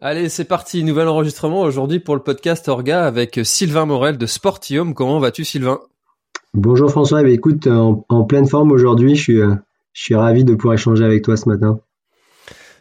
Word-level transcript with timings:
Allez, 0.00 0.28
c'est 0.28 0.44
parti, 0.44 0.82
nouvel 0.82 1.06
enregistrement 1.06 1.62
aujourd'hui 1.62 2.00
pour 2.00 2.16
le 2.16 2.20
podcast 2.20 2.68
Orga 2.68 3.06
avec 3.06 3.40
Sylvain 3.44 3.86
Morel 3.86 4.18
de 4.18 4.26
Sportium. 4.26 4.92
Comment 4.92 5.20
vas-tu 5.20 5.44
Sylvain? 5.44 5.80
Bonjour 6.52 6.90
François, 6.90 7.22
eh 7.22 7.32
écoute, 7.32 7.68
en, 7.68 8.24
pleine 8.24 8.46
forme 8.46 8.72
aujourd'hui, 8.72 9.14
je 9.14 9.22
suis, 9.22 9.40
euh, 9.40 9.54
je 9.92 10.02
suis 10.02 10.14
ravi 10.14 10.44
de 10.44 10.54
pouvoir 10.54 10.74
échanger 10.74 11.04
avec 11.04 11.22
toi 11.22 11.36
ce 11.36 11.48
matin. 11.48 11.78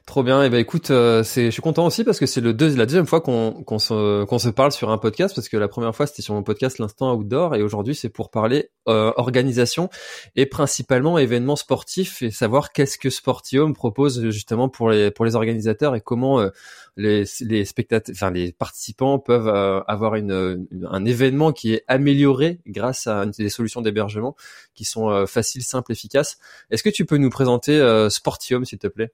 Trop 0.05 0.21
bien. 0.21 0.43
Et 0.43 0.47
eh 0.47 0.49
ben 0.49 0.57
écoute, 0.57 0.91
euh, 0.91 1.23
c'est, 1.23 1.45
je 1.45 1.51
suis 1.51 1.61
content 1.61 1.85
aussi 1.85 2.03
parce 2.03 2.19
que 2.19 2.25
c'est 2.25 2.41
le 2.41 2.51
la 2.51 2.85
deuxième 2.85 3.07
fois 3.07 3.21
qu'on 3.21 3.79
se 3.79 4.49
parle 4.49 4.73
sur 4.73 4.89
un 4.89 4.97
podcast 4.97 5.33
parce 5.33 5.47
que 5.47 5.55
la 5.55 5.69
première 5.69 5.95
fois 5.95 6.07
c'était 6.07 6.21
sur 6.21 6.33
mon 6.33 6.43
podcast 6.43 6.77
l'instant 6.77 7.15
outdoor 7.15 7.55
et 7.55 7.61
aujourd'hui 7.61 7.95
c'est 7.95 8.09
pour 8.09 8.29
parler 8.29 8.69
euh, 8.89 9.13
organisation 9.15 9.89
et 10.35 10.45
principalement 10.45 11.17
événements 11.17 11.55
sportifs 11.55 12.21
et 12.21 12.31
savoir 12.31 12.73
qu'est-ce 12.73 12.97
que 12.97 13.09
Sportium 13.09 13.73
propose 13.73 14.29
justement 14.29 14.67
pour 14.67 14.89
les 14.89 15.09
pour 15.09 15.23
les 15.23 15.35
organisateurs 15.37 15.95
et 15.95 16.01
comment 16.01 16.41
euh, 16.41 16.49
les 16.97 17.23
les 17.39 17.63
spectateurs, 17.63 18.13
enfin 18.13 18.29
les 18.29 18.51
participants 18.51 19.19
peuvent 19.19 19.47
avoir 19.87 20.15
une, 20.15 20.67
un 20.91 21.05
événement 21.05 21.53
qui 21.53 21.73
est 21.75 21.85
amélioré 21.87 22.59
grâce 22.67 23.07
à 23.07 23.25
des 23.25 23.47
solutions 23.47 23.81
d'hébergement 23.81 24.35
qui 24.75 24.83
sont 24.83 25.25
faciles, 25.27 25.63
simples, 25.63 25.93
efficaces. 25.93 26.39
Est-ce 26.71 26.83
que 26.83 26.89
tu 26.89 27.05
peux 27.05 27.17
nous 27.17 27.29
présenter 27.29 27.79
Sportium 28.09 28.65
s'il 28.65 28.79
te 28.79 28.87
plaît? 28.87 29.13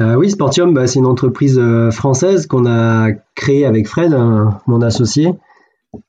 Euh, 0.00 0.14
oui, 0.14 0.30
Sportium, 0.30 0.72
bah, 0.72 0.86
c'est 0.86 0.98
une 0.98 1.06
entreprise 1.06 1.58
euh, 1.58 1.90
française 1.90 2.46
qu'on 2.46 2.66
a 2.66 3.10
créée 3.34 3.66
avec 3.66 3.86
Fred, 3.86 4.16
mon 4.66 4.80
associé. 4.80 5.34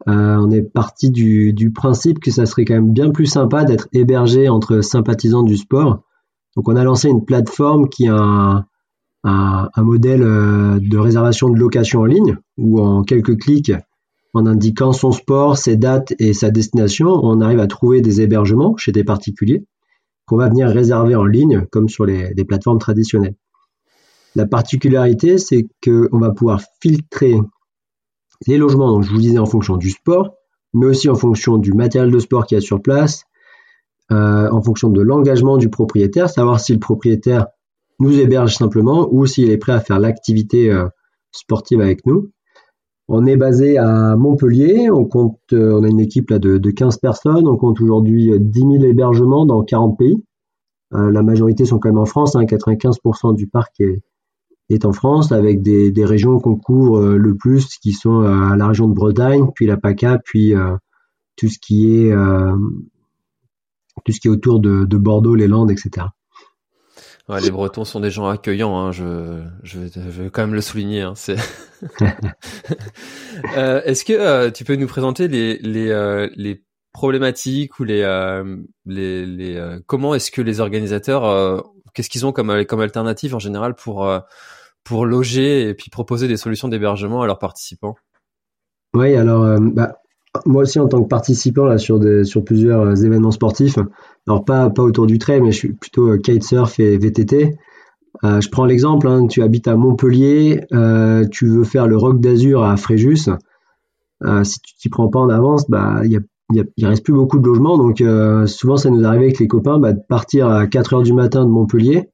Euh, 0.08 0.38
on 0.38 0.50
est 0.52 0.62
parti 0.62 1.12
du, 1.12 1.72
principe 1.76 2.20
que 2.20 2.32
ça 2.32 2.46
serait 2.46 2.64
quand 2.64 2.76
même 2.76 2.94
bien 2.94 3.12
plus 3.12 3.26
sympa 3.26 3.66
d'être 3.66 3.90
hébergé 3.92 4.48
entre 4.48 4.80
sympathisants 4.82 5.44
du 5.44 5.58
sport. 5.58 6.04
Donc 6.56 6.70
on 6.70 6.76
a 6.78 6.84
lancé 6.84 7.10
une 7.10 7.26
plateforme 7.26 7.90
qui 7.90 8.08
a 8.08 8.66
un 9.26 9.84
modèle 9.84 10.22
de 10.22 10.98
réservation 10.98 11.50
de 11.50 11.58
location 11.58 12.02
en 12.02 12.06
ligne, 12.06 12.38
où 12.58 12.80
en 12.80 13.04
quelques 13.04 13.38
clics, 13.40 13.72
en 14.34 14.46
indiquant 14.46 14.94
son 14.94 15.12
sport, 15.12 15.58
ses 15.58 15.76
dates 15.76 16.14
et 16.20 16.34
sa 16.34 16.52
destination, 16.52 17.08
on 17.08 17.42
arrive 17.42 17.60
à 17.60 17.68
trouver 17.68 18.02
des 18.02 18.22
hébergements 18.22 18.76
chez 18.78 18.92
des 18.92 19.04
particuliers 19.04 19.66
qu'on 20.26 20.38
va 20.38 20.50
venir 20.50 20.70
réserver 20.70 21.16
en 21.16 21.26
ligne, 21.26 21.66
comme 21.72 21.90
sur 21.90 22.06
les, 22.06 22.34
plateformes 22.46 22.80
traditionnelles. 22.80 23.36
La 24.36 24.48
particularité, 24.48 25.38
c'est 25.38 25.68
qu'on 25.84 26.20
va 26.20 26.32
pouvoir 26.32 26.62
filtrer 26.82 27.40
les 28.48 28.58
logements, 28.58 28.92
donc 28.92 29.04
je 29.04 29.12
vous 29.12 29.20
disais 29.20 29.38
en 29.38 29.46
fonction 29.46 29.78
du 29.78 29.90
sport, 29.90 30.36
mais 30.74 30.88
aussi 30.88 31.10
en 31.10 31.16
fonction 31.16 31.58
du 31.58 31.74
matériel 31.74 32.12
de 32.12 32.20
sport 32.20 32.46
qu'il 32.46 32.56
y 32.56 32.58
a 32.58 32.62
sur 32.62 32.82
place, 32.82 33.26
euh, 34.12 34.50
en 34.50 34.62
fonction 34.62 34.90
de 34.90 35.02
l'engagement 35.02 35.58
du 35.58 35.70
propriétaire, 35.70 36.30
savoir 36.30 36.60
si 36.60 36.74
le 36.74 36.80
propriétaire 36.80 37.48
nous 38.00 38.20
héberge 38.20 38.56
simplement 38.56 39.08
ou 39.12 39.26
s'il 39.26 39.50
est 39.50 39.58
prêt 39.58 39.72
à 39.72 39.80
faire 39.80 40.00
l'activité 40.00 40.72
euh, 40.72 40.88
sportive 41.32 41.80
avec 41.80 42.06
nous. 42.06 42.33
On 43.16 43.28
est 43.28 43.38
basé 43.38 43.78
à 43.78 44.16
Montpellier, 44.16 44.90
on 44.90 45.06
compte, 45.06 45.38
euh, 45.52 45.78
on 45.80 45.84
a 45.84 45.88
une 45.88 46.00
équipe 46.00 46.32
là 46.32 46.40
de, 46.40 46.72
15 46.72 46.98
personnes, 46.98 47.48
on 47.48 47.58
compte 47.58 47.80
aujourd'hui 47.80 48.32
10 48.40 48.60
euh, 48.60 48.80
000 48.80 48.86
hébergements 48.86 49.46
dans 49.46 49.64
40 49.64 50.00
pays. 50.00 50.24
Euh, 50.96 51.12
la 51.12 51.22
majorité 51.22 51.64
sont 51.66 51.78
quand 51.78 51.90
même 51.90 52.00
en 52.00 52.06
France, 52.06 52.36
95% 52.36 53.30
hein, 53.30 53.34
du 53.34 53.46
parc 53.46 53.80
est, 53.82 54.02
est, 54.72 54.84
en 54.86 54.94
France, 54.94 55.32
avec 55.32 55.62
des, 55.62 55.94
régions 56.04 56.40
qu'on 56.40 56.56
couvre 56.56 57.14
le 57.14 57.36
plus, 57.36 57.78
qui 57.78 57.92
sont 57.92 58.22
la 58.22 58.68
région 58.68 58.88
de 58.88 58.96
Bretagne, 58.96 59.46
puis 59.54 59.68
la 59.68 59.78
PACA, 59.78 60.18
puis 60.26 60.56
tout 61.36 61.50
ce 61.50 61.60
qui 61.60 61.96
est 61.96 62.12
tout 64.06 64.12
ce 64.12 64.20
qui 64.20 64.28
est 64.28 64.32
autour 64.32 64.60
de, 64.60 64.86
de 64.86 64.98
Bordeaux, 64.98 65.36
les 65.36 65.48
Landes, 65.48 65.70
etc. 65.70 66.08
Les 67.30 67.52
Bretons 67.52 67.86
sont 67.86 68.02
des 68.02 68.12
gens 68.12 68.28
accueillants, 68.28 68.78
hein, 68.78 68.92
je, 68.92 69.42
je, 69.64 69.80
vais, 69.80 70.30
quand 70.30 70.42
même 70.42 70.54
le 70.54 70.60
souligner. 70.60 71.02
Hein, 71.02 71.14
euh, 73.58 73.82
est-ce 73.86 74.04
que 74.04 74.12
euh, 74.12 74.52
tu 74.52 74.66
peux 74.66 74.76
nous 74.76 74.88
présenter 74.88 75.30
les, 75.30 75.90
euh, 75.90 76.28
problématiques 76.92 77.80
ou 77.80 77.86
les 77.86 78.04
comment 79.88 80.16
est-ce 80.16 80.32
que 80.32 80.42
les 80.42 80.60
organisateurs, 80.60 81.64
qu'est-ce 81.94 82.10
qu'ils 82.10 82.26
ont 82.26 82.34
comme, 82.34 82.66
comme 82.66 82.82
alternative 82.82 83.36
en 83.36 83.40
général 83.40 83.74
pour, 83.74 84.06
pour 84.84 85.06
loger 85.06 85.70
et 85.70 85.74
puis 85.74 85.90
proposer 85.90 86.28
des 86.28 86.38
solutions 86.38 86.68
d'hébergement 86.68 87.22
à 87.22 87.26
leurs 87.26 87.40
participants? 87.40 87.96
Oui, 88.94 89.16
alors 89.16 89.60
bah, 89.60 90.03
moi 90.46 90.64
aussi 90.64 90.80
en 90.80 90.88
tant 90.88 91.04
que 91.04 91.08
participant 91.08 91.66
là 91.66 91.78
sur 91.78 92.00
des, 92.00 92.24
sur 92.24 92.44
plusieurs 92.44 92.82
euh, 92.82 92.96
événements 92.96 93.32
sportifs, 93.32 93.78
alors 94.28 94.44
pas 94.44 94.70
pas 94.70 94.84
autour 94.84 95.06
du 95.06 95.20
trail, 95.20 95.42
mais 95.42 95.52
je 95.52 95.58
suis 95.58 95.74
plutôt 95.74 96.10
euh, 96.10 96.18
kitesurf 96.18 96.80
et 96.80 96.98
VTT. 96.98 97.56
Euh, 98.24 98.42
je 98.42 98.50
prends 98.50 98.66
l'exemple, 98.66 99.08
hein, 99.08 99.28
tu 99.28 99.42
habites 99.42 99.68
à 99.68 99.76
Montpellier, 99.76 100.62
euh, 100.74 101.26
tu 101.32 101.48
veux 101.48 101.64
faire 101.64 101.88
le 101.88 101.98
Rock 101.98 102.20
d'Azur 102.20 102.64
à 102.64 102.78
Fréjus. 102.78 103.30
Euh, 104.24 104.44
si 104.44 104.60
tu 104.62 104.76
t'y 104.76 104.90
prends 104.90 105.10
pas 105.10 105.20
en 105.20 105.30
avance, 105.30 105.70
bah 105.70 106.02
il 106.06 106.12
y 106.12 106.18
a, 106.18 106.64
y, 106.78 106.86
reste 106.86 107.04
plus 107.04 107.14
beaucoup 107.14 107.40
de 107.40 107.46
logements, 107.46 107.78
donc 107.78 108.02
euh, 108.02 108.46
souvent 108.46 108.78
ça 108.78 108.90
nous 108.90 109.04
arrive 109.06 109.22
avec 109.22 109.40
les 109.40 109.48
copains 109.48 109.80
bah, 109.80 109.94
de 109.94 110.02
partir 110.08 110.48
à 110.48 110.68
4 110.68 110.94
heures 110.94 111.04
du 111.04 111.14
matin 111.14 111.46
de 111.46 111.50
Montpellier, 111.50 112.10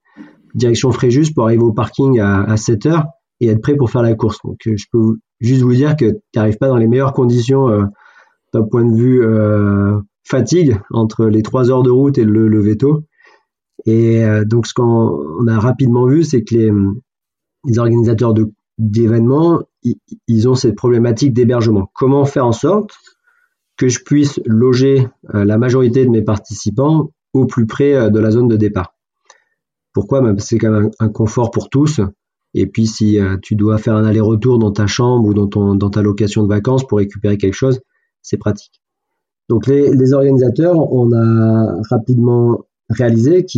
direction 0.56 0.91
Fréjus 0.91 1.31
pour 1.34 1.46
arriver 1.46 1.63
au 1.63 1.74
parking 1.74 2.19
à, 2.19 2.44
à 2.44 2.58
7 2.58 2.85
heures 2.88 3.06
et 3.41 3.50
être 3.50 3.62
prêt 3.62 3.75
pour 3.75 3.91
faire 3.91 4.02
la 4.02 4.16
course. 4.16 4.40
Donc 4.44 4.58
je 4.66 4.85
peux 4.91 5.18
juste 5.40 5.62
vous 5.62 5.74
dire 5.74 5.96
que 5.96 6.06
tu 6.06 6.19
n'arrives 6.35 6.58
pas 6.58 6.68
dans 6.68 6.78
les 6.78 6.88
meilleures 6.88 7.13
conditions 7.13 7.88
d'un 8.53 8.63
point 8.63 8.83
de 8.83 8.95
vue 8.95 9.23
euh, 9.23 9.99
fatigue 10.23 10.79
entre 10.91 11.25
les 11.25 11.41
trois 11.41 11.69
heures 11.71 11.83
de 11.83 11.89
route 11.89 12.17
et 12.17 12.25
le, 12.25 12.47
le 12.47 12.59
veto. 12.59 13.03
Et 13.85 14.23
euh, 14.23 14.45
donc 14.45 14.67
ce 14.67 14.73
qu'on 14.73 15.47
a 15.47 15.59
rapidement 15.59 16.05
vu, 16.05 16.23
c'est 16.23 16.43
que 16.43 16.55
les, 16.55 17.79
organisateurs 17.79 18.33
d'événements, 18.77 19.61
ils, 20.27 20.49
ont 20.49 20.55
cette 20.55 20.75
problématique 20.75 21.33
d'hébergement. 21.33 21.89
Comment 21.93 22.25
faire 22.25 22.45
en 22.45 22.51
sorte 22.51 22.91
que 23.77 23.87
je 23.87 24.03
puisse 24.03 24.39
loger 24.45 25.07
euh, 25.33 25.45
la 25.45 25.57
majorité 25.57 26.05
de 26.05 26.09
mes 26.09 26.21
participants 26.21 27.11
au 27.33 27.45
plus 27.45 27.66
près 27.66 28.09
de 28.09 28.19
la 28.19 28.31
zone 28.31 28.47
de 28.47 28.57
départ? 28.57 28.95
Pourquoi? 29.93 30.21
Ben, 30.21 30.37
C'est 30.39 30.57
quand 30.57 30.71
même 30.71 30.91
un 30.99 31.09
confort 31.09 31.51
pour 31.51 31.69
tous. 31.69 32.01
Et 32.55 32.66
puis 32.66 32.87
si 32.87 33.19
tu 33.43 33.55
dois 33.55 33.77
faire 33.77 33.95
un 33.95 34.05
aller-retour 34.05 34.57
dans 34.57 34.71
ta 34.71 34.87
chambre 34.87 35.27
ou 35.27 35.33
dans 35.35 35.89
ta 35.89 36.01
location 36.01 36.41
de 36.41 36.47
vacances 36.47 36.85
pour 36.85 36.97
récupérer 36.97 37.37
quelque 37.37 37.53
chose, 37.53 37.79
c'est 38.22 38.38
pratique. 38.38 38.81
Donc 39.50 39.66
les, 39.66 40.13
organisateurs, 40.13 40.78
on 40.94 41.12
a 41.12 41.81
rapidement 41.90 42.66
réalisé 42.90 43.44
que 43.44 43.50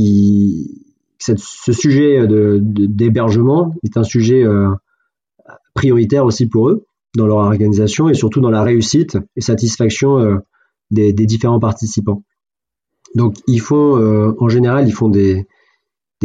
ce 1.20 1.74
sujet 1.74 2.26
d'hébergement 2.28 3.76
est 3.84 3.98
un 3.98 4.04
sujet 4.04 4.44
euh, 4.44 4.70
prioritaire 5.74 6.26
aussi 6.26 6.48
pour 6.48 6.70
eux 6.70 6.86
dans 7.16 7.28
leur 7.28 7.38
organisation 7.38 8.08
et 8.08 8.14
surtout 8.14 8.40
dans 8.40 8.50
la 8.50 8.64
réussite 8.64 9.18
et 9.36 9.42
satisfaction 9.42 10.18
euh, 10.18 10.38
des, 10.92 11.12
différents 11.12 11.60
participants. 11.60 12.24
Donc 13.14 13.36
ils 13.46 13.60
font 13.60 13.98
euh, 13.98 14.34
en 14.40 14.48
général 14.48 14.88
ils 14.88 14.94
font 14.94 15.10
des, 15.10 15.46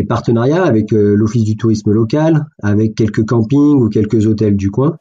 partenariats 0.09 0.63
avec 0.63 0.93
l'office 0.93 1.43
du 1.43 1.57
tourisme 1.57 1.91
local, 1.91 2.47
avec 2.63 2.95
quelques 2.95 3.25
campings 3.25 3.83
ou 3.83 3.89
quelques 3.89 4.27
hôtels 4.27 4.55
du 4.55 4.71
coin. 4.71 4.99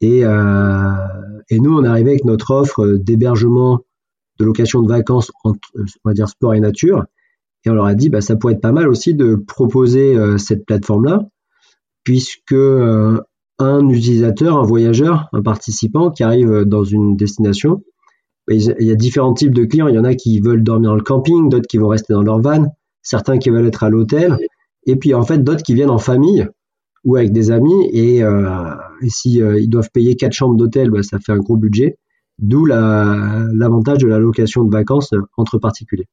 Et, 0.00 0.20
et 0.20 1.60
nous, 1.60 1.76
on 1.76 1.84
est 1.84 1.88
arrivé 1.88 2.10
avec 2.10 2.24
notre 2.24 2.52
offre 2.52 2.86
d'hébergement, 2.86 3.80
de 4.38 4.44
location 4.44 4.82
de 4.82 4.88
vacances, 4.88 5.30
on 5.44 5.54
va 6.04 6.12
dire 6.12 6.28
sport 6.28 6.54
et 6.54 6.60
nature. 6.60 7.04
Et 7.64 7.70
on 7.70 7.74
leur 7.74 7.86
a 7.86 7.94
dit, 7.94 8.08
bah, 8.08 8.20
ça 8.20 8.36
pourrait 8.36 8.54
être 8.54 8.60
pas 8.60 8.72
mal 8.72 8.88
aussi 8.88 9.14
de 9.14 9.34
proposer 9.34 10.16
euh, 10.16 10.38
cette 10.38 10.64
plateforme-là, 10.64 11.26
puisque 12.04 12.52
euh, 12.52 13.20
un 13.58 13.88
utilisateur, 13.88 14.56
un 14.58 14.62
voyageur, 14.62 15.28
un 15.32 15.42
participant 15.42 16.10
qui 16.10 16.22
arrive 16.22 16.64
dans 16.64 16.84
une 16.84 17.16
destination, 17.16 17.82
bah, 18.46 18.54
il 18.54 18.86
y 18.86 18.90
a 18.90 18.94
différents 18.94 19.34
types 19.34 19.54
de 19.54 19.64
clients. 19.64 19.88
Il 19.88 19.94
y 19.94 19.98
en 19.98 20.04
a 20.04 20.14
qui 20.14 20.38
veulent 20.40 20.62
dormir 20.62 20.90
dans 20.90 20.96
le 20.96 21.02
camping, 21.02 21.48
d'autres 21.48 21.66
qui 21.66 21.78
vont 21.78 21.88
rester 21.88 22.12
dans 22.12 22.22
leur 22.22 22.40
van, 22.40 22.66
certains 23.02 23.38
qui 23.38 23.50
veulent 23.50 23.66
être 23.66 23.82
à 23.82 23.90
l'hôtel, 23.90 24.36
et 24.86 24.96
puis 24.96 25.12
en 25.14 25.24
fait 25.24 25.42
d'autres 25.42 25.62
qui 25.62 25.74
viennent 25.74 25.90
en 25.90 25.98
famille 25.98 26.48
ou 27.04 27.16
avec 27.16 27.32
des 27.32 27.50
amis. 27.50 27.88
Et, 27.92 28.22
euh, 28.22 28.74
et 29.02 29.08
si 29.08 29.42
euh, 29.42 29.60
ils 29.60 29.68
doivent 29.68 29.90
payer 29.90 30.16
quatre 30.16 30.32
chambres 30.32 30.56
d'hôtel, 30.56 30.90
bah, 30.90 31.02
ça 31.02 31.18
fait 31.18 31.32
un 31.32 31.38
gros 31.38 31.56
budget. 31.56 31.98
D'où 32.38 32.66
l'avantage 32.66 33.98
de 33.98 34.06
la 34.06 34.18
location 34.18 34.62
de 34.62 34.70
vacances 34.70 35.12
euh, 35.12 35.22
entre 35.36 35.58
particuliers. 35.58 36.06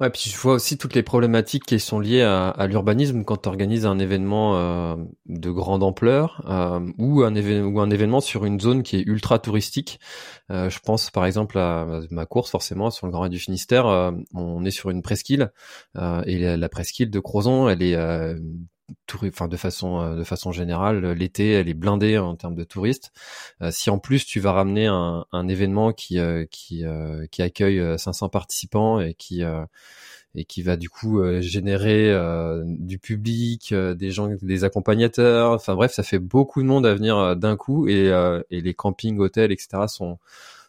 Ouais, 0.00 0.10
puis 0.10 0.30
je 0.30 0.38
vois 0.38 0.54
aussi 0.54 0.78
toutes 0.78 0.94
les 0.94 1.02
problématiques 1.02 1.64
qui 1.64 1.80
sont 1.80 1.98
liées 1.98 2.22
à, 2.22 2.66
l'urbanisme 2.68 3.24
quand 3.24 3.38
tu 3.38 3.48
organises 3.48 3.84
un 3.84 3.98
événement 3.98 4.96
de 5.26 5.50
grande 5.50 5.82
ampleur 5.82 6.40
ou, 6.98 7.22
un 7.24 7.34
événement 7.34 8.20
sur 8.20 8.44
une 8.44 8.60
zone 8.60 8.84
qui 8.84 8.94
est 8.94 9.02
ultra 9.02 9.40
touristique. 9.40 9.98
Je 10.50 10.78
pense 10.84 11.10
par 11.10 11.26
exemple 11.26 11.58
à 11.58 12.02
ma 12.12 12.26
course 12.26 12.52
forcément 12.52 12.90
sur 12.90 13.08
le 13.08 13.10
Grand 13.10 13.22
Raid 13.22 13.32
du 13.32 13.40
Finistère. 13.40 14.12
on 14.34 14.64
est 14.64 14.70
sur 14.70 14.90
une 14.90 15.02
presqu'île 15.02 15.50
et 16.26 16.56
la 16.56 16.68
presqu'île 16.68 17.10
de 17.10 17.18
Crozon, 17.18 17.68
elle 17.68 17.82
est 17.82 17.96
enfin 19.24 19.48
de 19.48 19.56
façon 19.56 20.00
euh, 20.00 20.16
de 20.16 20.24
façon 20.24 20.52
générale, 20.52 21.12
l'été 21.12 21.52
elle 21.52 21.68
est 21.68 21.74
blindée 21.74 22.18
en 22.18 22.36
termes 22.36 22.54
de 22.54 22.64
touristes. 22.64 23.12
Euh, 23.62 23.70
si 23.70 23.90
en 23.90 23.98
plus 23.98 24.24
tu 24.26 24.40
vas 24.40 24.52
ramener 24.52 24.86
un, 24.86 25.26
un 25.32 25.48
événement 25.48 25.92
qui 25.92 26.18
euh, 26.18 26.44
qui 26.50 26.84
qui 27.30 27.42
accueille 27.42 27.98
500 27.98 28.28
participants 28.28 29.00
et 29.00 29.14
qui 29.14 29.42
et 30.34 30.44
qui 30.44 30.62
va 30.62 30.76
du 30.76 30.88
coup 30.88 31.22
générer 31.40 32.14
du 32.64 32.98
public, 32.98 33.74
des 33.74 34.10
gens, 34.10 34.28
des 34.42 34.64
accompagnateurs. 34.64 35.52
Enfin 35.52 35.74
bref, 35.74 35.92
ça 35.92 36.02
fait 36.02 36.18
beaucoup 36.18 36.62
de 36.62 36.66
monde 36.68 36.86
à 36.86 36.94
venir 36.94 37.36
d'un 37.36 37.56
coup 37.56 37.88
et, 37.88 38.10
et 38.50 38.60
les 38.60 38.74
campings, 38.74 39.18
hôtels, 39.18 39.52
etc. 39.52 39.84
sont 39.88 40.18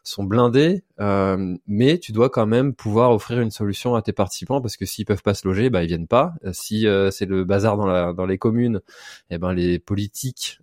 sont 0.09 0.23
blindés, 0.23 0.83
euh, 0.99 1.55
mais 1.67 1.99
tu 1.99 2.11
dois 2.11 2.29
quand 2.29 2.47
même 2.47 2.73
pouvoir 2.73 3.11
offrir 3.11 3.39
une 3.39 3.51
solution 3.51 3.95
à 3.95 4.01
tes 4.01 4.11
participants 4.11 4.61
parce 4.61 4.75
que 4.75 4.85
s'ils 4.85 5.05
peuvent 5.05 5.21
pas 5.21 5.33
se 5.33 5.47
loger, 5.47 5.69
bah 5.69 5.83
ils 5.83 5.87
viennent 5.87 6.07
pas. 6.07 6.33
Euh, 6.45 6.51
si 6.53 6.87
euh, 6.87 7.11
c'est 7.11 7.25
le 7.25 7.43
bazar 7.43 7.77
dans 7.77 7.85
la 7.85 8.13
dans 8.13 8.25
les 8.25 8.37
communes, 8.37 8.81
et 9.29 9.35
eh 9.35 9.37
ben 9.37 9.53
les 9.53 9.79
politiques 9.79 10.59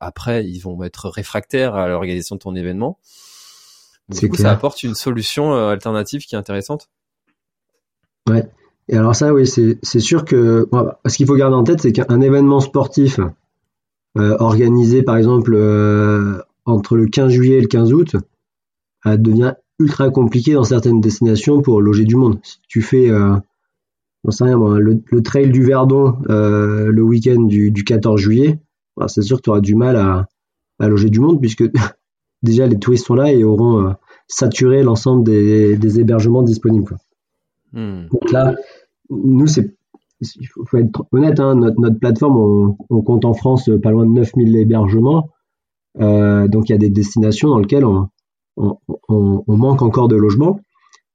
après 0.00 0.46
ils 0.46 0.60
vont 0.60 0.82
être 0.82 1.08
réfractaires 1.08 1.74
à 1.74 1.88
l'organisation 1.88 2.36
de 2.36 2.40
ton 2.40 2.54
événement. 2.54 2.98
Du 4.08 4.28
coup, 4.28 4.36
ça 4.36 4.50
apporte 4.50 4.82
une 4.82 4.96
solution 4.96 5.52
alternative 5.52 6.22
qui 6.22 6.34
est 6.34 6.38
intéressante. 6.38 6.88
Ouais. 8.28 8.48
Et 8.88 8.96
alors 8.96 9.14
ça, 9.14 9.32
oui, 9.32 9.46
c'est 9.46 10.00
sûr 10.00 10.24
que 10.24 10.68
ce 11.06 11.16
qu'il 11.16 11.26
faut 11.26 11.36
garder 11.36 11.54
en 11.54 11.62
tête, 11.62 11.80
c'est 11.80 11.92
qu'un 11.92 12.20
événement 12.20 12.58
sportif 12.58 13.20
organisé, 14.16 15.04
par 15.04 15.16
exemple, 15.16 15.54
entre 16.64 16.96
le 16.96 17.06
15 17.06 17.30
juillet 17.30 17.58
et 17.58 17.60
le 17.60 17.68
15 17.68 17.92
août, 17.92 18.16
devient 19.06 19.54
ultra 19.80 20.10
compliqué 20.10 20.52
dans 20.52 20.64
certaines 20.64 21.00
destinations 21.00 21.62
pour 21.62 21.80
loger 21.80 22.04
du 22.04 22.16
monde. 22.16 22.38
Si 22.42 22.58
tu 22.68 22.82
fais, 22.82 23.10
euh, 23.10 23.34
sais 24.28 24.44
rien, 24.44 24.58
le, 24.78 25.22
trail 25.22 25.50
du 25.50 25.64
Verdon 25.64 26.18
euh, 26.28 26.92
le 26.92 27.02
week-end 27.02 27.42
du, 27.42 27.72
14 27.72 28.20
juillet, 28.20 28.60
bah, 28.96 29.08
c'est 29.08 29.22
sûr 29.22 29.38
que 29.38 29.42
tu 29.42 29.50
auras 29.50 29.60
du 29.60 29.74
mal 29.74 29.96
à, 29.96 30.28
loger 30.86 31.10
du 31.10 31.20
monde 31.20 31.40
puisque 31.40 31.64
déjà 32.42 32.66
les 32.66 32.78
touristes 32.78 33.06
sont 33.06 33.14
là 33.14 33.32
et 33.32 33.42
auront 33.42 33.86
euh, 33.86 33.92
saturé 34.28 34.82
l'ensemble 34.82 35.24
des, 35.24 35.98
hébergements 35.98 36.42
disponibles. 36.42 36.96
Hmm. 37.72 38.06
Donc 38.12 38.30
là, 38.30 38.54
nous, 39.08 39.46
c'est 39.46 39.74
il 40.36 40.46
faut, 40.48 40.76
être 40.76 41.06
honnête, 41.12 41.40
hein, 41.40 41.54
notre, 41.54 41.98
plateforme, 41.98 42.76
on, 42.90 43.00
compte 43.00 43.24
en 43.24 43.32
France 43.32 43.70
pas 43.82 43.90
loin 43.90 44.04
de 44.04 44.10
9000 44.10 44.54
hébergements. 44.54 45.30
donc 45.98 46.68
il 46.68 46.72
y 46.72 46.74
a 46.74 46.78
des 46.78 46.90
destinations 46.90 47.48
dans 47.48 47.58
lesquelles 47.58 47.86
on, 47.86 48.10
on, 49.08 49.42
manque 49.48 49.82
encore 49.82 50.08
de 50.08 50.16
logements. 50.16 50.60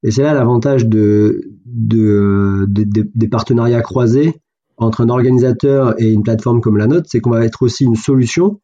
Et 0.04 0.12
c'est 0.12 0.24
là 0.24 0.34
l'avantage 0.34 0.86
de, 0.86 1.42
des 1.66 3.28
partenariats 3.28 3.82
croisés 3.82 4.42
entre 4.78 5.02
un 5.02 5.10
organisateur 5.10 6.00
et 6.02 6.12
une 6.12 6.24
plateforme 6.24 6.62
comme 6.62 6.78
la 6.78 6.88
nôtre, 6.88 7.08
c'est 7.10 7.20
qu'on 7.20 7.32
va 7.32 7.46
être 7.46 7.62
aussi 7.62 7.86
une 7.86 7.96
solution 7.96 8.62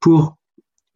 pour 0.00 0.36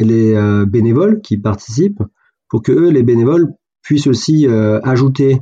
les 0.01 0.35
euh, 0.35 0.65
bénévoles 0.67 1.21
qui 1.21 1.39
participent, 1.39 2.03
pour 2.49 2.63
que 2.63 2.73
eux, 2.73 2.91
les 2.91 3.03
bénévoles, 3.03 3.53
puissent 3.83 4.07
aussi 4.07 4.47
euh, 4.47 4.81
ajouter 4.83 5.41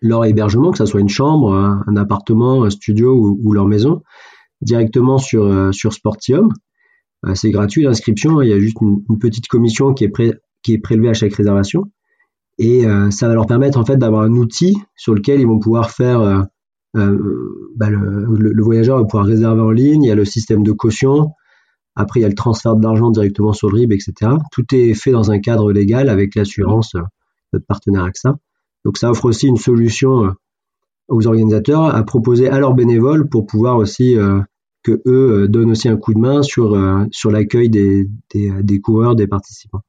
leur 0.00 0.24
hébergement, 0.24 0.72
que 0.72 0.78
ce 0.78 0.86
soit 0.86 1.00
une 1.00 1.08
chambre, 1.08 1.54
un, 1.54 1.96
appartement, 1.96 2.64
un 2.64 2.70
studio 2.70 3.14
ou, 3.14 3.52
leur 3.52 3.66
maison, 3.66 4.02
directement 4.60 5.18
sur, 5.18 5.44
euh, 5.44 5.70
Sportium. 5.72 6.52
c'est 7.34 7.50
gratuit 7.50 7.84
l'inscription, 7.84 8.42
il 8.42 8.48
y 8.48 8.52
a 8.52 8.58
juste 8.58 8.78
une, 8.80 9.18
petite 9.20 9.46
commission 9.46 9.94
qui 9.94 10.04
est, 10.04 10.08
pré 10.08 10.34
qui 10.62 10.74
est 10.74 10.78
prélevé 10.78 11.08
à 11.08 11.14
chaque 11.14 11.34
réservation. 11.34 11.84
Et 12.58 12.86
euh, 12.86 13.10
ça 13.10 13.28
va 13.28 13.34
leur 13.34 13.46
permettre 13.46 13.78
en 13.78 13.84
fait 13.84 13.96
d'avoir 13.96 14.22
un 14.22 14.34
outil 14.34 14.78
sur 14.96 15.14
lequel 15.14 15.40
ils 15.40 15.46
vont 15.46 15.58
pouvoir 15.58 15.90
faire 15.90 16.20
euh, 16.20 16.42
euh, 16.96 17.72
bah, 17.76 17.88
le, 17.88 18.62
voyageur 18.62 18.98
va 18.98 19.04
pouvoir 19.04 19.24
réserver 19.24 19.62
en 19.62 19.70
ligne, 19.70 20.02
il 20.02 20.08
y 20.08 20.10
a 20.10 20.14
le 20.14 20.26
système 20.26 20.62
de 20.62 20.72
caution, 20.72 21.30
après 21.96 22.20
il 22.20 22.22
y 22.22 22.26
a 22.26 22.28
le 22.28 22.34
transfert 22.34 22.76
de 22.76 22.82
l'argent 22.82 23.10
directement 23.10 23.54
sur 23.54 23.70
le 23.70 23.80
RIB, 23.80 23.92
etc. 23.92 24.32
Tout 24.52 24.66
est 24.74 24.92
fait 24.92 25.12
dans 25.12 25.30
un 25.30 25.40
cadre 25.40 25.72
légal 25.72 26.10
avec 26.10 26.34
l'assurance, 26.34 26.94
notre 27.52 27.66
partenaire 27.66 28.04
AXA. 28.04 28.36
Donc 28.84 28.98
ça 28.98 29.10
offre 29.10 29.24
aussi 29.24 29.46
une 29.46 29.56
solution 29.56 30.34
aux 31.08 31.26
organisateurs 31.26 31.94
à 31.94 32.02
proposer 32.04 32.48
à 32.48 32.58
leurs 32.58 32.74
bénévoles 32.74 33.28
pour 33.28 33.46
pouvoir 33.46 33.78
aussi 33.78 34.16
que 34.82 35.00
eux 35.06 35.48
donnent 35.48 35.70
aussi 35.70 35.88
un 35.88 35.96
coup 35.96 36.12
de 36.12 36.18
main 36.18 36.42
sur, 36.42 36.78
sur 37.10 37.30
l'accueil 37.30 37.70
des, 37.70 38.08
des, 38.34 38.52
des 38.62 38.80
coureurs, 38.80 39.14
des 39.14 39.26
participants. 39.26 39.82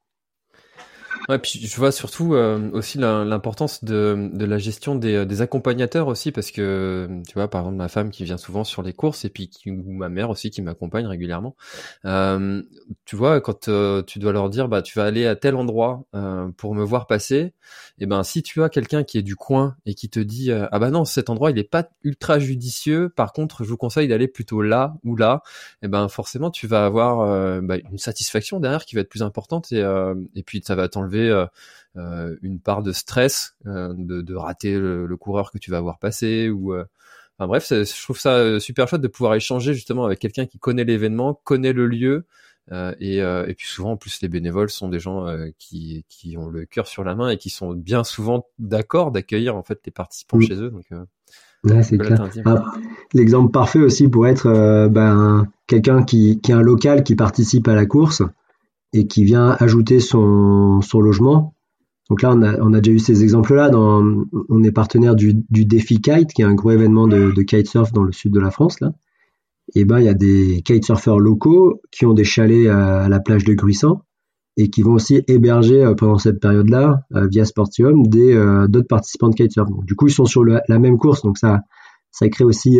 Ouais, 1.28 1.38
puis 1.38 1.58
je 1.66 1.76
vois 1.76 1.90
surtout 1.90 2.34
euh, 2.34 2.70
aussi 2.72 2.98
l'importance 2.98 3.82
de, 3.82 4.30
de 4.32 4.44
la 4.44 4.58
gestion 4.58 4.94
des, 4.94 5.24
des, 5.24 5.40
accompagnateurs 5.40 6.08
aussi, 6.08 6.32
parce 6.32 6.50
que 6.50 7.08
tu 7.26 7.34
vois, 7.34 7.48
par 7.48 7.62
exemple, 7.62 7.76
ma 7.76 7.88
femme 7.88 8.10
qui 8.10 8.24
vient 8.24 8.36
souvent 8.36 8.62
sur 8.62 8.82
les 8.82 8.92
courses 8.92 9.24
et 9.24 9.30
puis 9.30 9.48
qui, 9.48 9.70
ou 9.70 9.92
ma 9.92 10.10
mère 10.10 10.28
aussi 10.28 10.50
qui 10.50 10.60
m'accompagne 10.60 11.06
régulièrement. 11.06 11.56
Euh, 12.04 12.62
tu 13.06 13.16
vois, 13.16 13.40
quand 13.40 13.68
euh, 13.68 14.02
tu 14.02 14.18
dois 14.18 14.32
leur 14.32 14.50
dire, 14.50 14.68
bah, 14.68 14.82
tu 14.82 14.98
vas 14.98 15.04
aller 15.06 15.26
à 15.26 15.34
tel 15.34 15.54
endroit 15.54 16.04
euh, 16.14 16.48
pour 16.58 16.74
me 16.74 16.84
voir 16.84 17.06
passer, 17.06 17.36
et 17.36 17.52
eh 18.00 18.06
ben 18.06 18.22
si 18.22 18.42
tu 18.42 18.62
as 18.62 18.68
quelqu'un 18.68 19.02
qui 19.04 19.16
est 19.16 19.22
du 19.22 19.36
coin 19.36 19.76
et 19.86 19.94
qui 19.94 20.10
te 20.10 20.20
dit, 20.20 20.52
ah 20.52 20.78
bah 20.78 20.90
non, 20.90 21.04
cet 21.06 21.30
endroit 21.30 21.50
il 21.50 21.58
est 21.58 21.64
pas 21.70 21.88
ultra 22.02 22.38
judicieux, 22.38 23.08
par 23.08 23.32
contre, 23.32 23.64
je 23.64 23.68
vous 23.70 23.76
conseille 23.76 24.08
d'aller 24.08 24.28
plutôt 24.28 24.60
là 24.60 24.96
ou 25.04 25.16
là, 25.16 25.42
et 25.80 25.86
eh 25.86 25.88
ben 25.88 26.08
forcément 26.08 26.50
tu 26.50 26.66
vas 26.66 26.84
avoir 26.84 27.62
bah, 27.62 27.76
une 27.90 27.98
satisfaction 27.98 28.60
derrière 28.60 28.84
qui 28.84 28.96
va 28.96 29.02
être 29.02 29.08
plus 29.08 29.22
importante 29.22 29.72
et, 29.72 29.80
et 30.34 30.42
puis 30.42 30.62
ça 30.64 30.74
va 30.74 30.88
t'enlever 30.88 31.13
euh, 31.18 31.46
euh, 31.96 32.36
une 32.42 32.60
part 32.60 32.82
de 32.82 32.92
stress 32.92 33.54
euh, 33.66 33.92
de, 33.96 34.34
rater 34.34 34.78
le, 34.78 35.16
coureur 35.16 35.50
que 35.50 35.58
tu 35.58 35.70
vas 35.70 35.80
voir 35.80 35.98
passer 35.98 36.48
ou 36.48 36.74
Enfin 37.36 37.48
bref, 37.48 37.66
je 37.68 38.02
trouve 38.04 38.18
ça 38.20 38.60
super 38.60 38.86
chouette 38.86 39.00
de 39.00 39.08
pouvoir 39.08 39.34
échanger 39.34 39.74
justement 39.74 40.04
avec 40.04 40.20
quelqu'un 40.20 40.46
qui 40.46 40.60
connaît 40.60 40.84
l'événement, 40.84 41.34
connaît 41.42 41.72
le 41.72 41.88
lieu, 41.88 42.26
et, 42.70 43.54
puis 43.58 43.66
souvent 43.66 43.92
en 43.92 43.96
plus 43.96 44.22
les 44.22 44.28
bénévoles 44.28 44.70
sont 44.70 44.88
des 44.88 45.00
gens 45.00 45.26
qui, 45.58 46.04
qui 46.08 46.36
ont 46.36 46.48
le 46.48 46.64
cœur 46.64 46.86
sur 46.86 47.02
la 47.02 47.16
main 47.16 47.30
et 47.30 47.36
qui 47.36 47.50
sont 47.50 47.72
bien 47.72 48.04
souvent 48.04 48.46
d'accord 48.60 49.10
d'accueillir 49.10 49.56
en 49.56 49.64
fait 49.64 49.80
les 49.84 49.90
participants 49.90 50.38
chez 50.38 50.54
eux. 50.54 50.70
Donc 50.70 50.84
c'est. 51.82 51.98
Ah, 52.44 52.64
l'exemple 53.14 53.50
parfait 53.50 53.80
aussi 53.80 54.06
pour 54.06 54.28
être 54.28 54.86
ben, 54.88 55.48
quelqu'un 55.66 56.04
qui, 56.04 56.40
qui 56.40 56.52
est 56.52 56.54
un 56.54 56.62
local 56.62 57.02
qui 57.02 57.16
participe 57.16 57.66
à 57.66 57.74
la 57.74 57.84
course 57.84 58.22
et 58.94 59.06
qui 59.08 59.24
vient 59.24 59.56
ajouter 59.58 59.98
son, 59.98 60.80
logement. 60.94 61.54
Donc 62.08 62.22
là, 62.22 62.32
on 62.32 62.72
a, 62.72 62.80
déjà 62.80 62.94
eu 62.94 62.98
ces 63.00 63.22
exemples-là. 63.24 63.70
On 63.74 64.62
est 64.62 64.70
partenaire 64.70 65.16
du, 65.16 65.34
du 65.50 65.64
Défi 65.66 66.00
Kite, 66.00 66.32
qui 66.32 66.42
est 66.42 66.44
un 66.44 66.54
gros 66.54 66.70
événement 66.70 67.08
de, 67.08 67.32
de 67.32 67.42
kitesurf 67.42 67.92
dans 67.92 68.04
le 68.04 68.12
sud 68.12 68.32
de 68.32 68.40
la 68.40 68.52
France. 68.52 68.80
Là. 68.80 68.92
Et 69.74 69.84
ben, 69.84 69.98
il 69.98 70.04
y 70.04 70.08
a 70.08 70.14
des 70.14 70.62
kitesurfers 70.64 71.18
locaux 71.18 71.80
qui 71.90 72.06
ont 72.06 72.14
des 72.14 72.24
chalets 72.24 72.68
à, 72.68 73.08
la 73.08 73.18
plage 73.18 73.44
de 73.44 73.52
Gruissant 73.54 74.02
et 74.56 74.70
qui 74.70 74.82
vont 74.82 74.92
aussi 74.92 75.22
héberger 75.26 75.82
euh, 75.82 75.94
pendant 75.94 76.18
cette 76.18 76.38
période-là, 76.38 77.00
euh, 77.16 77.26
via 77.26 77.44
Sportium, 77.44 78.04
euh, 78.14 78.68
d'autres 78.68 78.86
participants 78.86 79.28
de 79.28 79.34
kitesurf. 79.34 79.68
du 79.84 79.96
coup, 79.96 80.06
ils 80.06 80.12
sont 80.12 80.26
sur 80.26 80.44
la 80.44 80.78
même 80.78 80.98
course, 80.98 81.22
donc 81.22 81.38
ça, 81.38 81.62
ça 82.12 82.28
crée 82.28 82.44
aussi 82.44 82.78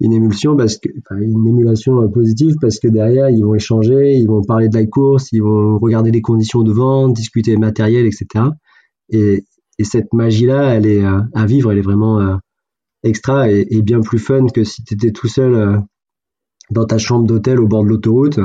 une 0.00 0.12
émulsion 0.12 0.56
parce 0.56 0.76
que 0.76 0.88
émulation 1.20 2.02
euh, 2.02 2.08
positive 2.08 2.56
parce 2.60 2.78
que 2.78 2.88
derrière 2.88 3.30
ils 3.30 3.42
vont 3.42 3.54
échanger, 3.54 4.14
ils 4.14 4.26
vont 4.26 4.42
parler 4.42 4.68
de 4.68 4.76
la 4.76 4.86
course, 4.86 5.30
ils 5.32 5.42
vont 5.42 5.78
regarder 5.78 6.10
les 6.10 6.20
conditions 6.20 6.62
de 6.62 6.72
vente, 6.72 7.14
discuter 7.14 7.56
matériel, 7.56 8.06
etc. 8.06 8.46
Et, 9.10 9.44
et 9.78 9.84
cette 9.84 10.12
magie 10.12 10.46
là, 10.46 10.74
elle 10.74 10.86
est 10.86 11.04
euh, 11.04 11.20
à 11.34 11.46
vivre, 11.46 11.70
elle 11.70 11.78
est 11.78 11.82
vraiment 11.82 12.20
euh, 12.20 12.36
extra 13.02 13.50
et, 13.50 13.82
bien 13.82 14.00
plus 14.00 14.18
fun 14.18 14.46
que 14.48 14.64
si 14.64 14.82
tu 14.82 14.94
étais 14.94 15.12
tout 15.12 15.28
seul 15.28 15.82
dans 16.70 16.86
ta 16.86 16.98
chambre 16.98 17.26
d'hôtel 17.26 17.60
au 17.60 17.68
bord 17.68 17.84
de 17.84 17.90
l'autoroute 17.90 18.40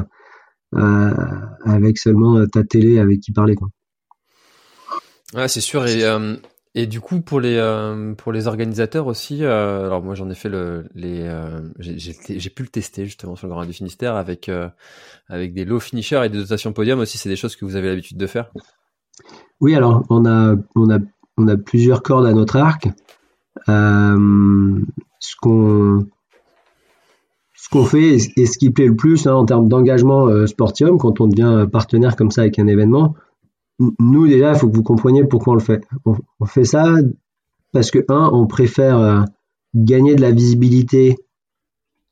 avec 0.73 1.97
seulement 1.97 2.45
ta 2.45 2.63
télé 2.63 2.99
avec 2.99 3.21
qui 3.21 3.31
parler 3.31 3.55
quoi. 3.55 3.69
Ouais, 5.33 5.47
c'est 5.47 5.61
sûr 5.61 5.87
et 5.87 6.03
et 6.79 6.87
du 6.87 7.01
coup, 7.01 7.19
pour 7.19 7.41
les 7.41 7.57
euh, 7.57 8.13
pour 8.13 8.31
les 8.31 8.47
organisateurs 8.47 9.07
aussi, 9.07 9.43
euh, 9.43 9.87
alors 9.87 10.01
moi 10.01 10.15
j'en 10.15 10.29
ai 10.29 10.33
fait 10.33 10.47
le 10.47 10.85
les 10.95 11.23
euh, 11.23 11.59
j'ai 11.79 12.49
pu 12.49 12.63
le 12.63 12.69
tester 12.69 13.03
justement 13.03 13.35
sur 13.35 13.47
le 13.47 13.53
Grand 13.53 13.65
du 13.65 13.73
Finistère 13.73 14.15
avec 14.15 14.49
avec 15.27 15.53
des 15.53 15.65
low 15.65 15.81
finishers 15.81 16.21
et 16.23 16.29
des 16.29 16.37
dotations 16.37 16.71
podium 16.71 16.99
aussi. 16.99 17.17
C'est 17.17 17.27
des 17.27 17.35
choses 17.35 17.57
que 17.57 17.65
vous 17.65 17.75
avez 17.75 17.89
l'habitude 17.89 18.15
de 18.15 18.27
faire? 18.27 18.53
Oui, 19.59 19.75
alors 19.75 20.05
on 20.09 20.25
a 20.25 20.55
on 20.75 20.89
a 20.89 20.99
on 21.35 21.49
a 21.49 21.57
plusieurs 21.57 22.01
cordes 22.01 22.25
à 22.25 22.31
notre 22.31 22.55
arc. 22.55 22.87
ce 23.67 25.35
qu'on 25.41 26.07
ce 27.55 27.69
qu'on 27.69 27.83
fait 27.83 28.15
et 28.37 28.45
ce 28.45 28.57
qui 28.57 28.69
plaît 28.69 28.87
le 28.87 28.95
plus 28.95 29.27
hein, 29.27 29.33
en 29.33 29.43
termes 29.43 29.67
d'engagement 29.67 30.47
sportium 30.47 30.97
quand 30.97 31.19
on 31.19 31.27
devient 31.27 31.67
partenaire 31.69 32.15
comme 32.15 32.31
ça 32.31 32.41
avec 32.41 32.57
un 32.57 32.67
événement, 32.67 33.15
nous 33.79 34.27
déjà, 34.27 34.53
il 34.53 34.59
faut 34.59 34.69
que 34.69 34.75
vous 34.75 34.83
compreniez 34.83 35.23
pourquoi 35.23 35.53
on 35.53 35.55
le 35.55 35.61
fait. 35.61 35.83
On, 36.05 36.45
fait 36.45 36.65
ça 36.65 36.95
parce 37.71 37.91
que, 37.91 37.99
un, 38.09 38.29
on 38.33 38.45
préfère 38.45 38.97
euh, 38.99 39.21
gagner 39.73 40.15
de 40.15 40.21
la 40.21 40.31
visibilité 40.31 41.17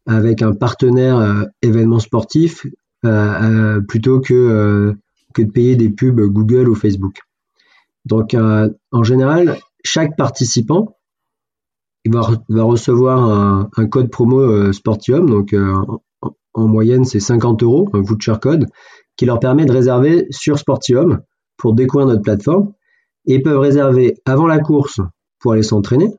avec 0.05 0.41
un 0.41 0.53
partenaire 0.53 1.17
euh, 1.17 1.43
événement 1.62 2.00
sportif 2.00 2.65
euh, 3.05 3.81
plutôt 3.81 4.21
que, 4.21 4.95
que 5.33 5.41
de 5.41 5.51
payer 5.51 5.75
des 5.75 5.89
pubs 5.89 6.21
Google 6.21 6.69
ou 6.69 6.75
Facebook. 6.75 7.19
Donc, 8.05 8.33
en 8.33 9.03
général, 9.03 9.57
chaque 9.83 10.15
participant 10.15 10.95
va, 12.07 12.21
recevoir 12.63 13.69
un, 13.75 13.88
code 13.88 14.09
promo 14.09 14.71
Sportium, 14.71 15.29
donc 15.29 15.53
en, 15.53 16.01
en, 16.53 16.67
moyenne 16.67 17.03
c'est 17.03 17.19
50 17.19 17.63
euros, 17.63 17.89
un 17.91 18.00
voucher 18.00 18.36
code, 18.41 18.67
qui 19.17 19.25
leur 19.25 19.41
permet 19.41 19.65
de 19.65 19.74
réserver 19.74 20.25
sur 20.29 20.57
Sportium 20.57 21.21
pour 21.58 21.74
découvrir 21.74 22.08
notre 22.08 22.22
plateforme 22.22 22.74
et 23.26 23.42
peuvent 23.42 23.60
réserver 23.60 24.16
avant 24.26 24.48
la 24.48 24.60
course 24.60 25.02
pour 25.40 25.54
aller 25.54 25.64
s'entraîner, 25.64 26.14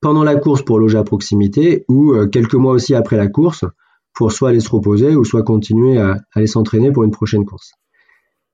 pendant 0.00 0.24
la 0.24 0.36
course 0.36 0.62
pour 0.62 0.78
loger 0.78 0.98
à 0.98 1.04
proximité, 1.04 1.84
ou 1.88 2.14
quelques 2.26 2.54
mois 2.54 2.72
aussi 2.72 2.94
après 2.94 3.16
la 3.16 3.28
course 3.28 3.64
pour 4.16 4.32
soit 4.32 4.48
aller 4.48 4.60
se 4.60 4.70
reposer 4.70 5.14
ou 5.14 5.24
soit 5.24 5.42
continuer 5.42 5.98
à, 5.98 6.16
aller 6.32 6.46
s'entraîner 6.46 6.90
pour 6.90 7.04
une 7.04 7.10
prochaine 7.10 7.44
course. 7.44 7.72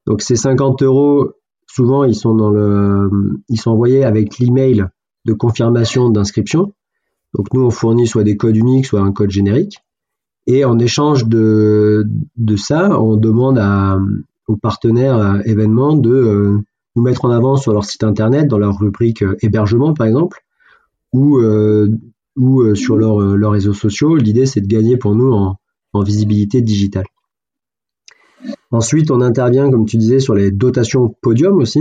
Donc 0.07 0.21
ces 0.21 0.37
50 0.37 0.83
euros, 0.83 1.31
souvent 1.67 2.05
ils 2.05 2.17
sont 2.17 2.35
dans 2.35 2.51
le, 2.51 3.09
ils 3.49 3.61
sont 3.61 3.71
envoyés 3.71 4.05
avec 4.05 4.39
l'email 4.39 4.85
de 5.25 5.33
confirmation 5.33 6.11
d'inscription. 6.11 6.73
Donc 7.35 7.55
nous 7.55 7.63
on 7.63 7.71
fournit 7.71 8.09
soit 8.09 8.25
des 8.25 8.37
codes 8.37 8.57
uniques, 8.57 8.87
soit 8.87 9.01
un 9.01 9.13
code 9.13 9.31
générique. 9.31 9.79
Et 10.49 10.65
en 10.65 10.79
échange 10.81 11.27
de, 11.27 12.05
de 12.37 12.57
ça, 12.57 13.01
on 13.01 13.17
demande 13.17 13.59
à, 13.59 14.01
aux 14.49 14.57
partenaires 14.57 15.17
euh, 15.17 15.41
événements 15.45 15.97
de 15.97 16.11
euh, 16.11 16.59
nous 16.97 17.03
mettre 17.03 17.25
en 17.25 17.31
avant 17.31 17.57
sur 17.57 17.73
leur 17.73 17.85
site 17.85 18.05
internet, 18.05 18.49
dans 18.49 18.59
leur 18.59 18.79
rubrique 18.79 19.23
euh, 19.23 19.37
hébergement 19.41 19.95
par 19.95 20.07
exemple, 20.07 20.41
ou 21.13 21.39
ou 22.35 22.75
sur 22.75 22.97
leurs 22.97 23.51
réseaux 23.51 23.75
sociaux. 23.75 24.17
L'idée, 24.17 24.47
c'est 24.47 24.63
de 24.63 24.67
gagner 24.67 24.97
pour 24.97 25.15
nous 25.15 25.31
en, 25.31 25.59
visibilité 26.03 26.63
digitale. 26.63 27.05
Ensuite, 28.71 29.11
on 29.11 29.21
intervient, 29.21 29.71
comme 29.71 29.85
tu 29.85 29.99
disais, 29.99 30.19
sur 30.19 30.35
les 30.35 30.51
dotations 30.51 31.15
podium 31.21 31.59
aussi. 31.59 31.81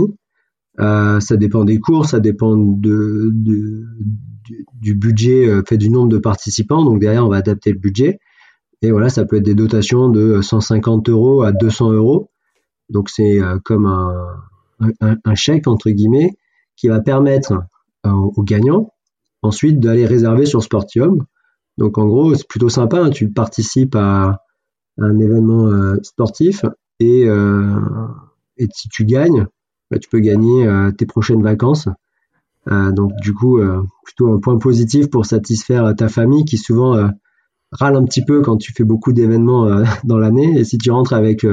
Ça 0.76 1.36
dépend 1.38 1.64
des 1.64 1.78
cours, 1.78 2.04
ça 2.04 2.20
dépend 2.20 2.54
de, 2.54 3.30
du, 4.82 4.94
budget 4.94 5.48
fait 5.66 5.78
du 5.78 5.88
nombre 5.88 6.10
de 6.10 6.18
participants. 6.18 6.84
Donc 6.84 7.00
derrière, 7.00 7.24
on 7.24 7.30
va 7.30 7.36
adapter 7.36 7.72
le 7.72 7.78
budget. 7.78 8.18
Et 8.82 8.90
voilà, 8.90 9.08
ça 9.08 9.24
peut 9.24 9.36
être 9.36 9.44
des 9.44 9.54
dotations 9.54 10.10
de 10.10 10.42
150 10.42 11.08
euros 11.08 11.40
à 11.40 11.52
200 11.52 11.92
euros. 11.92 12.28
Donc 12.92 13.08
c'est 13.08 13.40
euh, 13.40 13.58
comme 13.64 13.86
un, 13.86 15.18
un, 15.24 15.34
chèque 15.34 15.66
entre 15.66 15.90
guillemets 15.90 16.36
qui 16.76 16.88
va 16.88 17.00
permettre 17.00 17.54
aux 18.04 18.42
gagnants 18.42 18.90
ensuite 19.42 19.80
d'aller 19.80 20.06
réserver 20.06 20.46
sur 20.46 20.62
Sportium. 20.62 21.24
Donc 21.78 21.98
en 21.98 22.06
gros, 22.06 22.34
c'est 22.34 22.46
plutôt 22.46 22.68
sympa, 22.68 22.98
hein. 22.98 23.10
tu 23.10 23.30
participes 23.30 23.94
à, 23.96 24.42
un 24.98 25.18
événement 25.18 25.66
euh, 25.68 25.96
sportif 26.02 26.64
et, 27.00 27.24
euh, 27.26 27.78
et 28.58 28.66
si 28.74 28.88
tu 28.88 29.04
gagnes, 29.04 29.46
bah, 29.90 29.98
tu 29.98 30.08
peux 30.08 30.20
gagner 30.20 30.66
euh, 30.66 30.90
tes 30.90 31.06
prochaines 31.06 31.42
vacances. 31.42 31.88
donc 32.66 33.12
du 33.20 33.34
coup, 33.34 33.58
plutôt 34.04 34.32
un 34.32 34.38
point 34.38 34.58
positif 34.58 35.10
pour 35.10 35.26
satisfaire 35.26 35.94
ta 35.96 36.08
famille 36.08 36.44
qui 36.44 36.58
souvent 36.58 37.10
râle 37.72 37.96
un 37.96 38.04
petit 38.04 38.24
peu 38.24 38.40
quand 38.42 38.56
tu 38.56 38.72
fais 38.72 38.84
beaucoup 38.84 39.12
d'événements 39.12 39.82
dans 40.04 40.18
l'année. 40.18 40.60
Et 40.60 40.64
si 40.64 40.78
tu 40.78 40.90
rentres 40.92 41.12
avec 41.12 41.44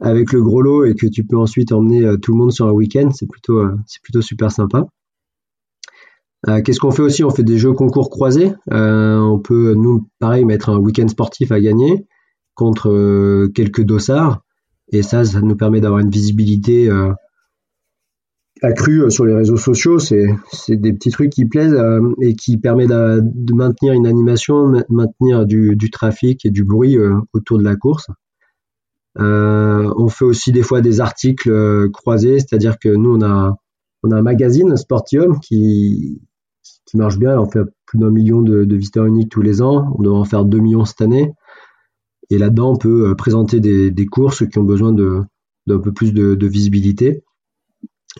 avec 0.00 0.32
le 0.32 0.42
gros 0.42 0.62
lot 0.62 0.84
et 0.84 0.94
que 0.94 1.06
tu 1.06 1.24
peux 1.24 1.36
ensuite 1.36 1.72
emmener 1.72 2.18
tout 2.20 2.32
le 2.32 2.38
monde 2.38 2.52
sur 2.52 2.66
un 2.66 2.72
week-end, 2.72 3.10
c'est 3.12 3.28
plutôt 3.28 3.62
c'est 3.86 4.02
plutôt 4.02 4.22
super 4.22 4.50
sympa. 4.50 4.86
Euh, 6.46 6.62
qu'est-ce 6.62 6.78
qu'on 6.78 6.92
fait 6.92 7.02
aussi? 7.02 7.24
On 7.24 7.30
fait 7.30 7.42
des 7.42 7.58
jeux 7.58 7.72
concours 7.72 8.10
croisés. 8.10 8.52
Euh, 8.72 9.18
on 9.18 9.40
peut, 9.40 9.74
nous, 9.74 10.08
pareil, 10.20 10.44
mettre 10.44 10.70
un 10.70 10.78
week-end 10.78 11.08
sportif 11.08 11.50
à 11.50 11.60
gagner 11.60 12.06
contre 12.54 12.90
euh, 12.90 13.50
quelques 13.54 13.82
dossards. 13.82 14.42
Et 14.92 15.02
ça, 15.02 15.24
ça 15.24 15.40
nous 15.40 15.56
permet 15.56 15.80
d'avoir 15.80 16.00
une 16.00 16.10
visibilité 16.10 16.88
accrue 18.62 19.10
sur 19.10 19.26
les 19.26 19.34
réseaux 19.34 19.58
sociaux. 19.58 19.98
C'est, 19.98 20.26
des 20.70 20.92
petits 20.94 21.10
trucs 21.10 21.30
qui 21.30 21.44
plaisent 21.44 21.78
et 22.22 22.34
qui 22.34 22.56
permettent 22.56 22.88
de, 22.88 23.52
maintenir 23.52 23.92
une 23.92 24.06
animation, 24.06 24.72
maintenir 24.88 25.44
du, 25.44 25.90
trafic 25.92 26.46
et 26.46 26.50
du 26.50 26.64
bruit 26.64 26.96
autour 27.34 27.58
de 27.58 27.64
la 27.64 27.76
course. 27.76 28.06
On 29.18 30.08
fait 30.08 30.24
aussi 30.24 30.52
des 30.52 30.62
fois 30.62 30.80
des 30.80 31.00
articles 31.00 31.90
croisés, 31.90 32.38
c'est-à-dire 32.38 32.78
que 32.78 32.88
nous, 32.88 33.16
on 33.16 33.22
a, 33.22 33.56
on 34.02 34.10
a 34.10 34.16
un 34.16 34.22
magazine 34.22 34.76
Sportium 34.76 35.40
qui, 35.40 36.20
qui 36.88 36.96
marche 36.96 37.18
bien. 37.18 37.38
On 37.38 37.48
fait 37.48 37.64
plus 37.86 37.98
d'un 37.98 38.10
million 38.10 38.42
de, 38.42 38.74
visiteurs 38.74 39.06
uniques 39.06 39.30
tous 39.30 39.42
les 39.42 39.62
ans. 39.62 39.94
On 39.98 40.02
devrait 40.02 40.18
en 40.18 40.24
faire 40.24 40.44
2 40.44 40.58
millions 40.58 40.84
cette 40.84 41.02
année. 41.02 41.32
Et 42.30 42.38
là-dedans, 42.38 42.72
on 42.72 42.76
peut 42.76 43.10
euh, 43.10 43.14
présenter 43.14 43.60
des, 43.60 44.06
courses 44.06 44.46
qui 44.46 44.58
ont 44.58 44.64
besoin 44.64 44.92
d'un 44.92 45.78
peu 45.78 45.92
plus 45.92 46.12
de, 46.12 46.46
visibilité. 46.46 47.24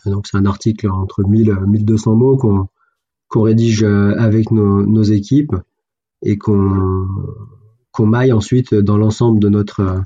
Donc 0.06 0.26
c'est 0.26 0.36
un 0.36 0.46
article 0.46 0.88
entre 0.90 1.24
1000 1.24 1.56
1200 1.66 2.14
mots 2.14 2.36
qu'on 2.36 3.42
rédige 3.42 3.82
euh, 3.82 4.14
avec 4.18 4.50
nos, 4.50 5.02
équipes 5.02 5.54
et 6.22 6.36
qu'on 6.36 7.06
maille 8.00 8.32
ensuite 8.32 8.74
dans 8.74 8.96
l'ensemble 8.96 9.40
de 9.40 9.48
notre 9.48 10.02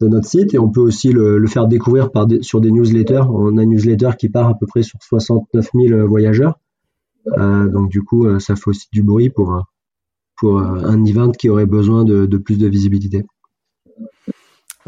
de 0.00 0.08
notre 0.08 0.26
site 0.26 0.54
et 0.54 0.58
on 0.58 0.70
peut 0.70 0.80
aussi 0.80 1.12
le, 1.12 1.46
faire 1.46 1.66
découvrir 1.66 2.10
par 2.10 2.26
sur 2.40 2.60
des 2.60 2.70
newsletters. 2.70 3.24
On 3.28 3.58
a 3.58 3.62
une 3.62 3.70
newsletter 3.70 4.10
qui 4.18 4.28
part 4.28 4.48
à 4.48 4.54
peu 4.54 4.66
près 4.66 4.82
sur 4.82 4.98
69 5.02 5.70
000 5.74 6.06
voyageurs 6.06 6.58
euh, 7.38 7.68
donc 7.68 7.90
du 7.90 8.02
coup, 8.02 8.26
euh, 8.26 8.38
ça 8.38 8.56
fait 8.56 8.68
aussi 8.68 8.88
du 8.92 9.02
bruit 9.02 9.28
pour, 9.28 9.62
pour 10.38 10.58
un 10.58 11.04
event 11.04 11.30
qui 11.32 11.50
aurait 11.50 11.66
besoin 11.66 12.04
de 12.04 12.38
plus 12.38 12.58
de 12.58 12.66
visibilité. 12.66 13.24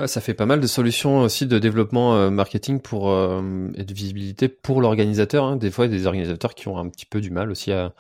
Ça 0.07 0.23
fait 0.23 0.33
pas 0.33 0.47
mal 0.47 0.61
de 0.61 0.67
solutions 0.67 1.21
aussi 1.21 1.47
de 1.47 1.59
développement 1.59 2.17
euh, 2.17 2.31
marketing 2.31 2.81
pour 2.81 3.11
euh, 3.11 3.69
et 3.75 3.85
de 3.85 3.93
visibilité 3.93 4.49
pour 4.49 4.81
l'organisateur. 4.81 5.45
Hein. 5.45 5.57
Des 5.57 5.71
fois, 5.71 5.85
il 5.85 5.93
y 5.93 5.95
a 5.95 5.99
des 5.99 6.07
organisateurs 6.07 6.55
qui 6.55 6.69
ont 6.69 6.79
un 6.79 6.89
petit 6.89 7.05
peu 7.05 7.21
du 7.21 7.31
mal 7.31 7.51
aussi 7.51 7.73
à, 7.73 7.93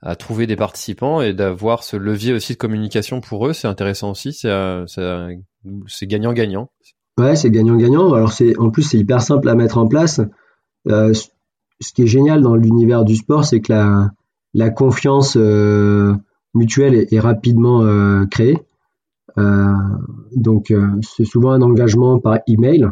à 0.00 0.16
trouver 0.16 0.46
des 0.46 0.56
participants 0.56 1.20
et 1.20 1.34
d'avoir 1.34 1.82
ce 1.82 1.96
levier 1.96 2.32
aussi 2.32 2.54
de 2.54 2.58
communication 2.58 3.20
pour 3.20 3.46
eux, 3.46 3.52
c'est 3.52 3.68
intéressant 3.68 4.10
aussi. 4.10 4.32
C'est 4.32 4.50
c'est 5.86 6.06
gagnant-gagnant. 6.06 6.70
Ouais, 7.18 7.36
c'est 7.36 7.50
gagnant-gagnant. 7.50 8.12
Alors 8.12 8.32
c'est 8.32 8.58
en 8.58 8.70
plus 8.70 8.82
c'est 8.82 8.98
hyper 8.98 9.20
simple 9.20 9.48
à 9.48 9.54
mettre 9.54 9.78
en 9.78 9.86
place. 9.86 10.20
Euh, 10.88 11.12
ce 11.80 11.92
qui 11.92 12.02
est 12.02 12.06
génial 12.06 12.42
dans 12.42 12.54
l'univers 12.54 13.04
du 13.04 13.16
sport, 13.16 13.44
c'est 13.44 13.60
que 13.60 13.72
la, 13.72 14.10
la 14.52 14.70
confiance 14.70 15.36
euh, 15.36 16.14
mutuelle 16.54 17.06
est, 17.10 17.20
rapidement 17.20 17.82
euh, 17.82 18.26
créée. 18.26 18.58
Euh, 19.38 19.72
donc, 20.36 20.72
c'est 21.02 21.24
souvent 21.24 21.52
un 21.52 21.62
engagement 21.62 22.18
par 22.18 22.38
email. 22.46 22.88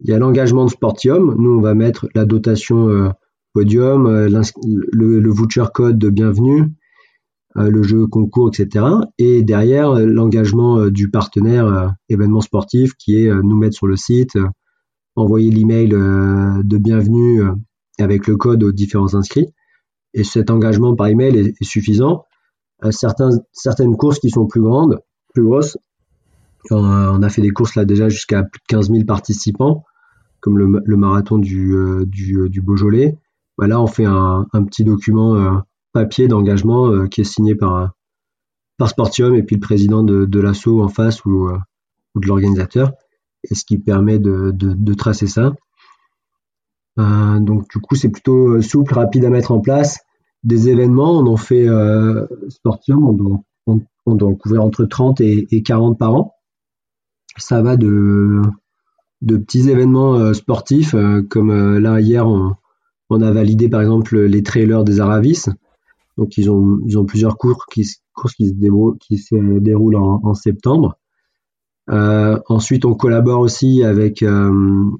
Il 0.00 0.10
y 0.10 0.12
a 0.12 0.18
l'engagement 0.18 0.64
de 0.64 0.70
Sportium. 0.70 1.34
Nous, 1.38 1.50
on 1.50 1.60
va 1.60 1.74
mettre 1.74 2.08
la 2.14 2.24
dotation 2.24 3.12
podium, 3.52 4.08
le, 4.08 5.20
le, 5.20 5.30
voucher 5.30 5.64
code 5.72 5.98
de 5.98 6.10
bienvenue, 6.10 6.72
le 7.54 7.82
jeu 7.82 8.06
concours, 8.06 8.50
etc. 8.52 8.84
Et 9.18 9.42
derrière, 9.42 9.94
l'engagement 9.94 10.86
du 10.88 11.10
partenaire 11.10 11.94
événement 12.08 12.40
sportif 12.40 12.94
qui 12.94 13.16
est 13.16 13.32
nous 13.32 13.56
mettre 13.56 13.76
sur 13.76 13.86
le 13.86 13.96
site, 13.96 14.36
envoyer 15.14 15.50
l'email 15.50 15.90
de 15.90 16.78
bienvenue 16.78 17.42
avec 18.00 18.26
le 18.26 18.36
code 18.36 18.64
aux 18.64 18.72
différents 18.72 19.14
inscrits. 19.14 19.46
Et 20.12 20.24
cet 20.24 20.50
engagement 20.50 20.94
par 20.94 21.06
email 21.06 21.36
est, 21.36 21.54
est 21.60 21.64
suffisant. 21.64 22.24
Euh, 22.84 22.90
certains, 22.90 23.30
certaines 23.52 23.96
courses 23.96 24.18
qui 24.18 24.30
sont 24.30 24.46
plus 24.46 24.60
grandes, 24.60 25.00
plus 25.34 25.42
on 26.70 27.22
a 27.22 27.28
fait 27.28 27.42
des 27.42 27.50
courses 27.50 27.74
là 27.74 27.84
déjà 27.84 28.08
jusqu'à 28.08 28.42
plus 28.42 28.58
de 28.58 28.64
15 28.68 28.90
000 28.90 29.04
participants, 29.04 29.84
comme 30.40 30.58
le, 30.58 30.96
marathon 30.96 31.38
du, 31.38 31.74
euh, 31.74 32.04
euh, 32.04 32.48
du, 32.48 32.60
Beaujolais. 32.60 33.18
Bah 33.58 33.66
là, 33.66 33.80
on 33.80 33.86
fait 33.86 34.04
un, 34.04 34.46
petit 34.66 34.84
document 34.84 35.36
euh, 35.36 35.58
papier 35.92 36.26
d'engagement 36.28 37.06
qui 37.06 37.20
est 37.20 37.24
signé 37.24 37.54
par, 37.54 37.92
Sportium 38.86 39.34
et 39.34 39.42
puis 39.42 39.56
le 39.56 39.60
président 39.60 40.02
de, 40.02 40.24
de 40.24 40.40
l'assaut 40.40 40.82
en 40.82 40.88
face 40.88 41.24
ou, 41.24 41.50
de 42.16 42.26
l'organisateur, 42.26 42.92
et 43.48 43.54
ce 43.54 43.64
qui 43.64 43.78
permet 43.78 44.18
de, 44.18 44.94
tracer 44.94 45.26
ça. 45.26 45.52
Donc 46.96 47.68
du 47.70 47.78
coup, 47.78 47.94
c'est 47.94 48.08
plutôt 48.08 48.60
souple, 48.62 48.94
rapide 48.94 49.24
à 49.24 49.30
mettre 49.30 49.52
en 49.52 49.60
place. 49.60 50.00
Des 50.42 50.68
événements, 50.68 51.18
on 51.18 51.26
en 51.26 51.36
fait 51.36 51.66
Sportium, 52.48 53.42
on 53.66 53.80
couvrir 54.04 54.62
entre 54.62 54.84
30 54.84 55.20
et, 55.20 55.62
40 55.62 55.98
par 55.98 56.14
an. 56.14 56.34
Ça 57.36 57.62
va 57.62 57.76
de, 57.76 58.42
de 59.22 59.36
petits 59.36 59.68
événements 59.68 60.14
euh, 60.14 60.34
sportifs, 60.34 60.94
comme 61.30 61.78
là 61.78 62.00
hier, 62.00 62.26
on, 62.28 62.54
a 63.10 63.30
validé 63.30 63.68
par 63.68 63.80
exemple 63.80 64.18
les 64.18 64.42
trailers 64.42 64.84
des 64.84 65.00
Aravis. 65.00 65.44
Donc 66.16 66.36
ils 66.36 66.50
ont, 66.50 66.78
ils 66.86 66.98
ont 66.98 67.04
plusieurs 67.04 67.36
cours 67.36 67.66
qui, 67.66 67.86
courses 68.14 68.34
qui 68.34 68.46
se, 69.18 69.58
déroulent, 69.60 69.96
en, 69.96 70.34
septembre. 70.34 70.98
Euh, 71.90 72.38
ensuite, 72.48 72.84
on 72.84 72.94
collabore 72.94 73.40
aussi 73.40 73.84
avec 73.84 74.22
euh, 74.22 74.90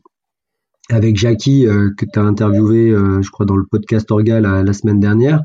avec 0.90 1.16
Jackie 1.16 1.66
euh, 1.66 1.90
que 1.96 2.04
tu 2.04 2.18
as 2.18 2.22
interviewé, 2.22 2.90
euh, 2.90 3.22
je 3.22 3.30
crois, 3.30 3.46
dans 3.46 3.56
le 3.56 3.64
podcast 3.64 4.10
Orga 4.10 4.40
la, 4.40 4.72
semaine 4.72 5.00
dernière. 5.00 5.42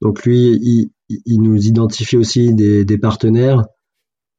Donc 0.00 0.24
lui, 0.24 0.58
il, 0.62 0.90
il 1.08 1.42
nous 1.42 1.66
identifie 1.66 2.16
aussi 2.16 2.54
des, 2.54 2.98
partenaires 2.98 3.64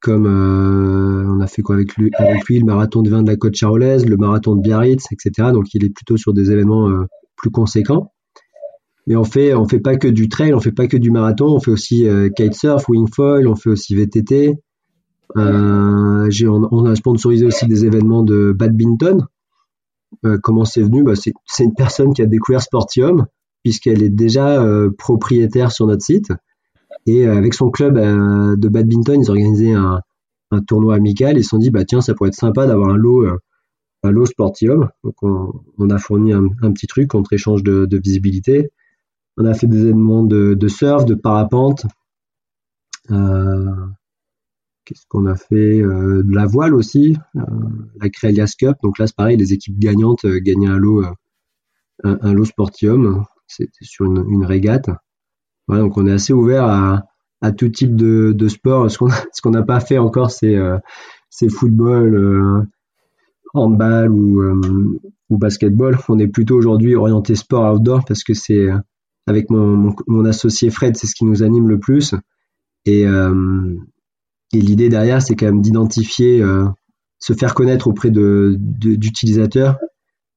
comme 0.02 0.28
euh, 0.28 1.26
on 1.28 1.40
a 1.42 1.48
fait 1.48 1.64
quoi 1.64 1.76
avec 1.76 1.96
lui, 1.96 2.12
le 2.60 2.66
marathon 2.66 3.02
de 3.02 3.10
vin 3.10 3.24
de 3.24 3.28
la 3.28 3.38
côte 3.38 3.56
charolaise, 3.56 4.06
le 4.06 4.18
marathon 4.18 4.56
de 4.56 4.62
Biarritz, 4.62 5.06
etc. 5.12 5.50
Donc 5.52 5.74
il 5.74 5.84
est 5.84 5.90
plutôt 5.90 6.16
sur 6.16 6.34
des 6.34 6.52
événements 6.52 7.06
plus 7.36 7.50
conséquents. 7.50 8.12
Mais 9.08 9.16
on 9.16 9.24
fait 9.24 9.54
on 9.56 9.68
fait 9.68 9.80
pas 9.80 9.98
que 9.98 10.08
du 10.08 10.30
trail, 10.30 10.54
on 10.54 10.60
fait 10.60 10.72
pas 10.72 10.88
que 10.88 10.98
du 10.98 11.10
marathon, 11.10 11.56
on 11.56 11.60
fait 11.60 11.72
aussi 11.72 12.08
kitesurf, 12.36 12.88
wingfoil, 12.88 13.48
on 13.48 13.56
fait 13.56 13.72
aussi 13.72 13.96
VTT. 13.96 14.56
Euh, 15.38 16.30
on, 16.44 16.68
on, 16.72 16.86
a 16.86 16.96
sponsorisé 16.96 17.46
aussi 17.46 17.66
des 17.66 17.86
événements 17.86 18.24
de 18.24 18.54
badminton. 18.56 19.28
Euh, 20.24 20.38
comment 20.42 20.66
c'est 20.66 20.82
venu? 20.82 21.04
Bah, 21.04 21.14
C'est 21.16 21.64
une 21.64 21.74
personne 21.74 22.14
qui 22.14 22.22
a 22.22 22.26
découvert 22.26 22.62
Sportium 22.62 23.26
puisqu'elle 23.64 24.04
est 24.04 24.10
déjà 24.10 24.64
propriétaire 25.00 25.72
sur 25.72 25.88
notre 25.88 26.04
site. 26.04 26.32
Et 27.06 27.28
avec 27.28 27.54
son 27.54 27.70
club 27.70 27.96
de 27.96 28.68
badminton, 28.70 29.22
ils 29.22 29.30
organisaient 29.30 29.74
un, 29.74 30.02
un 30.52 30.62
tournoi 30.62 30.96
amical. 30.96 31.38
Ils 31.38 31.44
se 31.44 31.50
sont 31.50 31.60
dit, 31.60 31.70
bah 31.70 31.86
tiens, 31.86 32.02
ça 32.02 32.14
pourrait 32.14 32.30
être 32.30 32.36
sympa 32.36 32.66
d'avoir 32.66 32.90
un 32.90 32.98
lot, 32.98 33.28
un 34.04 34.12
lot 34.12 34.26
Sportium. 34.26 34.90
Donc 35.04 35.16
on, 35.22 35.90
a 35.90 35.98
fourni 36.00 36.34
un, 36.34 36.50
petit 36.74 36.88
truc 36.88 37.10
contre 37.10 37.34
échange 37.34 37.64
de, 37.64 37.98
visibilité. 37.98 38.72
On 39.38 39.46
a 39.46 39.54
fait 39.54 39.68
des 39.68 39.82
événements 39.82 40.24
de, 40.24 40.68
surf, 40.68 41.06
de 41.06 41.14
parapente. 41.14 41.86
Qu'est-ce 44.86 45.08
qu'on 45.08 45.26
a 45.26 45.36
fait? 45.36 45.82
Euh, 45.82 46.22
De 46.24 46.34
la 46.34 46.46
voile 46.46 46.76
aussi, 46.76 47.18
euh, 47.36 47.42
la 48.00 48.10
Crealias 48.10 48.54
Cup. 48.58 48.78
Donc 48.84 49.00
là, 49.00 49.08
c'est 49.08 49.16
pareil, 49.16 49.36
les 49.36 49.52
équipes 49.52 49.80
gagnantes 49.80 50.26
euh, 50.26 50.40
gagnaient 50.40 50.68
un 50.68 50.78
lot, 50.78 51.04
un, 52.04 52.34
lot 52.34 52.46
Sportium. 52.46 53.26
C'était 53.48 53.84
sur 53.84 54.06
une, 54.06 54.46
régate. 54.46 54.90
Donc 55.68 55.98
on 55.98 56.06
est 56.08 56.12
assez 56.12 56.34
ouvert 56.34 56.66
à, 56.66 57.52
tout 57.52 57.70
type 57.70 57.96
de, 57.96 58.48
sport. 58.48 58.90
Ce 58.90 58.98
qu'on 59.42 59.52
n'a 59.52 59.64
pas 59.64 59.80
fait 59.80 59.98
encore, 59.98 60.32
c'est 60.32 61.50
football, 61.50 62.68
handball 63.54 64.12
ou, 64.12 64.42
ou 65.30 65.38
basketball. 65.38 65.98
On 66.10 66.20
est 66.20 66.28
plutôt 66.28 66.56
aujourd'hui 66.56 66.96
orienté 66.96 67.36
sport 67.36 67.74
outdoor 67.74 68.06
parce 68.06 68.24
que 68.24 68.34
c'est 68.34 68.68
avec 69.28 69.50
mon, 69.50 70.26
associé 70.26 70.70
Fred, 70.70 70.96
c'est 70.96 71.08
ce 71.08 71.16
qui 71.16 71.26
nous 71.26 71.44
anime 71.44 71.68
le 71.68 71.80
plus. 71.80 72.16
Et, 72.86 73.06
l'idée 74.54 74.90
derrière, 74.90 75.22
c'est 75.22 75.36
quand 75.36 75.48
même 75.48 75.62
d'identifier, 75.62 76.42
euh, 76.42 76.66
se 77.20 77.34
faire 77.34 77.54
connaître 77.54 77.88
auprès 77.88 78.12
de, 78.12 78.56
d'utilisateurs 78.60 79.78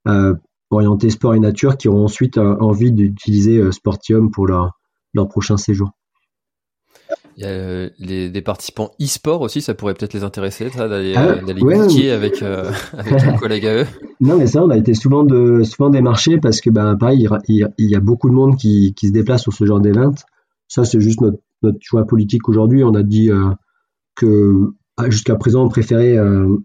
euh, 0.07 0.35
orientés 0.71 1.11
sport 1.11 1.35
et 1.35 1.41
nature 1.41 1.77
qui 1.77 1.89
auront 1.89 2.05
ensuite 2.05 2.39
euh, 2.39 2.57
envie 2.61 2.93
d'utiliser 2.93 3.71
Sportium 3.73 4.31
pour 4.31 4.47
leur, 4.47 4.73
leur 5.15 5.29
prochain 5.29 5.57
séjour. 5.57 5.91
Il 7.37 7.45
y 7.45 7.47
a 7.47 7.89
les, 7.99 8.31
des 8.31 8.43
participants 8.43 8.91
e-sport 9.01 9.43
aussi, 9.43 9.63
ça 9.63 9.75
pourrait 9.75 9.95
peut-être 9.95 10.13
les 10.13 10.25
intéresser, 10.25 10.71
d'aller, 10.71 11.15
ah, 11.17 11.37
d'aller 11.37 12.11
avec, 12.11 12.43
avec 12.93 13.23
un 13.23 13.37
collègue 13.37 13.67
à 13.67 13.83
eux. 13.83 13.87
Non, 14.21 14.37
mais 14.37 14.49
ça, 14.49 14.65
on 14.65 14.71
a 14.71 14.77
été 14.77 14.93
souvent, 14.95 15.23
de, 15.23 15.63
souvent 15.63 15.89
démarché 15.89 16.39
parce 16.39 16.61
que, 16.61 16.71
ben, 16.71 16.97
pareil, 16.97 17.29
il, 17.47 17.69
y 17.79 17.95
a 17.95 18.01
beaucoup 18.01 18.29
de 18.29 18.35
monde 18.35 18.57
qui, 18.57 18.93
qui 18.95 19.07
se 19.07 19.13
déplace 19.13 19.43
sur 19.43 19.53
ce 19.53 19.65
genre 19.65 19.81
d'événement. 19.81 20.15
Ça, 20.67 20.85
c'est 20.85 21.01
juste 21.01 21.21
notre, 21.21 21.39
notre 21.63 21.79
choix 21.81 22.05
politique 22.05 22.49
aujourd'hui. 22.49 22.83
On 22.83 22.95
a 22.95 23.05
dit, 23.05 23.31
que 24.19 24.73
ah, 24.97 25.09
jusqu'à 25.09 25.37
présent 25.37 25.65
on 25.65 25.69
préférait 25.69 26.19
euh, 26.19 26.59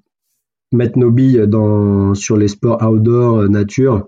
mettre 0.72 0.98
nos 0.98 1.12
billes 1.12 1.44
dans, 1.48 2.16
sur 2.16 2.36
les 2.36 2.48
sports 2.48 2.82
outdoor 2.82 3.42
euh, 3.42 3.48
nature 3.48 4.08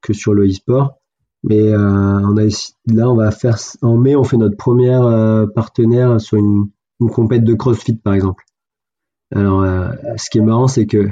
que 0.00 0.14
sur 0.14 0.32
le 0.32 0.48
e-sport. 0.48 0.97
Mais 1.44 1.72
euh, 1.72 1.78
on 1.78 2.36
a, 2.36 2.72
là, 2.86 3.10
on 3.10 3.14
va 3.14 3.30
faire 3.30 3.58
en 3.82 3.96
mai, 3.96 4.16
on 4.16 4.24
fait 4.24 4.36
notre 4.36 4.56
première 4.56 5.46
partenaire 5.54 6.20
sur 6.20 6.36
une, 6.36 6.68
une 7.00 7.10
compète 7.10 7.44
de 7.44 7.54
CrossFit 7.54 7.96
par 7.96 8.14
exemple. 8.14 8.44
Alors, 9.34 9.62
ce 10.16 10.30
qui 10.30 10.38
est 10.38 10.42
marrant, 10.42 10.68
c'est 10.68 10.86
que 10.86 11.08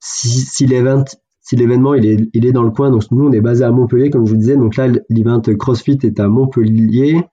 si, 0.00 0.28
si 0.28 0.66
l'événement 0.66 1.04
si 1.42 1.56
l'événement 1.56 1.94
il 1.94 2.06
est, 2.06 2.30
il 2.32 2.46
est 2.46 2.52
dans 2.52 2.62
le 2.62 2.70
coin, 2.70 2.90
donc 2.90 3.02
nous 3.10 3.26
on 3.26 3.32
est 3.32 3.40
basé 3.40 3.64
à 3.64 3.70
Montpellier, 3.72 4.10
comme 4.10 4.26
je 4.26 4.30
vous 4.30 4.36
disais, 4.36 4.56
donc 4.56 4.76
là 4.76 4.88
l'event 5.08 5.40
CrossFit 5.40 5.98
est 6.02 6.20
à 6.20 6.28
Montpellier. 6.28 7.24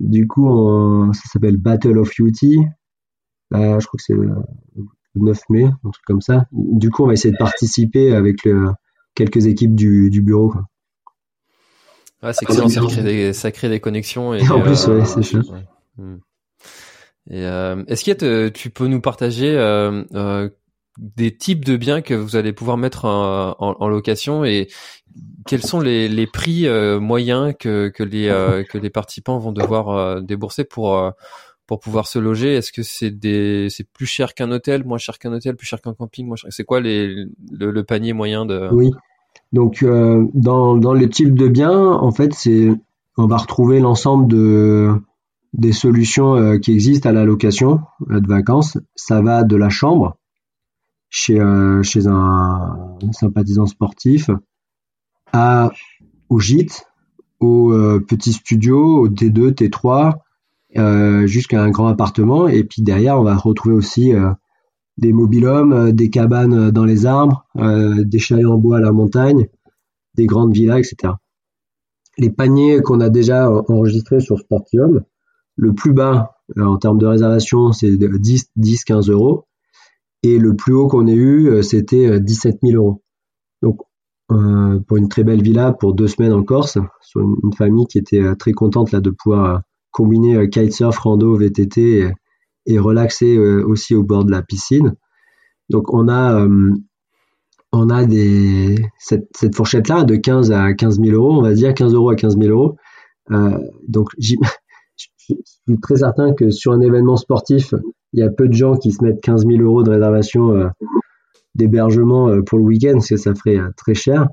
Du 0.00 0.26
coup, 0.26 1.12
ça 1.12 1.20
s'appelle 1.32 1.56
Battle 1.56 1.98
of 1.98 2.18
UT. 2.18 2.32
Euh, 3.54 3.80
je 3.80 3.86
crois 3.86 3.98
que 3.98 4.02
c'est 4.02 4.14
le 4.14 4.34
9 5.14 5.38
mai, 5.48 5.64
un 5.64 5.90
truc 5.90 6.04
comme 6.06 6.20
ça. 6.20 6.46
Du 6.52 6.90
coup, 6.90 7.04
on 7.04 7.06
va 7.06 7.14
essayer 7.14 7.32
de 7.32 7.38
participer 7.38 8.14
avec 8.14 8.48
quelques 9.14 9.46
équipes 9.46 9.74
du, 9.74 10.22
bureau. 10.22 10.52
C'est 12.32 12.44
excellent, 12.44 12.68
ça 12.68 12.80
crée, 12.80 13.02
des, 13.02 13.32
ça 13.32 13.50
crée 13.52 13.68
des 13.68 13.80
connexions. 13.80 14.34
Et, 14.34 14.48
en 14.48 14.60
plus, 14.60 14.86
ouais, 14.86 15.04
c'est 15.04 15.22
sûr. 15.22 15.42
Hmm. 15.96 16.16
Euh, 17.32 17.84
est-ce 17.88 18.04
que 18.04 18.48
tu 18.48 18.70
peux 18.70 18.86
nous 18.86 19.00
partager 19.00 19.54
euh, 19.56 20.48
des 20.98 21.36
types 21.36 21.64
de 21.64 21.76
biens 21.76 22.00
que 22.00 22.14
vous 22.14 22.36
allez 22.36 22.52
pouvoir 22.52 22.76
mettre 22.76 23.04
en, 23.04 23.88
location 23.88 24.44
et 24.44 24.68
quels 25.46 25.62
sont 25.62 25.80
les, 25.80 26.26
prix 26.26 26.68
moyens 27.00 27.54
que, 27.58 27.88
que, 27.88 28.02
les, 28.02 28.28
que 28.68 28.78
les 28.78 28.90
participants 28.90 29.38
vont 29.38 29.52
devoir 29.52 30.22
débourser 30.22 30.64
pour 30.64 31.12
pour 31.66 31.80
pouvoir 31.80 32.06
se 32.06 32.18
loger? 32.18 32.54
Est-ce 32.54 32.72
que 32.72 32.82
c'est 32.82 33.10
des 33.10 33.68
c'est 33.70 33.90
plus 33.90 34.06
cher 34.06 34.34
qu'un 34.34 34.50
hôtel, 34.50 34.84
moins 34.84 34.98
cher 34.98 35.18
qu'un 35.18 35.32
hôtel, 35.32 35.56
plus 35.56 35.66
cher 35.66 35.80
qu'un 35.80 35.94
camping, 35.94 36.26
moins 36.26 36.36
C'est 36.48 36.64
quoi 36.64 36.80
les, 36.80 37.26
le, 37.50 37.84
panier 37.84 38.12
moyen 38.12 38.46
de 38.46 38.68
Oui. 38.70 38.90
Donc 39.52 39.82
euh, 39.82 40.26
dans 40.34 40.76
dans 40.76 40.94
le 40.94 41.08
type 41.08 41.34
de 41.34 41.48
biens, 41.48 41.92
en 41.92 42.12
fait, 42.12 42.34
c'est 42.34 42.70
on 43.16 43.26
va 43.26 43.36
retrouver 43.36 43.80
l'ensemble 43.80 44.28
de 44.28 44.92
des 45.52 45.72
solutions 45.72 46.36
euh, 46.36 46.58
qui 46.58 46.72
existent 46.72 47.08
à 47.08 47.12
la 47.12 47.24
location 47.24 47.80
euh, 48.10 48.20
de 48.20 48.26
vacances. 48.26 48.78
Ça 48.94 49.22
va 49.22 49.42
de 49.42 49.56
la 49.56 49.68
chambre 49.68 50.16
chez 51.08 51.40
chez 51.82 52.08
un, 52.08 52.98
sympathisant 53.12 53.66
sportif 53.66 54.28
à 55.32 55.70
au 56.28 56.40
gîte, 56.40 56.86
au 57.38 57.70
petit 58.06 58.32
studio, 58.32 59.02
au 59.02 59.08
T2, 59.08 59.52
T3 59.52 60.18
euh, 60.76 61.26
jusqu'à 61.26 61.62
un 61.62 61.70
grand 61.70 61.86
appartement. 61.86 62.48
Et 62.48 62.64
puis 62.64 62.82
derrière, 62.82 63.18
on 63.18 63.22
va 63.22 63.36
retrouver 63.36 63.74
aussi 63.74 64.12
des 64.98 65.12
mobilhomes, 65.12 65.72
euh, 65.72 65.92
des 65.92 66.10
cabanes 66.10 66.70
dans 66.70 66.84
les 66.84 67.06
arbres, 67.06 67.46
des 67.54 68.18
chalets 68.18 68.46
en 68.46 68.58
bois 68.58 68.78
à 68.78 68.80
la 68.80 68.92
montagne, 68.92 69.48
des 70.14 70.26
grandes 70.26 70.54
villas, 70.54 70.78
etc. 70.78 71.14
Les 72.18 72.30
paniers 72.30 72.80
qu'on 72.80 73.00
a 73.00 73.10
déjà 73.10 73.50
enregistrés 73.50 74.20
sur 74.20 74.38
Sportium, 74.38 75.02
le 75.56 75.74
plus 75.74 75.92
bas 75.92 76.36
en 76.58 76.78
termes 76.78 76.98
de 76.98 77.06
réservation, 77.06 77.72
c'est 77.72 77.90
10, 77.96 78.50
10, 78.56 78.84
15 78.84 79.10
euros. 79.10 79.46
Et 80.22 80.38
le 80.38 80.56
plus 80.56 80.72
haut 80.72 80.88
qu'on 80.88 81.06
ait 81.06 81.14
eu, 81.14 81.62
c'était 81.62 82.18
17 82.18 82.58
000 82.62 82.76
euros. 82.76 83.02
Donc, 83.62 83.80
pour 84.28 84.96
une 84.96 85.08
très 85.08 85.24
belle 85.24 85.42
villa 85.42 85.72
pour 85.72 85.92
deux 85.94 86.08
semaines 86.08 86.32
en 86.32 86.42
Corse, 86.42 86.78
sur 87.02 87.20
une, 87.20 87.52
famille 87.52 87.86
qui 87.86 87.98
était 87.98 88.34
très 88.36 88.52
contente 88.52 88.92
là 88.92 89.00
de 89.00 89.10
pouvoir 89.10 89.62
combiner 89.96 90.36
euh, 90.36 90.46
kitesurf, 90.46 90.98
rando, 90.98 91.34
VTT 91.36 92.12
et, 92.66 92.78
relaxer 92.78 93.36
euh, 93.36 93.64
aussi 93.66 93.94
au 93.94 94.02
bord 94.02 94.24
de 94.24 94.30
la 94.30 94.42
piscine. 94.42 94.94
Donc 95.70 95.92
on 95.92 96.08
a 96.08 96.40
euh, 96.40 96.70
on 97.72 97.90
a 97.90 98.04
des, 98.04 98.76
cette, 98.98 99.28
fourchette-là 99.54 100.04
de 100.04 100.16
15 100.16 100.52
à 100.52 100.72
15 100.72 101.00
000 101.00 101.14
euros, 101.14 101.38
on 101.38 101.42
va 101.42 101.52
dire 101.52 101.74
15 101.74 101.94
euros 101.94 102.10
à 102.10 102.16
15 102.16 102.38
000 102.38 102.50
euros. 102.50 102.76
donc 103.88 104.08
je 104.18 104.36
suis 105.26 105.80
très 105.82 105.96
certain 105.96 106.32
que 106.32 106.50
sur 106.50 106.72
un 106.72 106.80
événement 106.80 107.16
sportif, 107.16 107.74
il 108.12 108.20
y 108.20 108.22
a 108.22 108.30
peu 108.30 108.48
de 108.48 108.54
gens 108.54 108.76
qui 108.76 108.92
se 108.92 109.04
mettent 109.04 109.20
15 109.20 109.46
000 109.46 109.62
euros 109.62 109.82
de 109.82 109.90
réservation 109.90 110.70
d'hébergement 111.54 112.40
pour 112.42 112.58
le 112.58 112.64
week-end, 112.64 112.94
parce 112.94 113.08
que 113.08 113.16
ça 113.16 113.34
ferait 113.34 113.58
très 113.76 113.94
cher. 113.94 114.28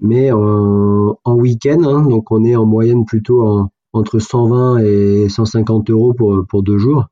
Mais 0.00 0.32
en, 0.32 1.14
week-end, 1.24 1.82
hein, 1.84 2.02
donc 2.02 2.30
on 2.30 2.44
est 2.44 2.56
en 2.56 2.66
moyenne 2.66 3.04
plutôt 3.04 3.46
en, 3.46 3.70
entre 3.92 4.18
120 4.18 4.78
et 4.78 5.28
150 5.28 5.90
euros 5.90 6.14
pour, 6.14 6.44
pour 6.48 6.62
deux 6.62 6.78
jours. 6.78 7.06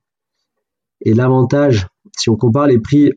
Et 1.01 1.13
l'avantage, 1.13 1.87
si 2.17 2.29
on 2.29 2.35
compare 2.35 2.67
les 2.67 2.79
prix 2.79 3.11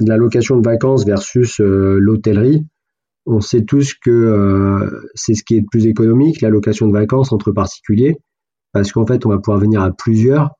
de 0.00 0.08
la 0.08 0.16
location 0.16 0.56
de 0.56 0.64
vacances 0.64 1.04
versus 1.04 1.60
euh, 1.60 1.98
l'hôtellerie, 2.00 2.64
on 3.26 3.40
sait 3.40 3.64
tous 3.64 3.94
que 3.94 4.10
euh, 4.10 5.08
c'est 5.14 5.34
ce 5.34 5.42
qui 5.42 5.56
est 5.56 5.60
le 5.60 5.66
plus 5.70 5.86
économique, 5.86 6.40
la 6.40 6.50
location 6.50 6.86
de 6.86 6.92
vacances 6.92 7.32
entre 7.32 7.52
particuliers, 7.52 8.16
parce 8.72 8.92
qu'en 8.92 9.06
fait, 9.06 9.26
on 9.26 9.30
va 9.30 9.38
pouvoir 9.38 9.58
venir 9.58 9.82
à 9.82 9.90
plusieurs 9.90 10.52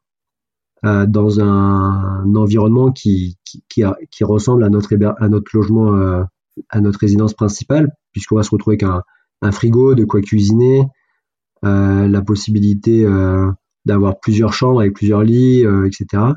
euh, 0.85 1.07
dans 1.07 1.40
un, 1.40 2.35
environnement 2.35 2.92
qui, 2.92 3.38
qui, 3.68 4.25
ressemble 4.25 4.64
à 4.64 4.68
notre, 4.68 4.94
à 5.18 5.29
notre 5.29 5.51
logement, 5.55 5.92
à 6.68 6.81
notre 6.81 6.99
résidence 6.99 7.35
principale, 7.35 7.90
puisqu'on 8.12 8.37
va 8.37 8.42
se 8.42 8.51
retrouver 8.51 8.77
avec 8.81 9.03
un, 9.42 9.53
frigo, 9.53 9.94
de 9.94 10.05
quoi 10.05 10.21
cuisiner, 10.21 10.87
la 11.62 12.23
possibilité 12.23 13.07
d'avoir 13.87 14.21
plusieurs 14.21 14.53
chambres 14.53 14.81
avec 14.81 14.94
plusieurs 14.94 15.23
lits, 15.23 15.64
etc. 15.87 16.35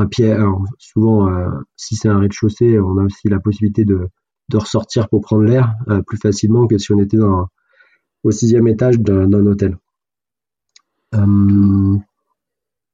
Un 0.00 0.06
pied, 0.06 0.32
souvent, 0.78 1.28
si 1.74 1.96
c'est 1.96 2.08
un 2.08 2.20
rez-de-chaussée, 2.20 2.78
on 2.78 2.98
a 2.98 3.02
aussi 3.02 3.28
la 3.28 3.40
possibilité 3.40 3.84
de, 3.84 4.08
de 4.48 4.56
ressortir 4.56 5.08
pour 5.08 5.22
prendre 5.22 5.42
l'air 5.42 5.74
plus 6.06 6.18
facilement 6.18 6.68
que 6.68 6.78
si 6.78 6.92
on 6.92 7.00
était 7.00 7.18
au 7.18 8.30
sixième 8.30 8.68
étage 8.68 9.00
d'un 9.00 9.32
hôtel. 9.32 9.76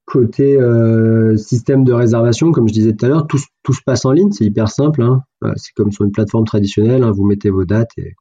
côté 0.06 0.58
système 1.36 1.84
de 1.84 1.92
réservation, 1.92 2.52
comme 2.52 2.68
je 2.68 2.72
disais 2.72 2.94
tout 2.94 3.04
à 3.04 3.08
l'heure, 3.10 3.26
tout, 3.26 3.38
se 3.38 3.82
passe 3.84 4.06
en 4.06 4.12
ligne, 4.12 4.32
c'est 4.32 4.46
hyper 4.46 4.70
simple. 4.70 5.02
Hein. 5.02 5.20
c'est 5.56 5.74
comme 5.74 5.92
sur 5.92 6.06
une 6.06 6.12
plateforme 6.12 6.46
traditionnelle, 6.46 7.02
hein. 7.02 7.10
vous 7.10 7.26
mettez 7.26 7.50
vos 7.50 7.66
dates 7.66 7.92
et, 7.98 8.14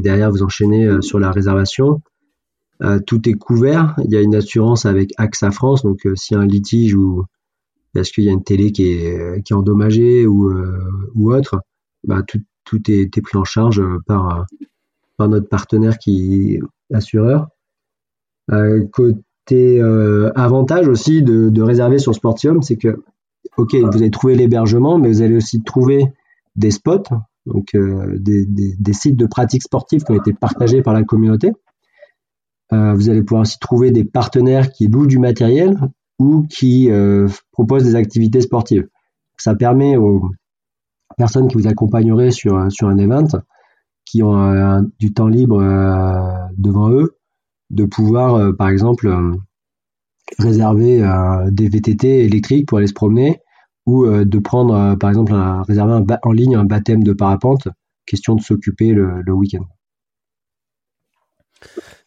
derrière 0.00 0.30
vous 0.30 0.44
enchaînez 0.44 1.02
sur 1.02 1.18
la 1.18 1.32
réservation. 1.32 2.00
Euh, 2.82 2.98
tout 2.98 3.28
est 3.28 3.34
couvert. 3.34 3.94
Il 4.04 4.10
y 4.10 4.16
a 4.16 4.20
une 4.20 4.34
assurance 4.34 4.84
avec 4.84 5.12
AXA 5.16 5.50
France, 5.50 5.82
donc 5.82 6.06
euh, 6.06 6.14
s'il 6.16 6.36
un 6.36 6.46
litige 6.46 6.94
ou 6.94 7.24
est-ce 7.94 8.12
qu'il 8.12 8.24
y 8.24 8.28
a 8.28 8.32
une 8.32 8.44
télé 8.44 8.72
qui 8.72 8.88
est, 8.88 9.42
qui 9.44 9.52
est 9.52 9.56
endommagée 9.56 10.26
ou, 10.26 10.48
euh, 10.48 10.78
ou 11.14 11.32
autre, 11.32 11.60
bah, 12.04 12.22
tout, 12.22 12.40
tout 12.64 12.90
est, 12.90 13.16
est, 13.16 13.20
pris 13.22 13.38
en 13.38 13.44
charge 13.44 13.82
par, 14.06 14.46
par 15.16 15.28
notre 15.28 15.48
partenaire 15.48 15.98
qui 15.98 16.54
est 16.54 16.60
assureur. 16.94 17.48
côté 18.92 19.80
avantage 20.34 20.88
aussi 20.88 21.22
de, 21.22 21.48
de, 21.48 21.62
réserver 21.62 21.98
sur 21.98 22.14
Sportium, 22.14 22.62
c'est 22.62 22.76
que, 22.76 23.02
ok, 23.56 23.74
vous 23.74 23.96
allez 23.96 24.10
trouver 24.10 24.34
l'hébergement, 24.34 24.98
mais 24.98 25.08
vous 25.08 25.22
allez 25.22 25.36
aussi 25.36 25.62
trouver 25.62 26.06
des 26.56 26.70
spots, 26.70 27.04
donc 27.46 27.74
des, 27.74 28.46
des, 28.46 28.74
des, 28.78 28.92
sites 28.92 29.16
de 29.16 29.26
pratiques 29.26 29.62
sportives 29.62 30.04
qui 30.04 30.12
ont 30.12 30.20
été 30.20 30.32
partagés 30.32 30.82
par 30.82 30.94
la 30.94 31.04
communauté. 31.04 31.52
vous 32.70 33.10
allez 33.10 33.22
pouvoir 33.22 33.42
aussi 33.42 33.58
trouver 33.58 33.90
des 33.90 34.04
partenaires 34.04 34.72
qui 34.72 34.88
louent 34.88 35.06
du 35.06 35.18
matériel 35.18 35.78
ou 36.18 36.46
qui 36.48 36.90
proposent 37.52 37.84
des 37.84 37.96
activités 37.96 38.40
sportives. 38.40 38.86
Ça 39.36 39.54
permet 39.54 39.96
aux 39.96 40.30
personnes 41.16 41.48
qui 41.48 41.56
vous 41.56 41.66
accompagneraient 41.66 42.30
sur, 42.30 42.70
sur 42.70 42.88
un 42.88 42.98
event, 42.98 43.26
qui 44.04 44.22
ont 44.22 44.36
euh, 44.36 44.80
du 44.98 45.12
temps 45.12 45.28
libre 45.28 45.60
euh, 45.60 46.46
devant 46.56 46.90
eux, 46.90 47.16
de 47.70 47.84
pouvoir, 47.84 48.34
euh, 48.34 48.52
par 48.52 48.68
exemple, 48.68 49.12
réserver 50.38 51.02
des 51.50 51.68
VTT 51.68 52.24
électriques 52.24 52.66
pour 52.66 52.78
aller 52.78 52.86
se 52.86 52.94
promener 52.94 53.40
ou 53.86 54.06
de 54.06 54.38
prendre, 54.38 54.94
par 54.94 55.10
exemple, 55.10 55.34
un, 55.34 55.62
réserver 55.62 56.02
en 56.22 56.32
ligne 56.32 56.56
un 56.56 56.64
baptême 56.64 57.02
de 57.02 57.12
parapente, 57.12 57.68
question 58.06 58.34
de 58.34 58.40
s'occuper 58.40 58.92
le 58.92 59.32
week-end. 59.32 59.66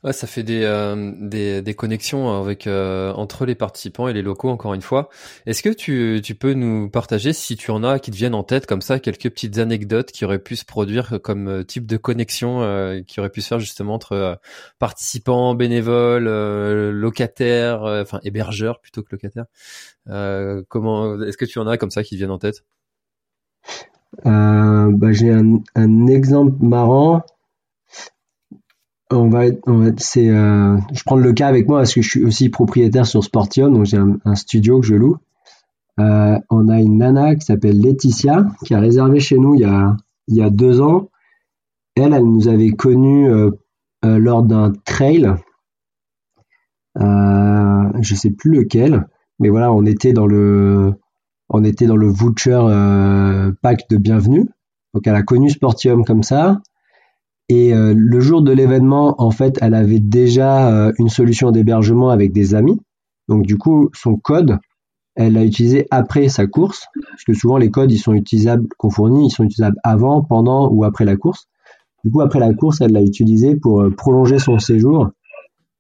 Ouais, 0.03 0.13
ça 0.13 0.27
fait 0.27 0.43
des, 0.43 0.61
euh, 0.63 1.11
des, 1.19 1.63
des, 1.63 1.73
connexions 1.73 2.29
avec 2.39 2.67
euh, 2.67 3.11
entre 3.13 3.47
les 3.47 3.55
participants 3.55 4.07
et 4.07 4.13
les 4.13 4.21
locaux 4.21 4.49
encore 4.49 4.75
une 4.75 4.83
fois. 4.83 5.09
Est-ce 5.47 5.63
que 5.63 5.69
tu, 5.69 6.21
tu 6.23 6.35
peux 6.35 6.53
nous 6.53 6.87
partager 6.87 7.33
si 7.33 7.55
tu 7.57 7.71
en 7.71 7.83
as 7.83 7.97
qui 7.97 8.11
te 8.11 8.15
viennent 8.15 8.35
en 8.35 8.43
tête 8.43 8.67
comme 8.67 8.81
ça 8.81 8.99
quelques 8.99 9.27
petites 9.31 9.57
anecdotes 9.57 10.11
qui 10.11 10.23
auraient 10.23 10.37
pu 10.37 10.55
se 10.55 10.65
produire 10.65 11.19
comme 11.23 11.47
euh, 11.47 11.63
type 11.63 11.87
de 11.87 11.97
connexion 11.97 12.47
qui 13.07 13.19
aurait 13.19 13.31
pu 13.31 13.41
se 13.41 13.47
faire 13.47 13.59
justement 13.59 13.95
entre 13.95 14.39
participants, 14.77 15.55
bénévoles, 15.55 16.25
locataires, 16.91 17.81
enfin 17.81 18.19
hébergeurs 18.23 18.79
plutôt 18.79 19.01
que 19.01 19.09
locataires. 19.11 19.45
comment 20.67 21.21
est-ce 21.23 21.37
que 21.37 21.45
tu 21.45 21.57
en 21.57 21.67
as 21.67 21.77
comme 21.77 21.91
ça 21.91 22.03
qui 22.03 22.11
te 22.11 22.17
viennent 22.17 22.31
en 22.31 22.37
tête? 22.37 22.63
Bah, 24.23 25.11
j'ai 25.11 25.31
un, 25.31 25.61
un 25.75 26.07
exemple 26.07 26.55
marrant 26.61 27.23
on 29.11 29.29
va, 29.29 29.45
c'est, 29.97 30.29
euh, 30.29 30.77
je 30.91 31.03
prends 31.05 31.15
le 31.15 31.33
cas 31.33 31.47
avec 31.47 31.67
moi 31.67 31.79
parce 31.79 31.93
que 31.93 32.01
je 32.01 32.09
suis 32.09 32.23
aussi 32.25 32.49
propriétaire 32.49 33.05
sur 33.05 33.23
Sportium, 33.23 33.73
donc 33.73 33.85
j'ai 33.85 33.97
un, 33.97 34.35
studio 34.35 34.81
que 34.81 34.87
je 34.87 34.95
loue. 34.95 35.17
Euh, 35.99 36.37
on 36.49 36.67
a 36.67 36.79
une 36.79 36.97
nana 36.97 37.35
qui 37.35 37.45
s'appelle 37.45 37.79
Laetitia 37.79 38.45
qui 38.65 38.75
a 38.75 38.79
réservé 38.79 39.19
chez 39.19 39.37
nous 39.37 39.55
il 39.55 39.61
y 39.61 39.65
a, 39.65 39.97
il 40.27 40.35
y 40.35 40.41
a 40.41 40.49
deux 40.49 40.81
ans. 40.81 41.09
Elle, 41.95 42.13
elle 42.13 42.25
nous 42.25 42.47
avait 42.47 42.71
connus 42.71 43.29
euh, 43.29 43.51
lors 44.03 44.43
d'un 44.43 44.73
trail. 44.85 45.33
je 46.95 48.15
sais 48.15 48.31
plus 48.31 48.51
lequel, 48.51 49.07
mais 49.39 49.49
voilà, 49.49 49.71
on 49.71 49.85
était 49.85 50.13
dans 50.13 50.27
le, 50.27 50.93
on 51.49 51.63
était 51.63 51.87
dans 51.87 51.95
le 51.95 52.07
voucher 52.07 52.59
pack 53.61 53.89
de 53.89 53.97
bienvenue. 53.97 54.47
Donc 54.93 55.07
elle 55.07 55.15
a 55.15 55.23
connu 55.23 55.49
Sportium 55.49 56.03
comme 56.03 56.23
ça. 56.23 56.61
Et 57.49 57.73
euh, 57.73 57.93
le 57.95 58.19
jour 58.19 58.41
de 58.41 58.51
l'événement, 58.51 59.15
en 59.19 59.31
fait, 59.31 59.57
elle 59.61 59.73
avait 59.73 59.99
déjà 59.99 60.69
euh, 60.69 60.91
une 60.99 61.09
solution 61.09 61.51
d'hébergement 61.51 62.09
avec 62.09 62.33
des 62.33 62.55
amis. 62.55 62.79
Donc 63.29 63.43
du 63.43 63.57
coup, 63.57 63.89
son 63.93 64.17
code, 64.17 64.59
elle 65.15 65.33
l'a 65.33 65.45
utilisé 65.45 65.87
après 65.89 66.27
sa 66.27 66.45
course, 66.45 66.87
parce 67.09 67.23
que 67.23 67.33
souvent 67.33 67.57
les 67.57 67.71
codes, 67.71 67.91
ils 67.91 67.99
sont 67.99 68.13
utilisables 68.13 68.67
qu'on 68.77 68.89
fournit, 68.89 69.27
ils 69.27 69.31
sont 69.31 69.43
utilisables 69.43 69.77
avant, 69.83 70.23
pendant 70.23 70.69
ou 70.69 70.83
après 70.83 71.05
la 71.05 71.15
course. 71.15 71.47
Du 72.03 72.11
coup, 72.11 72.21
après 72.21 72.39
la 72.39 72.53
course, 72.53 72.81
elle 72.81 72.91
l'a 72.91 73.01
utilisé 73.01 73.55
pour 73.55 73.81
euh, 73.81 73.91
prolonger 73.91 74.39
son 74.39 74.59
séjour. 74.59 75.09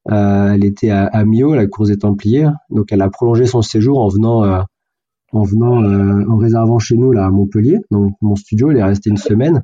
elle 0.09 0.63
était 0.63 0.89
à, 0.89 1.05
à, 1.05 1.25
Mio, 1.25 1.53
la 1.53 1.67
course 1.67 1.89
des 1.89 1.97
Templiers, 1.97 2.49
donc 2.69 2.93
elle 2.93 3.01
a 3.01 3.09
prolongé 3.09 3.45
son 3.45 3.61
séjour 3.61 3.99
en 3.99 4.07
venant, 4.07 4.65
en 5.33 5.43
venant, 5.43 5.83
en 5.83 6.37
réservant 6.37 6.79
chez 6.79 6.95
nous 6.95 7.11
là 7.11 7.25
à 7.25 7.29
Montpellier. 7.29 7.79
Donc 7.91 8.15
mon 8.21 8.37
studio, 8.37 8.71
elle 8.71 8.77
est 8.77 8.83
restée 8.83 9.09
une 9.09 9.17
semaine. 9.17 9.63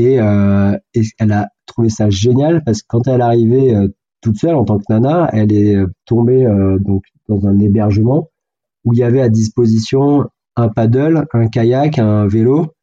Euh, 0.00 0.78
et, 0.94 1.02
elle 1.18 1.32
a 1.32 1.48
trouvé 1.66 1.88
ça 1.88 2.10
génial 2.10 2.62
parce 2.64 2.82
que 2.82 2.86
quand 2.88 3.06
elle 3.06 3.20
arrivée 3.20 3.74
euh, 3.74 3.88
toute 4.20 4.36
seule 4.36 4.54
en 4.54 4.64
tant 4.64 4.78
que 4.78 4.84
nana, 4.88 5.28
elle 5.32 5.52
est 5.52 5.76
euh, 5.76 5.86
tombée 6.06 6.46
donc 6.80 7.04
dans 7.28 7.46
un 7.46 7.58
hébergement 7.58 8.28
où 8.84 8.92
il 8.92 8.98
y 8.98 9.02
avait 9.02 9.20
à 9.20 9.28
disposition 9.28 10.24
un 10.56 10.68
paddle, 10.68 11.26
un 11.32 11.48
kayak, 11.48 11.98
un 11.98 12.26
vélo, 12.26 12.74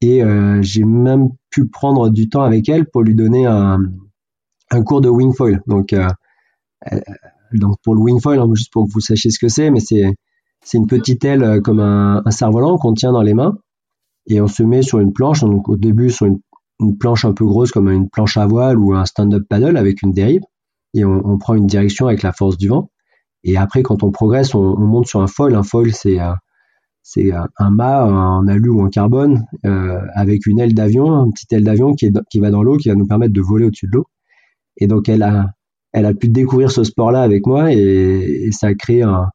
et 0.00 0.22
j'ai 0.60 0.84
même 0.84 1.28
pu 1.50 1.68
prendre 1.68 2.10
du 2.10 2.28
temps 2.28 2.42
avec 2.42 2.68
elle 2.68 2.86
pour 2.86 3.02
lui 3.02 3.14
donner 3.14 3.46
un, 3.46 3.78
un 4.70 4.82
cours 4.82 5.00
de 5.00 5.08
wingfoil. 5.08 5.62
Donc, 5.66 5.94
donc 7.52 7.76
pour 7.84 7.94
le 7.94 8.00
wingfoil, 8.00 8.40
hein, 8.40 8.48
juste 8.54 8.72
pour 8.72 8.86
que 8.86 8.92
vous 8.92 9.00
sachiez 9.00 9.30
ce 9.30 9.38
que 9.38 9.48
c'est, 9.48 9.70
mais 9.70 9.80
c'est 9.80 10.04
c'est 10.62 10.78
une 10.78 10.88
petite 10.88 11.24
aile 11.24 11.62
comme 11.62 11.80
un, 11.80 12.22
un 12.24 12.30
cerf-volant 12.30 12.76
qu'on 12.76 12.92
tient 12.92 13.12
dans 13.12 13.22
les 13.22 13.34
mains 13.34 13.56
et 14.26 14.40
on 14.40 14.46
se 14.46 14.62
met 14.62 14.82
sur 14.82 14.98
une 15.00 15.12
planche, 15.12 15.40
donc 15.40 15.68
au 15.68 15.76
début 15.76 16.10
sur 16.10 16.26
une, 16.26 16.40
planche 16.98 17.24
un 17.24 17.32
peu 17.32 17.44
grosse 17.44 17.72
comme 17.72 17.88
une 17.90 18.08
planche 18.08 18.36
à 18.36 18.46
voile 18.46 18.78
ou 18.78 18.94
un 18.94 19.04
stand-up 19.04 19.42
paddle 19.48 19.76
avec 19.76 20.02
une 20.02 20.12
dérive, 20.12 20.42
et 20.94 21.04
on, 21.04 21.38
prend 21.38 21.54
une 21.54 21.66
direction 21.66 22.06
avec 22.06 22.22
la 22.22 22.32
force 22.32 22.56
du 22.56 22.68
vent. 22.68 22.90
Et 23.44 23.56
après, 23.56 23.82
quand 23.82 24.02
on 24.02 24.10
progresse, 24.10 24.54
on, 24.54 24.76
monte 24.76 25.06
sur 25.06 25.20
un 25.20 25.28
foil. 25.28 25.54
Un 25.54 25.62
foil, 25.62 25.92
c'est 25.92 26.20
euh, 26.20 26.32
c'est 27.02 27.32
un 27.32 27.70
mât 27.70 28.04
en 28.04 28.46
alu 28.46 28.68
ou 28.68 28.82
en 28.82 28.88
carbone 28.88 29.44
euh, 29.64 30.00
avec 30.14 30.46
une 30.46 30.60
aile 30.60 30.74
d'avion, 30.74 31.24
une 31.24 31.32
petite 31.32 31.52
aile 31.52 31.64
d'avion 31.64 31.94
qui, 31.94 32.12
qui 32.30 32.38
va 32.40 32.50
dans 32.50 32.62
l'eau, 32.62 32.76
qui 32.76 32.88
va 32.88 32.94
nous 32.94 33.06
permettre 33.06 33.32
de 33.32 33.40
voler 33.40 33.66
au-dessus 33.66 33.86
de 33.86 33.92
l'eau. 33.96 34.06
Et 34.76 34.86
donc 34.86 35.08
elle 35.08 35.22
a, 35.22 35.46
elle 35.92 36.06
a 36.06 36.14
pu 36.14 36.28
découvrir 36.28 36.70
ce 36.70 36.84
sport-là 36.84 37.22
avec 37.22 37.46
moi 37.46 37.72
et, 37.72 38.50
ça 38.52 38.68
a 38.68 38.74
créé 38.74 39.02
un, 39.02 39.28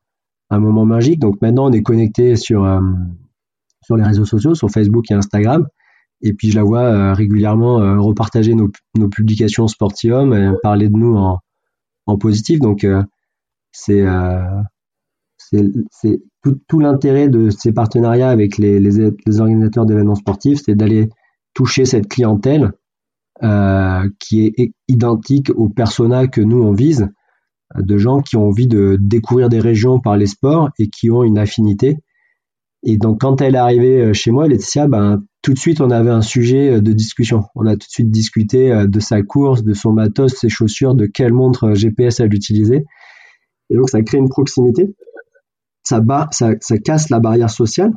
un, 0.49 0.59
moment 0.59 0.85
magique. 0.85 1.19
Donc 1.19 1.41
maintenant 1.41 1.69
on 1.69 1.71
est 1.71 1.81
connecté 1.81 2.35
sur 2.35 2.63
euh, 2.63 2.79
sur 3.85 3.95
les 3.95 4.03
réseaux 4.03 4.25
sociaux, 4.25 4.55
sur 4.55 4.69
Facebook 4.69 5.09
et 5.11 5.13
Instagram. 5.13 5.65
Et 6.21 6.33
puis 6.33 6.49
je 6.49 6.55
la 6.55 6.63
vois 6.63 6.83
euh, 6.83 7.13
régulièrement 7.13 7.81
euh, 7.81 7.99
repartager 7.99 8.55
nos, 8.55 8.71
publications 9.09 9.67
Sportium, 9.67 10.33
et 10.33 10.51
parler 10.63 10.89
de 10.89 10.95
nous 10.97 11.15
en, 11.15 11.39
positif. 12.17 12.59
Donc 12.59 12.83
euh, 12.83 13.03
c'est 13.71 14.05
tout, 16.67 16.79
l'intérêt 16.79 17.27
de 17.27 17.49
ces 17.49 17.73
partenariats 17.73 18.29
avec 18.29 18.57
les, 18.57 19.39
organisateurs 19.39 19.85
d'événements 19.85 20.15
sportifs, 20.15 20.61
c'est 20.65 20.75
d'aller 20.75 21.09
toucher 21.53 21.85
cette 21.85 22.07
clientèle 22.07 22.71
qui 24.19 24.45
est 24.45 24.71
identique 24.87 25.51
aux 25.55 25.69
personas 25.69 26.27
que 26.27 26.41
nous 26.41 26.61
on 26.63 26.71
vise, 26.71 27.09
de 27.75 27.97
gens 27.97 28.21
qui 28.21 28.37
ont 28.37 28.47
envie 28.47 28.67
de 28.67 28.97
découvrir 28.99 29.49
des 29.49 29.59
régions 29.59 29.99
par 29.99 30.15
les 30.15 30.27
sports 30.27 30.69
et 30.79 30.87
qui 30.87 31.11
ont 31.11 31.23
une 31.23 31.37
affinité 31.37 31.97
et 32.87 32.97
donc, 32.97 33.21
quand 33.21 33.41
elle 33.41 33.55
est 33.55 33.59
arrivée 33.59 34.01
euh, 34.01 34.13
chez 34.13 34.29
moi, 34.29 34.47
Laetitia, 34.47 34.87
ben, 34.87 35.23
tout 35.41 35.53
de 35.53 35.57
suite, 35.57 35.81
on 35.81 35.89
avait 35.89 36.11
un 36.11 36.21
sujet 36.21 36.75
euh, 36.75 36.81
de 36.81 36.93
discussion. 36.93 37.45
On 37.55 37.65
a 37.65 37.71
tout 37.71 37.87
de 37.87 37.91
suite 37.91 38.11
discuté 38.11 38.71
euh, 38.71 38.85
de 38.85 38.99
sa 38.99 39.23
course, 39.23 39.63
de 39.63 39.73
son 39.73 39.91
matos, 39.91 40.35
ses 40.35 40.49
chaussures, 40.49 40.93
de 40.93 41.07
quelle 41.07 41.33
montre 41.33 41.73
GPS 41.73 42.19
elle 42.19 42.33
utilisait. 42.33 42.85
Et 43.71 43.75
donc, 43.75 43.89
ça 43.89 44.03
crée 44.03 44.19
une 44.19 44.29
proximité. 44.29 44.95
Ça, 45.83 45.99
casse 46.83 47.09
la 47.09 47.19
barrière 47.19 47.49
sociale 47.49 47.91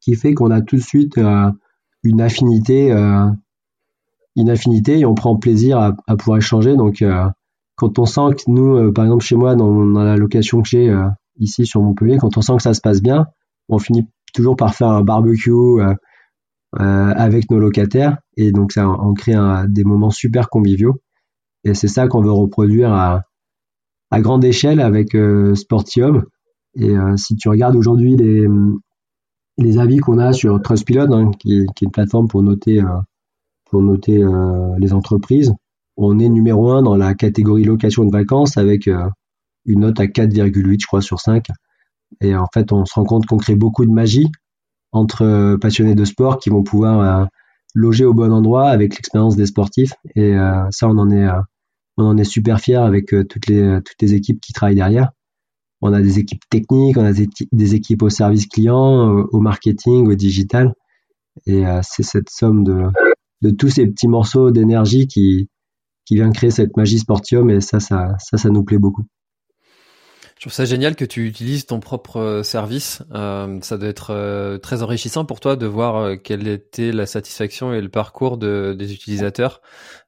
qui 0.00 0.14
fait 0.14 0.34
qu'on 0.34 0.50
a 0.50 0.60
tout 0.60 0.76
de 0.76 0.82
suite 0.82 1.18
une 2.02 2.20
affinité, 2.20 2.90
une 4.36 4.50
affinité 4.50 5.00
et 5.00 5.04
on 5.04 5.14
prend 5.14 5.36
plaisir 5.36 5.78
à, 5.78 6.16
pouvoir 6.16 6.38
échanger. 6.38 6.74
Donc, 6.74 7.04
quand 7.74 7.98
on 7.98 8.06
sent 8.06 8.36
que 8.38 8.50
nous, 8.50 8.92
par 8.92 9.04
exemple, 9.04 9.24
chez 9.24 9.36
moi, 9.36 9.56
dans 9.56 9.84
la 9.84 10.16
location 10.16 10.62
que 10.62 10.68
j'ai 10.68 10.94
ici 11.38 11.66
sur 11.66 11.82
Montpellier, 11.82 12.16
quand 12.18 12.38
on 12.38 12.40
sent 12.40 12.56
que 12.56 12.62
ça 12.62 12.72
se 12.72 12.80
passe 12.80 13.02
bien, 13.02 13.26
on 13.68 13.78
finit 13.78 14.06
toujours 14.34 14.56
par 14.56 14.74
faire 14.74 14.88
un 14.88 15.02
barbecue 15.02 15.50
euh, 15.50 15.94
euh, 16.78 17.12
avec 17.16 17.50
nos 17.50 17.58
locataires. 17.58 18.18
Et 18.36 18.52
donc 18.52 18.72
ça 18.72 18.88
on 18.88 19.14
crée 19.14 19.34
des 19.68 19.84
moments 19.84 20.10
super 20.10 20.48
conviviaux. 20.48 21.00
Et 21.64 21.74
c'est 21.74 21.88
ça 21.88 22.06
qu'on 22.06 22.22
veut 22.22 22.32
reproduire 22.32 22.92
à, 22.92 23.22
grande 24.20 24.44
échelle 24.44 24.80
avec 24.80 25.14
euh, 25.14 25.54
Sportium. 25.54 26.24
Et 26.78 26.94
si 27.16 27.36
tu 27.36 27.48
regardes 27.48 27.74
aujourd'hui 27.74 28.16
les, 28.16 29.78
avis 29.78 29.96
qu'on 29.96 30.18
a 30.18 30.34
sur 30.34 30.60
Trustpilot 30.60 31.10
hein, 31.10 31.30
qui, 31.38 31.60
est 31.60 31.80
une 31.80 31.90
plateforme 31.90 32.28
pour 32.28 32.42
noter 32.42 32.82
pour 33.70 33.80
noter 33.80 34.22
les 34.78 34.92
entreprises 34.92 35.54
on 35.96 36.18
est 36.18 36.28
numéro 36.28 36.70
un 36.70 36.82
dans 36.82 36.94
la 36.94 37.14
catégorie 37.14 37.64
location 37.64 38.04
de 38.04 38.12
vacances 38.12 38.58
avec 38.58 38.90
une 39.64 39.80
note 39.80 39.98
à 40.00 40.04
4,8 40.04 40.82
je 40.82 40.86
crois 40.86 41.00
sur 41.00 41.18
5 41.18 41.46
et 42.20 42.34
en 42.36 42.46
fait, 42.52 42.72
on 42.72 42.84
se 42.84 42.94
rend 42.94 43.04
compte 43.04 43.26
qu'on 43.26 43.36
crée 43.36 43.56
beaucoup 43.56 43.84
de 43.84 43.90
magie 43.90 44.30
entre 44.92 45.22
euh, 45.22 45.58
passionnés 45.58 45.94
de 45.94 46.04
sport 46.04 46.38
qui 46.38 46.50
vont 46.50 46.62
pouvoir 46.62 47.00
euh, 47.00 47.24
loger 47.74 48.04
au 48.04 48.14
bon 48.14 48.32
endroit 48.32 48.68
avec 48.68 48.94
l'expérience 48.96 49.36
des 49.36 49.46
sportifs. 49.46 49.92
Et 50.14 50.34
euh, 50.36 50.62
ça, 50.70 50.88
on 50.88 50.98
en 50.98 51.10
est, 52.18 52.24
super 52.24 52.60
fiers 52.60 52.76
avec 52.76 53.14
toutes 53.28 53.46
les 53.48 54.14
équipes 54.14 54.40
qui 54.40 54.52
travaillent 54.52 54.76
derrière. 54.76 55.10
On 55.82 55.92
a 55.92 56.00
des 56.00 56.18
équipes 56.18 56.42
techniques, 56.48 56.96
on 56.96 57.04
a 57.04 57.12
des, 57.12 57.74
équipes 57.74 58.02
au 58.02 58.08
service 58.08 58.46
client, 58.46 59.10
au 59.30 59.40
marketing, 59.40 60.08
au 60.08 60.14
digital. 60.14 60.72
Et 61.46 61.64
c'est 61.82 62.02
cette 62.02 62.30
somme 62.30 62.64
de, 62.64 63.50
tous 63.50 63.68
ces 63.68 63.86
petits 63.86 64.08
morceaux 64.08 64.50
d'énergie 64.50 65.06
qui, 65.06 65.48
vient 66.10 66.30
créer 66.30 66.50
cette 66.50 66.76
magie 66.78 66.98
Sportium 66.98 67.50
et 67.50 67.60
ça, 67.60 67.78
ça 67.80 68.48
nous 68.48 68.64
plaît 68.64 68.78
beaucoup. 68.78 69.04
Je 70.36 70.42
trouve 70.42 70.52
ça 70.52 70.66
génial 70.66 70.96
que 70.96 71.06
tu 71.06 71.26
utilises 71.26 71.64
ton 71.64 71.80
propre 71.80 72.18
euh, 72.18 72.42
service. 72.42 73.02
Euh, 73.14 73.58
ça 73.62 73.78
doit 73.78 73.88
être 73.88 74.10
euh, 74.10 74.58
très 74.58 74.82
enrichissant 74.82 75.24
pour 75.24 75.40
toi 75.40 75.56
de 75.56 75.64
voir 75.64 76.20
quelle 76.22 76.46
était 76.46 76.92
la 76.92 77.06
satisfaction 77.06 77.72
et 77.72 77.80
le 77.80 77.88
parcours 77.88 78.36
de, 78.36 78.76
des 78.78 78.92
utilisateurs. 78.92 79.62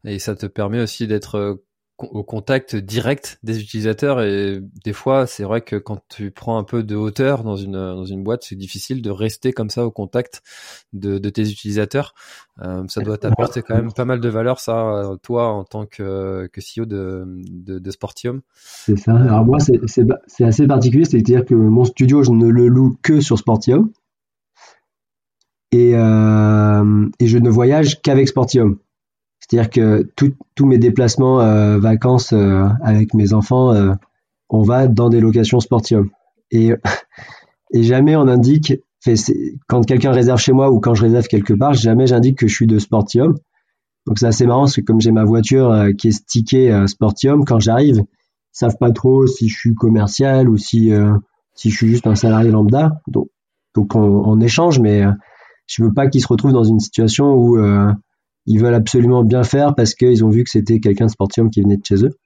Et 0.05 0.19
ça 0.19 0.37
te 0.37 0.45
permet 0.45 0.81
aussi 0.81 1.07
d'être 1.07 1.59
au 1.99 2.23
contact 2.23 2.77
direct 2.77 3.39
des 3.43 3.61
utilisateurs 3.61 4.23
et 4.23 4.61
des 4.85 4.93
fois 4.93 5.27
c'est 5.27 5.43
vrai 5.43 5.63
que 5.63 5.75
quand 5.75 6.01
tu 6.09 6.31
prends 6.31 6.57
un 6.57 6.63
peu 6.63 6.85
de 6.85 6.95
hauteur 6.95 7.43
dans 7.43 7.57
une 7.57 7.73
dans 7.73 8.05
une 8.05 8.23
boîte 8.23 8.45
c'est 8.45 8.55
difficile 8.55 9.03
de 9.03 9.11
rester 9.11 9.53
comme 9.53 9.69
ça 9.69 9.85
au 9.85 9.91
contact 9.91 10.43
de, 10.93 11.19
de 11.19 11.31
tes 11.31 11.43
utilisateurs. 11.51 12.15
Euh, 12.63 12.85
ça 12.89 13.03
doit 13.03 13.19
t'apporter 13.19 13.63
quand 13.63 13.75
même 13.75 13.93
pas 13.93 14.05
mal 14.05 14.21
de 14.21 14.29
valeur 14.29 14.61
ça 14.61 15.11
toi 15.23 15.49
en 15.49 15.65
tant 15.65 15.87
que, 15.87 16.49
que 16.53 16.61
CEO 16.61 16.87
de, 16.87 17.25
de, 17.27 17.79
de 17.79 17.91
Sportium. 17.91 18.43
C'est 18.55 18.97
ça. 18.97 19.17
Alors 19.17 19.45
moi 19.45 19.59
c'est, 19.59 19.81
c'est, 19.87 20.07
c'est 20.27 20.45
assez 20.45 20.67
particulier 20.67 21.05
c'est 21.05 21.19
à 21.19 21.21
dire 21.21 21.45
que 21.45 21.55
mon 21.55 21.85
studio 21.85 22.23
je 22.23 22.31
ne 22.31 22.47
le 22.47 22.69
loue 22.69 22.97
que 23.03 23.21
sur 23.21 23.39
Sportium. 23.39 23.91
Et, 25.71 25.93
euh, 25.95 27.07
et 27.21 27.27
je 27.27 27.37
ne 27.37 27.51
voyage 27.51 28.01
qu'avec 28.01 28.29
Sportium 28.29 28.79
c'est-à-dire 29.49 29.71
que 29.71 30.11
tous 30.55 30.67
mes 30.67 30.79
déplacements 30.79 31.41
euh, 31.41 31.79
vacances 31.79 32.33
euh, 32.33 32.67
avec 32.83 33.15
mes 33.15 33.33
enfants, 33.33 33.73
euh, 33.73 33.95
on 34.51 34.63
va 34.63 34.89
dans 34.89 35.09
des 35.09 35.21
locations 35.21 35.61
sportives. 35.61 36.05
Et, 36.51 36.73
et 37.73 37.83
jamais 37.83 38.15
on 38.15 38.29
indique, 38.29 38.75
quand 39.67 39.87
quelqu'un 39.87 40.13
réserve 40.13 40.39
chez 40.39 40.53
moi 40.53 40.71
ou 40.71 40.81
quand 40.81 40.95
je 40.95 41.03
réserve 41.03 41.27
quelque 41.29 41.55
part, 41.55 41.73
jamais 41.73 42.07
j'indique 42.07 42.39
que 42.39 42.47
je 42.47 42.55
suis 42.55 42.67
de 42.67 42.79
Sportium. 42.79 43.37
Donc 44.07 44.19
c'est 44.19 44.27
assez 44.27 44.47
marrant 44.47 44.63
parce 44.63 44.77
que 44.77 44.81
comme 44.83 45.01
j'ai 45.01 45.13
ma 45.13 45.25
voiture 45.25 45.89
qui 45.97 46.09
est 46.09 46.13
stickée 46.13 46.85
Sportium, 46.87 47.45
quand 47.45 47.59
j'arrive, 47.61 47.97
ils 47.99 48.05
savent 48.53 48.77
pas 48.79 48.91
trop 48.91 49.27
si 49.27 49.49
je 49.49 49.57
suis 49.57 49.75
commercial 49.75 50.49
ou 50.49 50.59
si 50.59 50.91
si 51.55 51.71
je 51.71 51.77
suis 51.77 51.89
juste 51.89 52.07
un 52.07 52.15
salarié 52.15 52.51
lambda. 52.51 53.01
Donc 53.07 53.29
donc 53.75 53.95
on, 53.95 54.01
on 54.01 54.41
échange, 54.41 54.79
mais 54.79 55.05
je 55.67 55.85
veux 55.85 55.93
pas 55.93 56.09
qu'ils 56.09 56.23
se 56.23 56.29
retrouvent 56.29 56.53
dans 56.53 56.65
une 56.65 56.81
situation 56.81 57.35
où 57.35 57.57
ils 58.49 58.59
veulent 58.59 58.75
absolument 58.75 59.25
bien 59.25 59.43
faire 59.43 59.75
parce 59.75 59.95
qu'ils 59.95 60.25
ont 60.25 60.31
vu 60.31 60.43
que 60.43 60.49
c'était 60.51 60.81
quelqu'un 60.81 61.05
de 61.07 61.11
Sportium 61.11 61.51
qui 61.51 61.61
venait 61.61 61.77
de 61.77 61.85
chez 61.85 62.03
eux. 62.03 62.17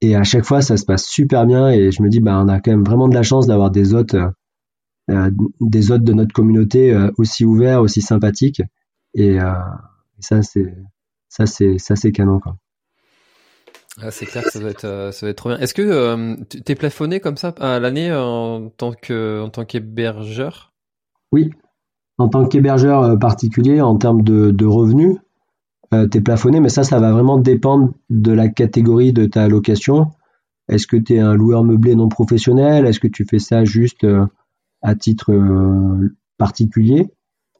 Et 0.00 0.14
à 0.14 0.22
chaque 0.22 0.44
fois, 0.44 0.62
ça 0.62 0.76
se 0.76 0.84
passe 0.84 1.04
super 1.04 1.46
bien 1.46 1.68
et 1.68 1.90
je 1.90 2.00
me 2.02 2.08
dis, 2.08 2.20
bah, 2.20 2.40
on 2.40 2.48
a 2.48 2.60
quand 2.60 2.70
même 2.70 2.84
vraiment 2.84 3.08
de 3.08 3.14
la 3.14 3.24
chance 3.24 3.48
d'avoir 3.48 3.72
des 3.72 3.92
hôtes, 3.92 4.14
euh, 5.10 5.30
des 5.60 5.90
hôtes 5.90 6.04
de 6.04 6.12
notre 6.12 6.32
communauté 6.32 6.94
euh, 6.94 7.10
aussi 7.18 7.44
ouverts, 7.44 7.80
aussi 7.80 8.02
sympathiques. 8.02 8.62
Et 9.14 9.40
euh, 9.40 9.52
ça, 10.20 10.42
c'est 10.42 10.76
ça, 11.28 11.46
c'est 11.46 11.78
ça, 11.78 11.96
c'est 11.96 12.12
canon. 12.12 12.38
Quoi. 12.38 12.56
Ah, 14.00 14.12
c'est 14.12 14.26
clair 14.26 14.44
que 14.44 14.50
ça 14.50 14.60
doit 14.60 14.70
être, 14.70 15.10
ça 15.12 15.20
doit 15.26 15.30
être 15.30 15.36
trop 15.36 15.48
bien. 15.48 15.58
Est-ce 15.58 15.74
que 15.74 16.36
tu 16.44 16.72
es 16.72 16.74
plafonné 16.76 17.18
comme 17.18 17.36
ça 17.36 17.48
à 17.58 17.80
l'année 17.80 18.12
en 18.14 18.68
tant 18.68 18.92
que 18.92 19.42
en 19.42 19.50
tant 19.50 19.64
qu'hébergeur? 19.64 20.72
Oui, 21.32 21.50
en 22.18 22.28
tant 22.28 22.46
qu'hébergeur 22.46 23.18
particulier, 23.18 23.80
en 23.80 23.96
termes 23.96 24.22
de, 24.22 24.50
de 24.50 24.66
revenus, 24.66 25.16
euh, 25.92 26.08
tu 26.08 26.18
es 26.18 26.20
plafonné, 26.20 26.60
mais 26.60 26.68
ça, 26.68 26.84
ça 26.84 26.98
va 26.98 27.12
vraiment 27.12 27.38
dépendre 27.38 27.92
de 28.08 28.32
la 28.32 28.48
catégorie 28.48 29.12
de 29.12 29.26
ta 29.26 29.48
location. 29.48 30.10
Est-ce 30.68 30.86
que 30.86 30.96
tu 30.96 31.14
es 31.14 31.18
un 31.18 31.34
loueur 31.34 31.64
meublé 31.64 31.94
non 31.94 32.08
professionnel? 32.08 32.86
Est-ce 32.86 33.00
que 33.00 33.08
tu 33.08 33.26
fais 33.28 33.38
ça 33.38 33.64
juste 33.64 34.04
euh, 34.04 34.26
à 34.80 34.94
titre 34.94 35.32
euh, 35.32 36.16
particulier? 36.38 37.08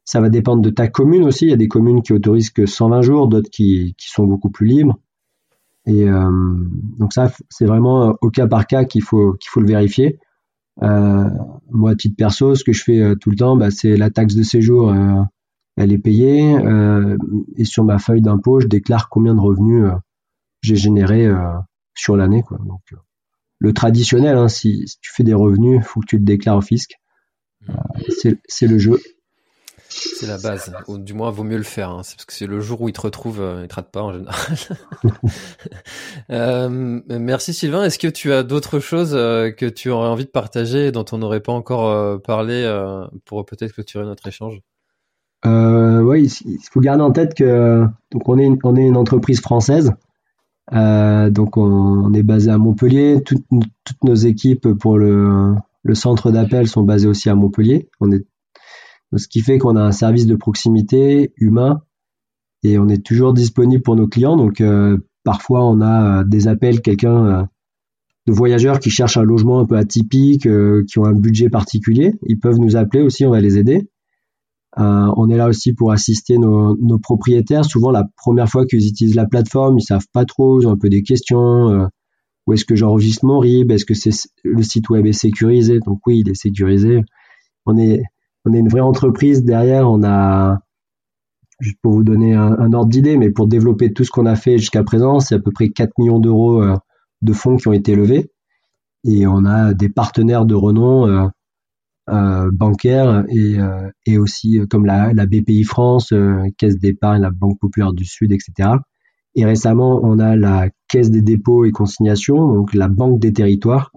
Ça 0.04 0.20
va 0.20 0.30
dépendre 0.30 0.62
de 0.62 0.70
ta 0.70 0.88
commune 0.88 1.24
aussi. 1.24 1.46
Il 1.46 1.50
y 1.50 1.54
a 1.54 1.58
des 1.58 1.68
communes 1.68 2.02
qui 2.02 2.12
autorisent 2.12 2.50
que 2.50 2.66
120 2.66 3.02
jours, 3.02 3.28
d'autres 3.28 3.50
qui, 3.50 3.94
sont 3.98 4.26
beaucoup 4.26 4.50
plus 4.50 4.66
libres. 4.66 4.98
Et 5.86 6.06
donc 6.98 7.12
ça, 7.12 7.32
c'est 7.50 7.66
vraiment 7.66 8.16
au 8.20 8.30
cas 8.30 8.46
par 8.46 8.66
cas 8.66 8.84
qu'il 8.84 9.02
faut, 9.02 9.36
faut 9.44 9.60
le 9.60 9.66
vérifier. 9.66 10.18
moi, 10.80 11.90
à 11.90 11.94
titre 11.94 12.16
perso, 12.16 12.56
ce 12.56 12.64
que 12.64 12.72
je 12.72 12.82
fais 12.82 13.14
tout 13.20 13.30
le 13.30 13.36
temps, 13.36 13.56
bah, 13.56 13.70
c'est 13.70 13.96
la 13.96 14.10
taxe 14.10 14.34
de 14.34 14.42
séjour 14.42 14.92
elle 15.76 15.92
est 15.92 15.98
payée 15.98 16.54
euh, 16.56 17.16
et 17.56 17.64
sur 17.64 17.84
ma 17.84 17.98
feuille 17.98 18.22
d'impôt, 18.22 18.60
je 18.60 18.66
déclare 18.66 19.08
combien 19.08 19.34
de 19.34 19.40
revenus 19.40 19.84
euh, 19.84 19.94
j'ai 20.60 20.76
généré 20.76 21.26
euh, 21.26 21.38
sur 21.94 22.16
l'année. 22.16 22.44
Donc, 22.66 22.82
le 23.58 23.72
traditionnel, 23.72 24.36
hein, 24.36 24.48
si, 24.48 24.84
tu 25.00 25.12
fais 25.12 25.24
des 25.24 25.34
revenus, 25.34 25.80
il 25.80 25.84
faut 25.84 26.00
que 26.00 26.06
tu 26.06 26.18
le 26.18 26.24
déclares 26.24 26.58
au 26.58 26.62
fisc. 26.62 26.92
c'est 28.48 28.66
le 28.66 28.78
jeu. 28.78 29.00
C'est 29.88 30.26
la 30.26 30.38
base, 30.38 30.74
ou 30.88 30.96
du 30.96 31.12
moins 31.12 31.30
vaut 31.30 31.44
mieux 31.44 31.58
le 31.58 31.62
faire, 31.62 31.90
hein. 31.90 32.02
c'est 32.02 32.16
parce 32.16 32.24
que 32.24 32.32
c'est 32.32 32.46
le 32.46 32.60
jour 32.60 32.80
où 32.80 32.88
il 32.88 32.94
te 32.94 33.02
retrouve, 33.02 33.44
il 33.62 33.68
te 33.68 33.74
rate 33.74 33.90
pas 33.90 34.02
en 34.02 34.12
général. 34.14 34.34
merci 37.20 37.52
Sylvain. 37.52 37.84
Est-ce 37.84 37.98
que 37.98 38.08
tu 38.08 38.32
as 38.32 38.42
d'autres 38.42 38.80
choses 38.80 39.12
que 39.12 39.68
tu 39.68 39.90
aurais 39.90 40.08
envie 40.08 40.24
de 40.24 40.30
partager 40.30 40.92
dont 40.92 41.04
on 41.12 41.18
n'aurait 41.18 41.42
pas 41.42 41.52
encore 41.52 42.22
parlé 42.22 42.64
pour 43.26 43.44
peut-être 43.44 43.74
clôturer 43.74 44.04
notre 44.04 44.26
échange? 44.26 44.62
Euh, 45.44 46.00
oui, 46.02 46.32
il 46.44 46.58
faut 46.70 46.80
garder 46.80 47.02
en 47.02 47.10
tête 47.10 47.34
que 47.34 47.84
donc 48.10 48.28
on 48.28 48.38
est 48.38 48.44
une, 48.44 48.58
on 48.62 48.76
est 48.76 48.86
une 48.86 48.96
entreprise 48.96 49.40
française. 49.40 49.92
Euh, 50.72 51.30
donc 51.30 51.56
on, 51.56 52.12
est 52.14 52.22
basé 52.22 52.50
à 52.50 52.58
Montpellier. 52.58 53.22
toutes 53.24 53.44
nos 54.04 54.14
équipes 54.14 54.68
pour 54.74 54.98
le, 54.98 55.54
le 55.82 55.94
centre 55.94 56.30
d'appel 56.30 56.68
sont 56.68 56.82
basées 56.82 57.08
aussi 57.08 57.28
à 57.28 57.34
Montpellier. 57.34 57.88
On 58.00 58.12
est, 58.12 58.24
ce 59.16 59.28
qui 59.28 59.40
fait 59.40 59.58
qu'on 59.58 59.76
a 59.76 59.82
un 59.82 59.92
service 59.92 60.26
de 60.26 60.36
proximité 60.36 61.32
humain 61.36 61.82
et 62.62 62.78
on 62.78 62.88
est 62.88 63.04
toujours 63.04 63.34
disponible 63.34 63.82
pour 63.82 63.96
nos 63.96 64.06
clients. 64.06 64.36
Donc 64.36 64.60
euh, 64.60 64.98
parfois 65.24 65.66
on 65.66 65.80
a 65.80 66.20
euh, 66.20 66.24
des 66.24 66.48
appels, 66.48 66.80
quelqu'un 66.80 67.26
euh, 67.26 67.42
de 68.26 68.32
voyageurs 68.32 68.78
qui 68.78 68.90
cherchent 68.90 69.16
un 69.16 69.24
logement 69.24 69.58
un 69.58 69.66
peu 69.66 69.76
atypique, 69.76 70.42
qui 70.42 70.98
ont 71.00 71.04
un 71.04 71.12
budget 71.12 71.50
particulier. 71.50 72.14
Ils 72.26 72.38
peuvent 72.38 72.58
nous 72.58 72.76
appeler 72.76 73.02
aussi, 73.02 73.26
on 73.26 73.30
va 73.30 73.40
les 73.40 73.58
aider. 73.58 73.88
Euh, 74.78 75.12
on 75.16 75.28
est 75.28 75.36
là 75.36 75.48
aussi 75.48 75.74
pour 75.74 75.92
assister 75.92 76.38
nos, 76.38 76.98
propriétaires. 77.02 77.64
Souvent, 77.64 77.90
la 77.90 78.04
première 78.16 78.48
fois 78.48 78.66
qu'ils 78.66 78.86
utilisent 78.86 79.14
la 79.14 79.26
plateforme, 79.26 79.78
ils 79.78 79.84
savent 79.84 80.06
pas 80.12 80.24
trop, 80.24 80.60
ils 80.60 80.66
ont 80.66 80.72
un 80.72 80.78
peu 80.78 80.88
des 80.88 81.02
questions. 81.02 81.70
Euh, 81.70 81.86
où 82.46 82.54
est-ce 82.54 82.64
que 82.64 82.74
j'enregistre 82.74 83.24
mon 83.24 83.38
RIB 83.38 83.70
Est-ce 83.70 83.84
que 83.84 83.94
c'est 83.94 84.10
le 84.42 84.62
site 84.62 84.88
web 84.90 85.06
est 85.06 85.12
sécurisé? 85.12 85.78
Donc 85.86 86.00
oui, 86.06 86.20
il 86.24 86.30
est 86.30 86.34
sécurisé. 86.34 87.02
On 87.66 87.76
est 87.76 88.02
on 88.44 88.52
est 88.52 88.58
une 88.58 88.68
vraie 88.68 88.80
entreprise 88.80 89.44
derrière. 89.44 89.88
On 89.88 90.02
a 90.02 90.58
juste 91.60 91.78
pour 91.82 91.92
vous 91.92 92.02
donner 92.02 92.34
un, 92.34 92.72
ordre 92.72 92.90
d'idée, 92.90 93.16
mais 93.16 93.30
pour 93.30 93.46
développer 93.46 93.92
tout 93.92 94.02
ce 94.02 94.10
qu'on 94.10 94.26
a 94.26 94.34
fait 94.34 94.58
jusqu'à 94.58 94.82
présent, 94.82 95.20
c'est 95.20 95.36
à 95.36 95.38
peu 95.38 95.52
près 95.52 95.68
4 95.68 95.92
millions 95.98 96.18
d'euros 96.18 96.60
euh, 96.60 96.76
de 97.20 97.32
fonds 97.32 97.56
qui 97.56 97.68
ont 97.68 97.72
été 97.72 97.94
levés. 97.94 98.32
Et 99.04 99.26
on 99.28 99.44
a 99.44 99.74
des 99.74 99.88
partenaires 99.88 100.44
de 100.44 100.56
renom 100.56 101.30
euh, 102.10 102.50
bancaires 102.50 103.24
et, 103.28 103.60
euh, 103.60 103.88
et 104.06 104.18
aussi 104.18 104.58
euh, 104.58 104.66
comme 104.66 104.84
la, 104.86 105.12
la 105.12 105.24
BPI 105.24 105.62
France, 105.62 106.12
Caisse 106.58 106.76
d'épargne, 106.76 107.22
la 107.22 107.30
Banque 107.30 107.60
populaire 107.60 107.92
du 107.92 108.04
Sud, 108.04 108.32
etc. 108.32 108.70
Et 109.36 109.44
récemment, 109.44 110.00
on 110.02 110.18
a 110.18 110.34
la 110.34 110.68
Caisse 110.88 111.12
des 111.12 111.22
dépôts 111.22 111.64
et 111.64 111.70
consignations, 111.70 112.54
donc 112.54 112.74
la 112.74 112.88
Banque 112.88 113.20
des 113.20 113.32
territoires, 113.32 113.92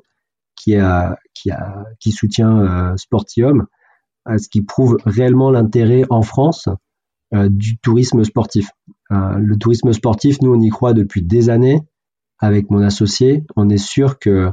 qui, 0.56 0.76
a, 0.76 1.18
qui, 1.34 1.50
a, 1.50 1.84
qui 2.00 2.12
soutient 2.12 2.96
Sportium, 2.96 3.66
ce 4.26 4.48
qui 4.50 4.62
prouve 4.62 4.98
réellement 5.06 5.50
l'intérêt 5.52 6.04
en 6.10 6.22
France 6.22 6.70
du 7.34 7.78
tourisme 7.80 8.24
sportif. 8.24 8.70
le 9.10 9.56
tourisme 9.58 9.92
sportif, 9.92 10.42
nous, 10.42 10.54
on 10.54 10.62
y 10.62 10.70
croit 10.70 10.94
depuis 10.94 11.22
des 11.22 11.50
années 11.50 11.82
avec 12.40 12.70
mon 12.70 12.82
associé. 12.82 13.44
On 13.58 13.68
est 13.70 13.78
sûr 13.78 14.18
que 14.20 14.52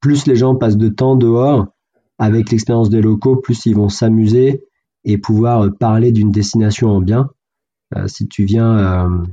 plus 0.00 0.26
les 0.26 0.36
gens 0.36 0.56
passent 0.56 0.76
de 0.76 0.88
temps 0.88 1.16
dehors, 1.16 1.66
avec 2.18 2.50
l'expérience 2.50 2.90
des 2.90 3.02
locaux, 3.02 3.36
plus 3.36 3.66
ils 3.66 3.74
vont 3.74 3.88
s'amuser 3.88 4.64
et 5.04 5.18
pouvoir 5.18 5.70
parler 5.78 6.12
d'une 6.12 6.30
destination 6.30 6.88
en 6.88 7.00
bien. 7.00 7.30
Euh, 7.94 8.08
si 8.08 8.26
tu 8.26 8.44
viens 8.44 8.78
euh, 8.78 9.24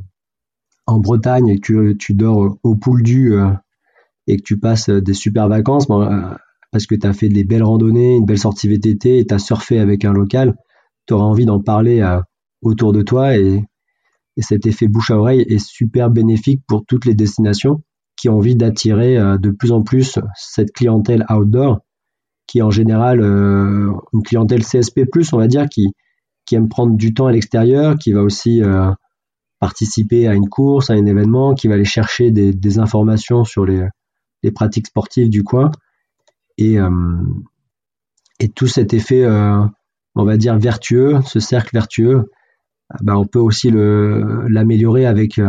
en 0.86 1.00
Bretagne 1.00 1.48
et 1.48 1.60
que 1.60 1.94
tu, 1.94 2.14
dors 2.14 2.58
au 2.62 2.76
Pouldu 2.76 3.34
euh, 3.34 3.50
et 4.28 4.38
que 4.38 4.44
tu 4.44 4.60
passes 4.60 4.90
des 4.90 5.14
super 5.14 5.48
vacances, 5.50 5.88
parce 6.72 6.86
que 6.86 6.96
tu 6.96 7.08
as 7.08 7.14
fait 7.14 7.30
des 7.30 7.44
belles 7.44 7.64
randonnées, 7.64 8.16
une 8.16 8.26
belle 8.26 8.40
sortie 8.40 8.68
VTT 8.68 9.20
et 9.20 9.26
tu 9.26 9.34
as 9.34 9.40
surfé 9.40 9.80
avec 9.80 10.06
un 10.06 10.14
local, 10.14 10.56
tu 11.08 11.14
auras 11.14 11.26
envie 11.26 11.46
d'en 11.46 11.62
parler 11.62 12.06
autour 12.62 12.94
de 12.94 13.02
toi 13.02 13.38
et, 13.38 13.64
cet 14.40 14.66
effet 14.66 14.88
bouche 14.88 15.12
à 15.12 15.18
oreille 15.20 15.42
est 15.42 15.64
super 15.64 16.10
bénéfique 16.10 16.64
pour 16.68 16.84
toutes 16.88 17.06
les 17.06 17.14
destinations 17.14 17.84
qui 18.16 18.30
ont 18.30 18.38
envie 18.38 18.56
d'attirer 18.56 19.16
de 19.38 19.52
plus 19.52 19.72
en 19.72 19.84
plus 19.84 20.18
cette 20.36 20.72
clientèle 20.72 21.24
outdoor 21.30 21.82
qui 22.54 22.60
est 22.60 22.62
en 22.62 22.70
général 22.70 23.20
euh, 23.20 23.92
une 24.14 24.22
clientèle 24.22 24.64
CSP+, 24.64 25.06
on 25.32 25.38
va 25.38 25.48
dire, 25.48 25.68
qui, 25.68 25.92
qui 26.46 26.54
aime 26.54 26.70
prendre 26.70 26.96
du 26.96 27.12
temps 27.12 27.26
à 27.26 27.32
l'extérieur, 27.32 27.98
qui 27.98 28.14
va 28.14 28.22
aussi 28.22 28.62
euh, 28.62 28.92
participer 29.60 30.28
à 30.28 30.36
une 30.36 30.48
course, 30.48 30.92
à 30.92 30.94
un 30.94 31.08
événement, 31.08 31.56
qui 31.56 31.68
va 31.68 31.74
aller 31.74 31.84
chercher 31.84 32.30
des, 32.30 32.54
des 32.54 32.78
informations 32.78 33.44
sur 33.44 33.66
les, 33.66 33.88
les, 34.44 34.52
pratiques 34.52 34.86
sportives 34.86 35.32
du 35.32 35.42
coin. 35.42 35.72
Et, 36.60 36.80
euh, 36.80 36.92
et 38.40 38.50
tout 38.50 38.68
cet 38.68 38.94
effet, 38.94 39.26
on 39.28 40.24
va 40.24 40.38
dire, 40.38 40.56
vertueux, 40.60 41.22
ce 41.26 41.40
cercle 41.40 41.72
vertueux, 41.74 42.30
bah, 43.02 43.18
on 43.18 43.26
peut 43.26 43.40
aussi 43.40 43.72
l'améliorer 43.72 45.08
avec, 45.08 45.42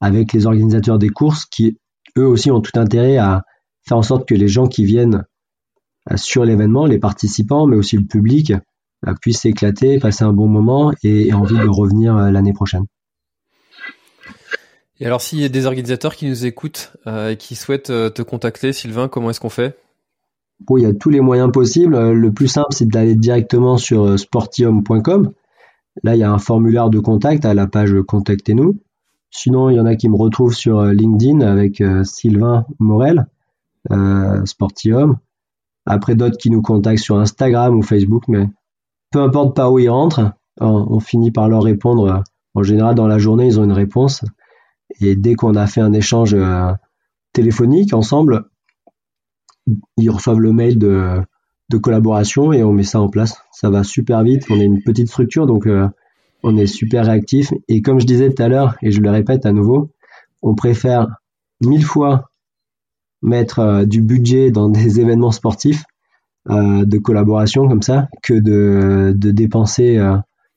avec 0.00 0.32
les 0.32 0.46
organisateurs 0.46 1.00
des 1.00 1.08
courses 1.08 1.46
qui, 1.46 1.78
eux 2.16 2.26
aussi, 2.26 2.52
ont 2.52 2.60
tout 2.60 2.78
intérêt 2.78 3.16
à 3.16 3.42
faire 3.88 3.96
en 3.96 4.02
sorte 4.02 4.28
que 4.28 4.36
les 4.36 4.46
gens 4.46 4.68
qui 4.68 4.84
viennent 4.84 5.24
sur 6.16 6.44
l'événement, 6.44 6.86
les 6.86 6.98
participants, 6.98 7.66
mais 7.66 7.76
aussi 7.76 7.96
le 7.96 8.04
public, 8.04 8.52
puissent 9.20 9.42
s'éclater, 9.42 9.98
passer 9.98 10.24
un 10.24 10.32
bon 10.32 10.48
moment 10.48 10.92
et, 11.02 11.28
et 11.28 11.32
envie 11.32 11.56
de 11.56 11.68
revenir 11.68 12.14
l'année 12.16 12.52
prochaine. 12.52 12.84
Et 15.00 15.06
alors, 15.06 15.20
s'il 15.20 15.40
y 15.40 15.44
a 15.44 15.48
des 15.48 15.66
organisateurs 15.66 16.16
qui 16.16 16.28
nous 16.28 16.44
écoutent 16.44 16.92
euh, 17.06 17.30
et 17.30 17.36
qui 17.36 17.54
souhaitent 17.54 17.90
euh, 17.90 18.10
te 18.10 18.22
contacter, 18.22 18.72
Sylvain, 18.72 19.08
comment 19.08 19.30
est-ce 19.30 19.40
qu'on 19.40 19.48
fait? 19.48 19.78
Bon, 20.66 20.76
il 20.76 20.82
y 20.82 20.86
a 20.86 20.92
tous 20.92 21.10
les 21.10 21.20
moyens 21.20 21.52
possibles. 21.52 21.94
Euh, 21.94 22.12
le 22.12 22.32
plus 22.32 22.48
simple, 22.48 22.68
c'est 22.70 22.88
d'aller 22.88 23.14
directement 23.14 23.76
sur 23.76 24.18
sportium.com. 24.18 25.32
Là, 26.02 26.16
il 26.16 26.18
y 26.18 26.24
a 26.24 26.32
un 26.32 26.38
formulaire 26.38 26.90
de 26.90 26.98
contact 26.98 27.44
à 27.44 27.54
la 27.54 27.68
page 27.68 27.94
Contactez-nous. 28.06 28.80
Sinon, 29.30 29.70
il 29.70 29.76
y 29.76 29.80
en 29.80 29.86
a 29.86 29.94
qui 29.94 30.08
me 30.08 30.16
retrouvent 30.16 30.54
sur 30.54 30.82
LinkedIn 30.84 31.40
avec 31.40 31.82
Sylvain 32.04 32.64
Morel, 32.78 33.26
Sportium. 34.44 35.18
Après, 35.88 36.14
d'autres 36.14 36.36
qui 36.36 36.50
nous 36.50 36.60
contactent 36.60 37.02
sur 37.02 37.18
Instagram 37.18 37.74
ou 37.74 37.82
Facebook, 37.82 38.24
mais 38.28 38.46
peu 39.10 39.20
importe 39.20 39.56
par 39.56 39.72
où 39.72 39.78
ils 39.78 39.88
rentrent, 39.88 40.32
on 40.60 41.00
finit 41.00 41.30
par 41.30 41.48
leur 41.48 41.62
répondre. 41.62 42.22
En 42.54 42.62
général, 42.62 42.94
dans 42.94 43.06
la 43.06 43.18
journée, 43.18 43.46
ils 43.46 43.58
ont 43.58 43.64
une 43.64 43.72
réponse. 43.72 44.22
Et 45.00 45.16
dès 45.16 45.34
qu'on 45.34 45.54
a 45.54 45.66
fait 45.66 45.80
un 45.80 45.92
échange 45.92 46.34
euh, 46.34 46.72
téléphonique 47.32 47.94
ensemble, 47.94 48.44
ils 49.96 50.10
reçoivent 50.10 50.40
le 50.40 50.52
mail 50.52 50.78
de, 50.78 51.22
collaboration 51.80 52.52
et 52.52 52.62
on 52.62 52.72
met 52.72 52.82
ça 52.82 53.00
en 53.00 53.08
place. 53.08 53.42
Ça 53.52 53.70
va 53.70 53.82
super 53.82 54.22
vite. 54.22 54.44
On 54.50 54.60
est 54.60 54.64
une 54.64 54.82
petite 54.82 55.08
structure, 55.08 55.46
donc 55.46 55.66
euh, 55.66 55.88
on 56.42 56.56
est 56.56 56.66
super 56.66 57.06
réactif. 57.06 57.52
Et 57.68 57.80
comme 57.80 57.98
je 57.98 58.06
disais 58.06 58.32
tout 58.32 58.42
à 58.42 58.48
l'heure, 58.48 58.76
et 58.82 58.90
je 58.90 59.00
le 59.00 59.10
répète 59.10 59.46
à 59.46 59.52
nouveau, 59.52 59.90
on 60.42 60.54
préfère 60.54 61.06
mille 61.62 61.84
fois 61.84 62.30
mettre 63.22 63.58
euh, 63.58 63.84
du 63.84 64.02
budget 64.02 64.50
dans 64.50 64.68
des 64.68 65.00
événements 65.00 65.32
sportifs 65.32 65.84
de 66.50 66.96
collaboration 66.96 67.68
comme 67.68 67.82
ça 67.82 68.08
que 68.22 68.32
de, 68.32 69.12
de 69.14 69.30
dépenser 69.32 70.02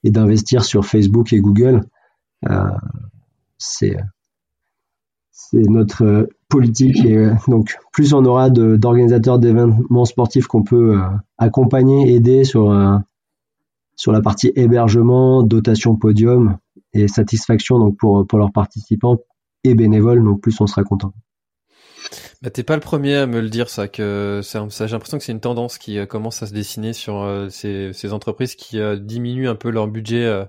et 0.05 0.11
d'investir 0.11 0.63
sur 0.63 0.85
Facebook 0.85 1.33
et 1.33 1.41
Google. 1.41 1.81
c'est 3.57 3.97
c'est 5.51 5.67
notre 5.69 6.03
euh, 6.03 6.27
politique 6.49 7.03
et 7.03 7.17
euh, 7.17 7.33
donc 7.47 7.77
plus 7.91 8.13
on 8.13 8.23
aura 8.25 8.49
d'organisateurs 8.49 9.39
d'événements 9.39 10.05
sportifs 10.05 10.47
qu'on 10.47 10.63
peut 10.63 10.97
euh, 10.97 11.01
accompagner, 11.37 12.13
aider 12.13 12.43
sur 12.43 12.73
sur 13.95 14.11
la 14.11 14.21
partie 14.21 14.51
hébergement, 14.55 15.43
dotation 15.43 15.95
podium 15.95 16.57
et 16.93 17.07
satisfaction 17.07 17.79
donc 17.79 17.97
pour 17.97 18.25
pour 18.27 18.39
leurs 18.39 18.51
participants 18.51 19.17
et 19.63 19.75
bénévoles 19.75 20.23
donc 20.23 20.41
plus 20.41 20.59
on 20.61 20.67
sera 20.67 20.83
content. 20.83 21.13
Bah, 22.41 22.49
t'es 22.49 22.63
pas 22.63 22.75
le 22.75 22.81
premier 22.81 23.15
à 23.15 23.27
me 23.27 23.39
le 23.39 23.49
dire 23.49 23.69
ça 23.69 23.87
que 23.87 24.41
ça, 24.43 24.67
j'ai 24.69 24.87
l'impression 24.87 25.17
que 25.19 25.23
c'est 25.23 25.31
une 25.31 25.39
tendance 25.39 25.77
qui 25.77 26.05
commence 26.07 26.41
à 26.41 26.47
se 26.47 26.53
dessiner 26.53 26.93
sur 26.93 27.47
ces, 27.49 27.93
ces 27.93 28.13
entreprises 28.13 28.55
qui 28.55 28.79
diminuent 28.99 29.47
un 29.47 29.55
peu 29.55 29.69
leur 29.69 29.87
budget 29.87 30.47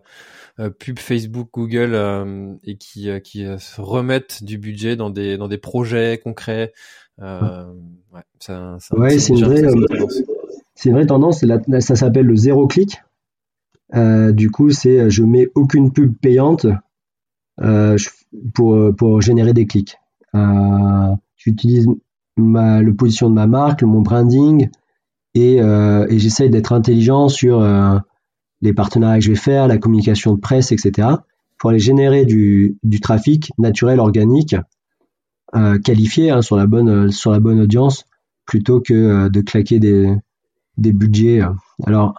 euh, 0.61 0.68
pub 0.68 0.98
Facebook, 0.98 1.48
Google 1.55 1.94
euh, 1.94 2.55
et 2.62 2.76
qui 2.76 3.09
euh, 3.09 3.20
qui 3.20 3.46
se 3.59 3.81
remettent 3.81 4.44
du 4.44 4.59
budget 4.59 4.96
dans 4.96 5.09
des 5.09 5.38
dans 5.38 5.48
des 5.48 5.57
projets 5.57 6.20
concrets. 6.22 6.74
ouais, 7.18 8.22
ça, 8.38 8.76
c'est 8.78 9.28
une 9.31 9.44
vraie 9.44 9.62
c'est 10.74 10.90
une 10.90 10.94
vraie 10.94 11.07
tendance. 11.07 11.44
Ça 11.81 11.96
s'appelle 11.96 12.26
le 12.26 12.37
zéro 12.37 12.66
clic. 12.66 13.02
du 13.94 14.50
coup, 14.50 14.70
c'est 14.70 15.09
je 15.09 15.22
mets 15.22 15.48
aucune 15.55 15.90
pub 15.90 16.14
payante 16.18 16.66
pour, 18.55 18.94
pour 18.96 19.22
générer 19.22 19.55
des 19.55 19.66
clics. 19.66 19.96
J'utilise 21.44 21.87
ma, 22.37 22.83
le 22.83 22.94
position 22.94 23.28
de 23.28 23.35
ma 23.35 23.46
marque, 23.46 23.83
mon 23.83 24.00
branding, 24.00 24.68
et, 25.35 25.57
et 25.57 26.18
j'essaye 26.18 26.50
d'être 26.50 26.72
intelligent 26.72 27.28
sur 27.28 27.62
les 28.62 28.72
partenariats 28.72 29.18
que 29.18 29.24
je 29.24 29.31
vais 29.31 29.37
faire, 29.37 29.66
la 29.66 29.78
communication 29.78 30.35
de 30.35 30.40
presse, 30.40 30.72
etc., 30.72 31.09
pour 31.59 31.70
aller 31.70 31.78
générer 31.78 32.24
du, 32.24 32.76
trafic 33.00 33.52
naturel, 33.59 34.00
organique, 34.00 34.57
euh, 35.55 35.78
qualifié 35.78 36.31
hein, 36.31 36.42
sur, 36.42 36.57
la 36.57 36.66
bonne, 36.66 36.90
audience, 37.61 38.05
plutôt 38.46 38.81
que 38.81 38.94
euh, 38.94 39.28
de 39.28 39.40
claquer 39.42 39.78
des, 39.78 40.16
budgets. 40.76 41.40
alors, 41.87 42.14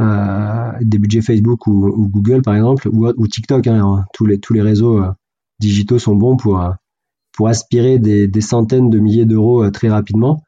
euh, 0.00 0.72
des 0.80 0.98
budgets 0.98 1.22
Facebook 1.22 1.66
ou, 1.66 2.08
Google, 2.08 2.42
par 2.42 2.54
exemple, 2.54 2.88
ou, 2.88 3.08
ou 3.08 3.26
TikTok. 3.26 3.66
Hein, 3.66 4.04
tous, 4.12 4.26
les, 4.26 4.38
tous 4.38 4.52
les 4.52 4.62
réseaux 4.62 5.02
euh, 5.02 5.10
digitaux 5.58 5.98
sont 5.98 6.14
bons 6.14 6.36
pour, 6.36 6.72
pour 7.36 7.48
aspirer 7.48 7.98
des, 7.98 8.40
centaines 8.40 8.90
de 8.90 8.98
milliers 8.98 9.26
d'euros 9.26 9.70
très 9.70 9.88
rapidement 9.88 10.40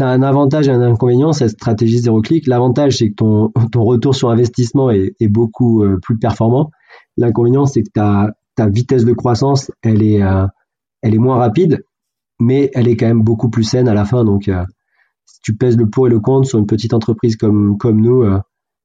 a 0.00 0.04
un 0.04 0.22
avantage 0.22 0.68
et 0.68 0.70
un 0.70 0.82
inconvénient, 0.82 1.32
cette 1.32 1.50
stratégie 1.50 1.98
zéro 1.98 2.20
clic. 2.20 2.46
L'avantage, 2.46 2.98
c'est 2.98 3.10
que 3.10 3.14
ton, 3.14 3.52
retour 3.74 4.14
sur 4.14 4.30
investissement 4.30 4.90
est, 4.90 5.28
beaucoup 5.28 5.82
euh, 5.82 5.98
plus 6.02 6.18
performant. 6.18 6.70
L'inconvénient, 7.16 7.66
c'est 7.66 7.82
que 7.82 7.90
ta, 7.92 8.32
vitesse 8.68 9.04
de 9.04 9.12
croissance, 9.12 9.70
elle 9.82 10.02
est, 10.02 10.22
euh, 10.22 10.46
elle 11.02 11.14
est 11.14 11.18
moins 11.18 11.36
rapide, 11.36 11.84
mais 12.40 12.70
elle 12.74 12.88
est 12.88 12.96
quand 12.96 13.06
même 13.06 13.22
beaucoup 13.22 13.50
plus 13.50 13.64
saine 13.64 13.88
à 13.88 13.94
la 13.94 14.04
fin. 14.04 14.24
Donc, 14.24 14.48
euh, 14.48 14.64
si 15.24 15.40
tu 15.42 15.56
pèses 15.56 15.76
le 15.76 15.88
pour 15.88 16.06
et 16.06 16.10
le 16.10 16.20
contre 16.20 16.48
sur 16.48 16.58
une 16.58 16.66
petite 16.66 16.94
entreprise 16.94 17.36
comme, 17.36 17.76
comme 17.78 18.00
nous, 18.00 18.24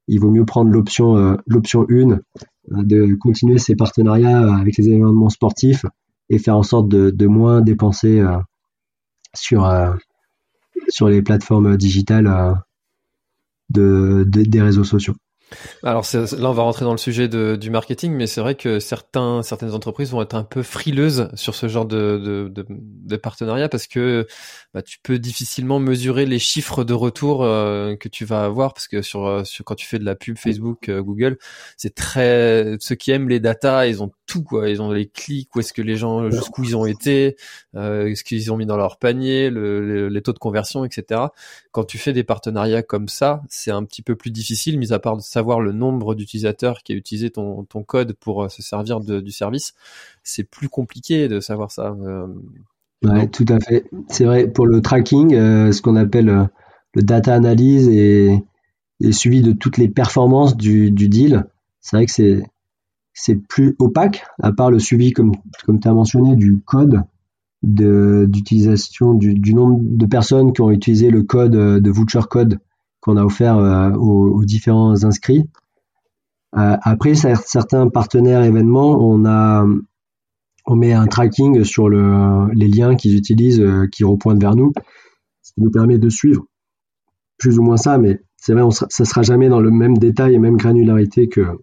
il 0.07 0.19
vaut 0.19 0.31
mieux 0.31 0.45
prendre 0.45 0.71
l'option 0.71 1.37
l'option 1.45 1.85
1, 1.89 2.19
de 2.83 3.15
continuer 3.15 3.59
ses 3.59 3.75
partenariats 3.75 4.55
avec 4.55 4.77
les 4.77 4.87
événements 4.87 5.29
sportifs 5.29 5.85
et 6.31 6.39
faire 6.39 6.55
en 6.55 6.63
sorte 6.63 6.87
de, 6.87 7.27
moins 7.27 7.61
dépenser 7.61 8.23
sur 9.35 9.65
sur 10.87 11.09
les 11.09 11.21
plateformes 11.21 11.77
digitales 11.77 12.27
euh, 12.27 12.53
de, 13.69 14.25
des 14.27 14.61
réseaux 14.61 14.83
sociaux. 14.83 15.15
Alors 15.83 16.05
là, 16.13 16.49
on 16.49 16.53
va 16.53 16.63
rentrer 16.63 16.85
dans 16.85 16.91
le 16.91 16.97
sujet 16.97 17.27
de, 17.27 17.55
du 17.55 17.69
marketing, 17.69 18.13
mais 18.13 18.27
c'est 18.27 18.41
vrai 18.41 18.55
que 18.55 18.79
certains, 18.79 19.43
certaines 19.43 19.73
entreprises 19.73 20.11
vont 20.11 20.21
être 20.21 20.35
un 20.35 20.43
peu 20.43 20.63
frileuses 20.63 21.29
sur 21.33 21.55
ce 21.55 21.67
genre 21.67 21.85
de, 21.85 22.49
de, 22.49 22.65
de, 22.67 23.15
partenariat 23.17 23.67
parce 23.67 23.87
que 23.87 24.27
bah, 24.73 24.81
tu 24.81 24.99
peux 25.03 25.19
difficilement 25.19 25.79
mesurer 25.79 26.25
les 26.25 26.39
chiffres 26.39 26.83
de 26.83 26.93
retour 26.93 27.43
euh, 27.43 27.95
que 27.95 28.07
tu 28.07 28.25
vas 28.25 28.43
avoir 28.43 28.73
parce 28.73 28.87
que 28.87 29.01
sur, 29.01 29.25
euh, 29.25 29.43
sur 29.43 29.65
quand 29.65 29.75
tu 29.75 29.85
fais 29.85 29.99
de 29.99 30.05
la 30.05 30.15
pub 30.15 30.37
Facebook, 30.37 30.89
euh, 30.89 31.01
Google, 31.01 31.37
c'est 31.77 31.93
très 31.93 32.77
ceux 32.79 32.95
qui 32.95 33.11
aiment 33.11 33.29
les 33.29 33.39
datas, 33.39 33.87
ils 33.87 34.01
ont 34.01 34.11
tout 34.27 34.43
quoi, 34.43 34.69
ils 34.69 34.81
ont 34.81 34.91
les 34.91 35.07
clics, 35.07 35.53
où 35.55 35.59
est-ce 35.59 35.73
que 35.73 35.81
les 35.81 35.97
gens, 35.97 36.29
jusqu'où 36.29 36.63
ils 36.63 36.75
ont 36.77 36.85
été, 36.85 37.35
ce 37.73 38.23
qu'ils 38.23 38.51
ont 38.51 38.57
mis 38.57 38.65
dans 38.65 38.77
leur 38.77 38.97
panier, 38.97 39.49
le, 39.49 40.07
les 40.07 40.21
taux 40.21 40.33
de 40.33 40.39
conversion, 40.39 40.85
etc. 40.85 41.21
Quand 41.71 41.83
tu 41.83 41.97
fais 41.97 42.13
des 42.13 42.23
partenariats 42.23 42.83
comme 42.83 43.09
ça, 43.09 43.41
c'est 43.49 43.71
un 43.71 43.83
petit 43.83 44.01
peu 44.01 44.15
plus 44.15 44.31
difficile, 44.31 44.79
mis 44.79 44.93
à 44.93 44.99
part 44.99 45.17
de 45.17 45.21
savoir 45.41 45.59
le 45.59 45.71
nombre 45.71 46.15
d'utilisateurs 46.15 46.83
qui 46.83 46.93
a 46.93 46.95
utilisé 46.95 47.31
ton, 47.31 47.63
ton 47.63 47.83
code 47.83 48.13
pour 48.13 48.49
se 48.51 48.61
servir 48.61 48.99
de, 48.99 49.19
du 49.19 49.31
service. 49.31 49.73
C'est 50.23 50.43
plus 50.43 50.69
compliqué 50.69 51.27
de 51.27 51.39
savoir 51.39 51.71
ça. 51.71 51.95
Ouais, 53.03 53.27
tout 53.27 53.45
à 53.49 53.59
fait. 53.59 53.85
C'est 54.09 54.25
vrai, 54.25 54.47
pour 54.47 54.67
le 54.67 54.81
tracking, 54.81 55.33
euh, 55.33 55.71
ce 55.71 55.81
qu'on 55.81 55.95
appelle 55.95 56.29
euh, 56.29 56.43
le 56.93 57.01
data 57.01 57.33
analyse 57.33 57.89
et, 57.89 58.43
et, 58.99 59.11
suivi 59.11 59.41
de 59.41 59.53
toutes 59.53 59.77
les 59.77 59.89
performances 59.89 60.55
du, 60.55 60.91
du 60.91 61.09
deal, 61.09 61.45
c'est 61.79 61.97
vrai 61.97 62.05
que 62.05 62.11
c'est 62.11 62.43
c'est 63.13 63.35
plus 63.35 63.75
opaque, 63.79 64.23
à 64.41 64.53
part 64.53 64.71
le 64.71 64.79
suivi, 64.79 65.11
comme, 65.11 65.33
comme 65.65 65.81
tu 65.81 65.87
as 65.87 65.93
mentionné, 65.93 66.37
du 66.37 66.61
code, 66.65 67.01
d'utilisation 67.61 69.13
du, 69.13 69.33
du, 69.33 69.53
nombre 69.53 69.79
de 69.81 70.05
personnes 70.05 70.53
qui 70.53 70.61
ont 70.61 70.71
utilisé 70.71 71.09
le 71.09 71.23
code 71.23 71.55
euh, 71.55 71.79
de 71.79 71.91
voucher 71.91 72.21
code 72.29 72.59
qu'on 73.01 73.17
a 73.17 73.25
offert 73.25 73.57
aux, 73.57 74.29
aux, 74.29 74.45
différents 74.45 75.03
inscrits. 75.03 75.43
après, 76.53 77.13
certains 77.15 77.89
partenaires 77.89 78.43
événements, 78.43 78.97
on 79.01 79.25
a 79.25 79.65
on 80.65 80.75
met 80.75 80.93
un 80.93 81.07
tracking 81.07 81.63
sur 81.63 81.89
les 81.89 82.67
liens 82.67 82.95
qu'ils 82.95 83.15
utilisent, 83.15 83.61
euh, 83.61 83.87
qui 83.87 84.03
repointent 84.03 84.41
vers 84.41 84.55
nous, 84.55 84.73
ce 85.41 85.53
qui 85.53 85.61
nous 85.61 85.71
permet 85.71 85.97
de 85.97 86.09
suivre 86.09 86.45
plus 87.37 87.57
ou 87.57 87.63
moins 87.63 87.77
ça, 87.77 87.97
mais 87.97 88.21
c'est 88.37 88.53
vrai, 88.53 88.63
ça 88.71 88.85
ne 88.99 89.05
sera 89.05 89.23
jamais 89.23 89.49
dans 89.49 89.59
le 89.59 89.71
même 89.71 89.97
détail 89.97 90.35
et 90.35 90.39
même 90.39 90.57
granularité 90.57 91.27
que 91.27 91.57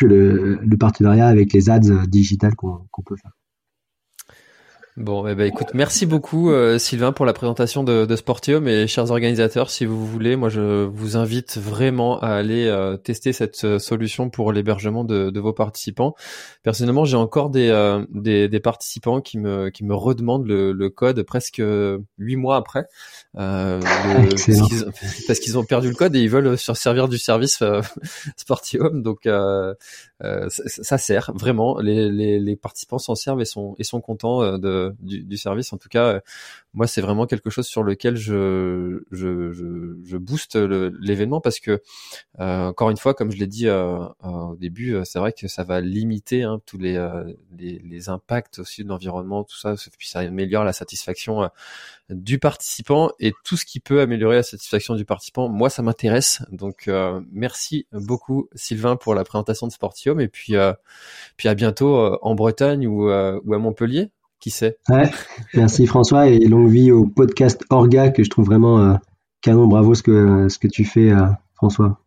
le, 0.00 0.76
partenariat 0.78 1.26
avec 1.26 1.52
les 1.52 1.68
ads 1.68 2.06
digitales 2.06 2.54
qu'on 2.56 3.02
peut 3.04 3.16
faire. 3.16 3.32
Bon, 4.98 5.28
eh 5.28 5.36
ben, 5.36 5.46
écoute, 5.46 5.68
merci 5.74 6.06
beaucoup 6.06 6.50
euh, 6.50 6.76
Sylvain 6.76 7.12
pour 7.12 7.24
la 7.24 7.32
présentation 7.32 7.84
de, 7.84 8.04
de 8.04 8.16
Sportium 8.16 8.66
et 8.66 8.88
chers 8.88 9.12
organisateurs, 9.12 9.70
si 9.70 9.84
vous 9.84 10.04
voulez, 10.04 10.34
moi 10.34 10.48
je 10.48 10.86
vous 10.86 11.16
invite 11.16 11.56
vraiment 11.56 12.18
à 12.18 12.30
aller 12.30 12.66
euh, 12.66 12.96
tester 12.96 13.32
cette 13.32 13.62
euh, 13.62 13.78
solution 13.78 14.28
pour 14.28 14.52
l'hébergement 14.52 15.04
de, 15.04 15.30
de, 15.30 15.40
vos 15.40 15.52
participants. 15.52 16.16
Personnellement, 16.64 17.04
j'ai 17.04 17.16
encore 17.16 17.50
des, 17.50 17.70
des, 18.10 18.48
des, 18.48 18.58
participants 18.58 19.20
qui 19.20 19.38
me 19.38 19.70
qui 19.70 19.84
me 19.84 19.94
redemandent 19.94 20.48
le, 20.48 20.72
le 20.72 20.90
code 20.90 21.22
presque 21.22 21.62
huit 22.18 22.36
mois 22.36 22.56
après, 22.56 22.88
parce 23.34 25.38
qu'ils 25.38 25.58
ont 25.58 25.64
perdu 25.64 25.90
le 25.90 25.94
code 25.94 26.16
et 26.16 26.22
ils 26.22 26.30
veulent 26.30 26.58
se 26.58 26.74
servir 26.74 27.06
du 27.06 27.18
service 27.18 27.62
Sportium. 28.36 29.04
Donc 29.04 29.28
ça, 30.20 30.98
sert 30.98 31.32
vraiment. 31.34 31.78
Les, 31.78 32.56
participants 32.56 32.98
s'en 32.98 33.14
servent 33.14 33.40
et 33.40 33.44
sont 33.44 33.74
et 33.78 33.84
sont 33.84 34.00
contents 34.00 34.58
de 34.58 34.94
du, 35.00 35.36
service. 35.36 35.72
En 35.72 35.78
tout 35.78 35.88
cas, 35.88 36.14
euh, 36.14 36.20
moi, 36.74 36.86
c'est 36.86 37.00
vraiment 37.00 37.26
quelque 37.26 37.50
chose 37.50 37.66
sur 37.66 37.82
lequel 37.82 38.16
je 38.16 39.02
je, 39.10 39.52
je, 39.52 40.16
booste 40.16 40.56
l'événement 40.56 41.40
parce 41.40 41.60
que 41.60 41.82
euh, 42.40 42.66
encore 42.66 42.90
une 42.90 42.96
fois, 42.98 43.14
comme 43.14 43.30
je 43.30 43.38
l'ai 43.38 43.46
dit 43.46 43.68
euh, 43.68 43.98
au 44.22 44.56
début, 44.56 44.98
c'est 45.04 45.18
vrai 45.18 45.32
que 45.32 45.48
ça 45.48 45.64
va 45.64 45.80
limiter 45.80 46.42
hein, 46.42 46.60
tous 46.66 46.78
les, 46.78 46.94
les, 47.56 47.78
les 47.78 48.08
impacts 48.10 48.58
aussi 48.58 48.84
de 48.84 48.88
l'environnement, 48.88 49.44
tout 49.44 49.56
ça, 49.56 49.74
puis 49.98 50.08
ça 50.08 50.20
améliore 50.20 50.64
la 50.64 50.72
satisfaction 50.72 51.48
du 52.10 52.38
participant 52.38 53.12
et 53.18 53.32
tout 53.44 53.56
ce 53.56 53.64
qui 53.64 53.80
peut 53.80 54.00
améliorer 54.00 54.36
la 54.36 54.42
satisfaction 54.42 54.94
du 54.94 55.04
participant. 55.04 55.48
Moi, 55.48 55.70
ça 55.70 55.82
m'intéresse. 55.82 56.42
Donc, 56.52 56.90
merci 57.32 57.86
beaucoup 57.92 58.48
Sylvain 58.54 58.96
pour 58.96 59.14
la 59.14 59.24
présentation 59.24 59.66
de 59.66 59.72
Sportium 59.72 60.20
et 60.20 60.28
puis 60.28 60.54
puis 61.36 61.48
à 61.48 61.54
bientôt 61.54 61.96
en 62.22 62.34
Bretagne 62.34 62.86
ou, 62.86 63.06
ou 63.08 63.54
à 63.54 63.58
Montpellier. 63.58 64.10
Qui 64.40 64.50
sait? 64.50 64.78
Merci 65.54 65.86
François 65.86 66.28
et 66.28 66.38
longue 66.40 66.70
vie 66.70 66.92
au 66.92 67.06
podcast 67.06 67.64
Orga 67.70 68.10
que 68.10 68.22
je 68.22 68.30
trouve 68.30 68.46
vraiment 68.46 68.80
euh, 68.80 68.94
canon. 69.40 69.66
Bravo 69.66 69.94
ce 69.94 70.02
que, 70.02 70.48
ce 70.48 70.58
que 70.58 70.68
tu 70.68 70.84
fais, 70.84 71.10
euh, 71.10 71.26
François. 71.54 72.00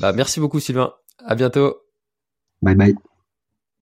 Bah, 0.00 0.12
merci 0.12 0.40
beaucoup 0.40 0.58
Sylvain. 0.58 0.92
À 1.24 1.34
bientôt. 1.34 1.76
Bye 2.62 2.74
bye. 2.74 2.94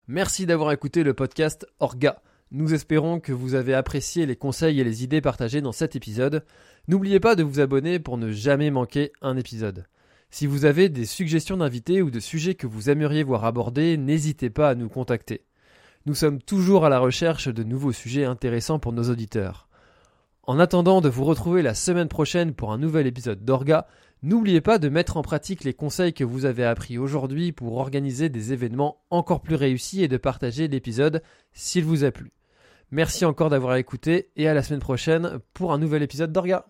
Merci 0.07 0.45
d'avoir 0.45 0.71
écouté 0.71 1.03
le 1.03 1.13
podcast 1.13 1.65
Orga. 1.79 2.21
Nous 2.51 2.73
espérons 2.73 3.19
que 3.19 3.33
vous 3.33 3.55
avez 3.55 3.73
apprécié 3.73 4.25
les 4.25 4.35
conseils 4.35 4.79
et 4.79 4.83
les 4.83 5.03
idées 5.03 5.21
partagées 5.21 5.61
dans 5.61 5.71
cet 5.71 5.95
épisode. 5.95 6.45
N'oubliez 6.87 7.19
pas 7.19 7.35
de 7.35 7.43
vous 7.43 7.59
abonner 7.59 7.99
pour 7.99 8.17
ne 8.17 8.31
jamais 8.31 8.69
manquer 8.69 9.11
un 9.21 9.35
épisode. 9.35 9.87
Si 10.29 10.45
vous 10.45 10.65
avez 10.65 10.89
des 10.89 11.05
suggestions 11.05 11.57
d'invités 11.57 12.01
ou 12.01 12.11
de 12.11 12.19
sujets 12.19 12.55
que 12.55 12.67
vous 12.67 12.89
aimeriez 12.89 13.23
voir 13.23 13.45
abordés, 13.45 13.97
n'hésitez 13.97 14.49
pas 14.49 14.69
à 14.69 14.75
nous 14.75 14.89
contacter. 14.89 15.45
Nous 16.07 16.13
sommes 16.13 16.39
toujours 16.39 16.85
à 16.85 16.89
la 16.89 16.99
recherche 16.99 17.47
de 17.47 17.63
nouveaux 17.63 17.91
sujets 17.91 18.25
intéressants 18.25 18.77
pour 18.77 18.93
nos 18.93 19.09
auditeurs. 19.09 19.67
En 20.43 20.59
attendant 20.59 21.01
de 21.01 21.09
vous 21.09 21.23
retrouver 21.23 21.63
la 21.63 21.73
semaine 21.73 22.07
prochaine 22.07 22.53
pour 22.53 22.71
un 22.71 22.77
nouvel 22.77 23.07
épisode 23.07 23.43
d'Orga, 23.43 23.87
n'oubliez 24.21 24.61
pas 24.61 24.77
de 24.77 24.87
mettre 24.87 25.17
en 25.17 25.23
pratique 25.23 25.63
les 25.63 25.73
conseils 25.73 26.13
que 26.13 26.23
vous 26.23 26.45
avez 26.45 26.63
appris 26.63 26.99
aujourd'hui 26.99 27.51
pour 27.51 27.77
organiser 27.77 28.29
des 28.29 28.53
événements 28.53 29.03
encore 29.09 29.41
plus 29.41 29.55
réussis 29.55 30.03
et 30.03 30.07
de 30.07 30.17
partager 30.17 30.67
l'épisode 30.67 31.23
s'il 31.53 31.85
vous 31.85 32.03
a 32.03 32.11
plu. 32.11 32.31
Merci 32.91 33.25
encore 33.25 33.49
d'avoir 33.49 33.75
écouté 33.77 34.29
et 34.35 34.47
à 34.47 34.53
la 34.53 34.61
semaine 34.61 34.79
prochaine 34.79 35.39
pour 35.55 35.73
un 35.73 35.79
nouvel 35.79 36.03
épisode 36.03 36.31
d'Orga. 36.31 36.67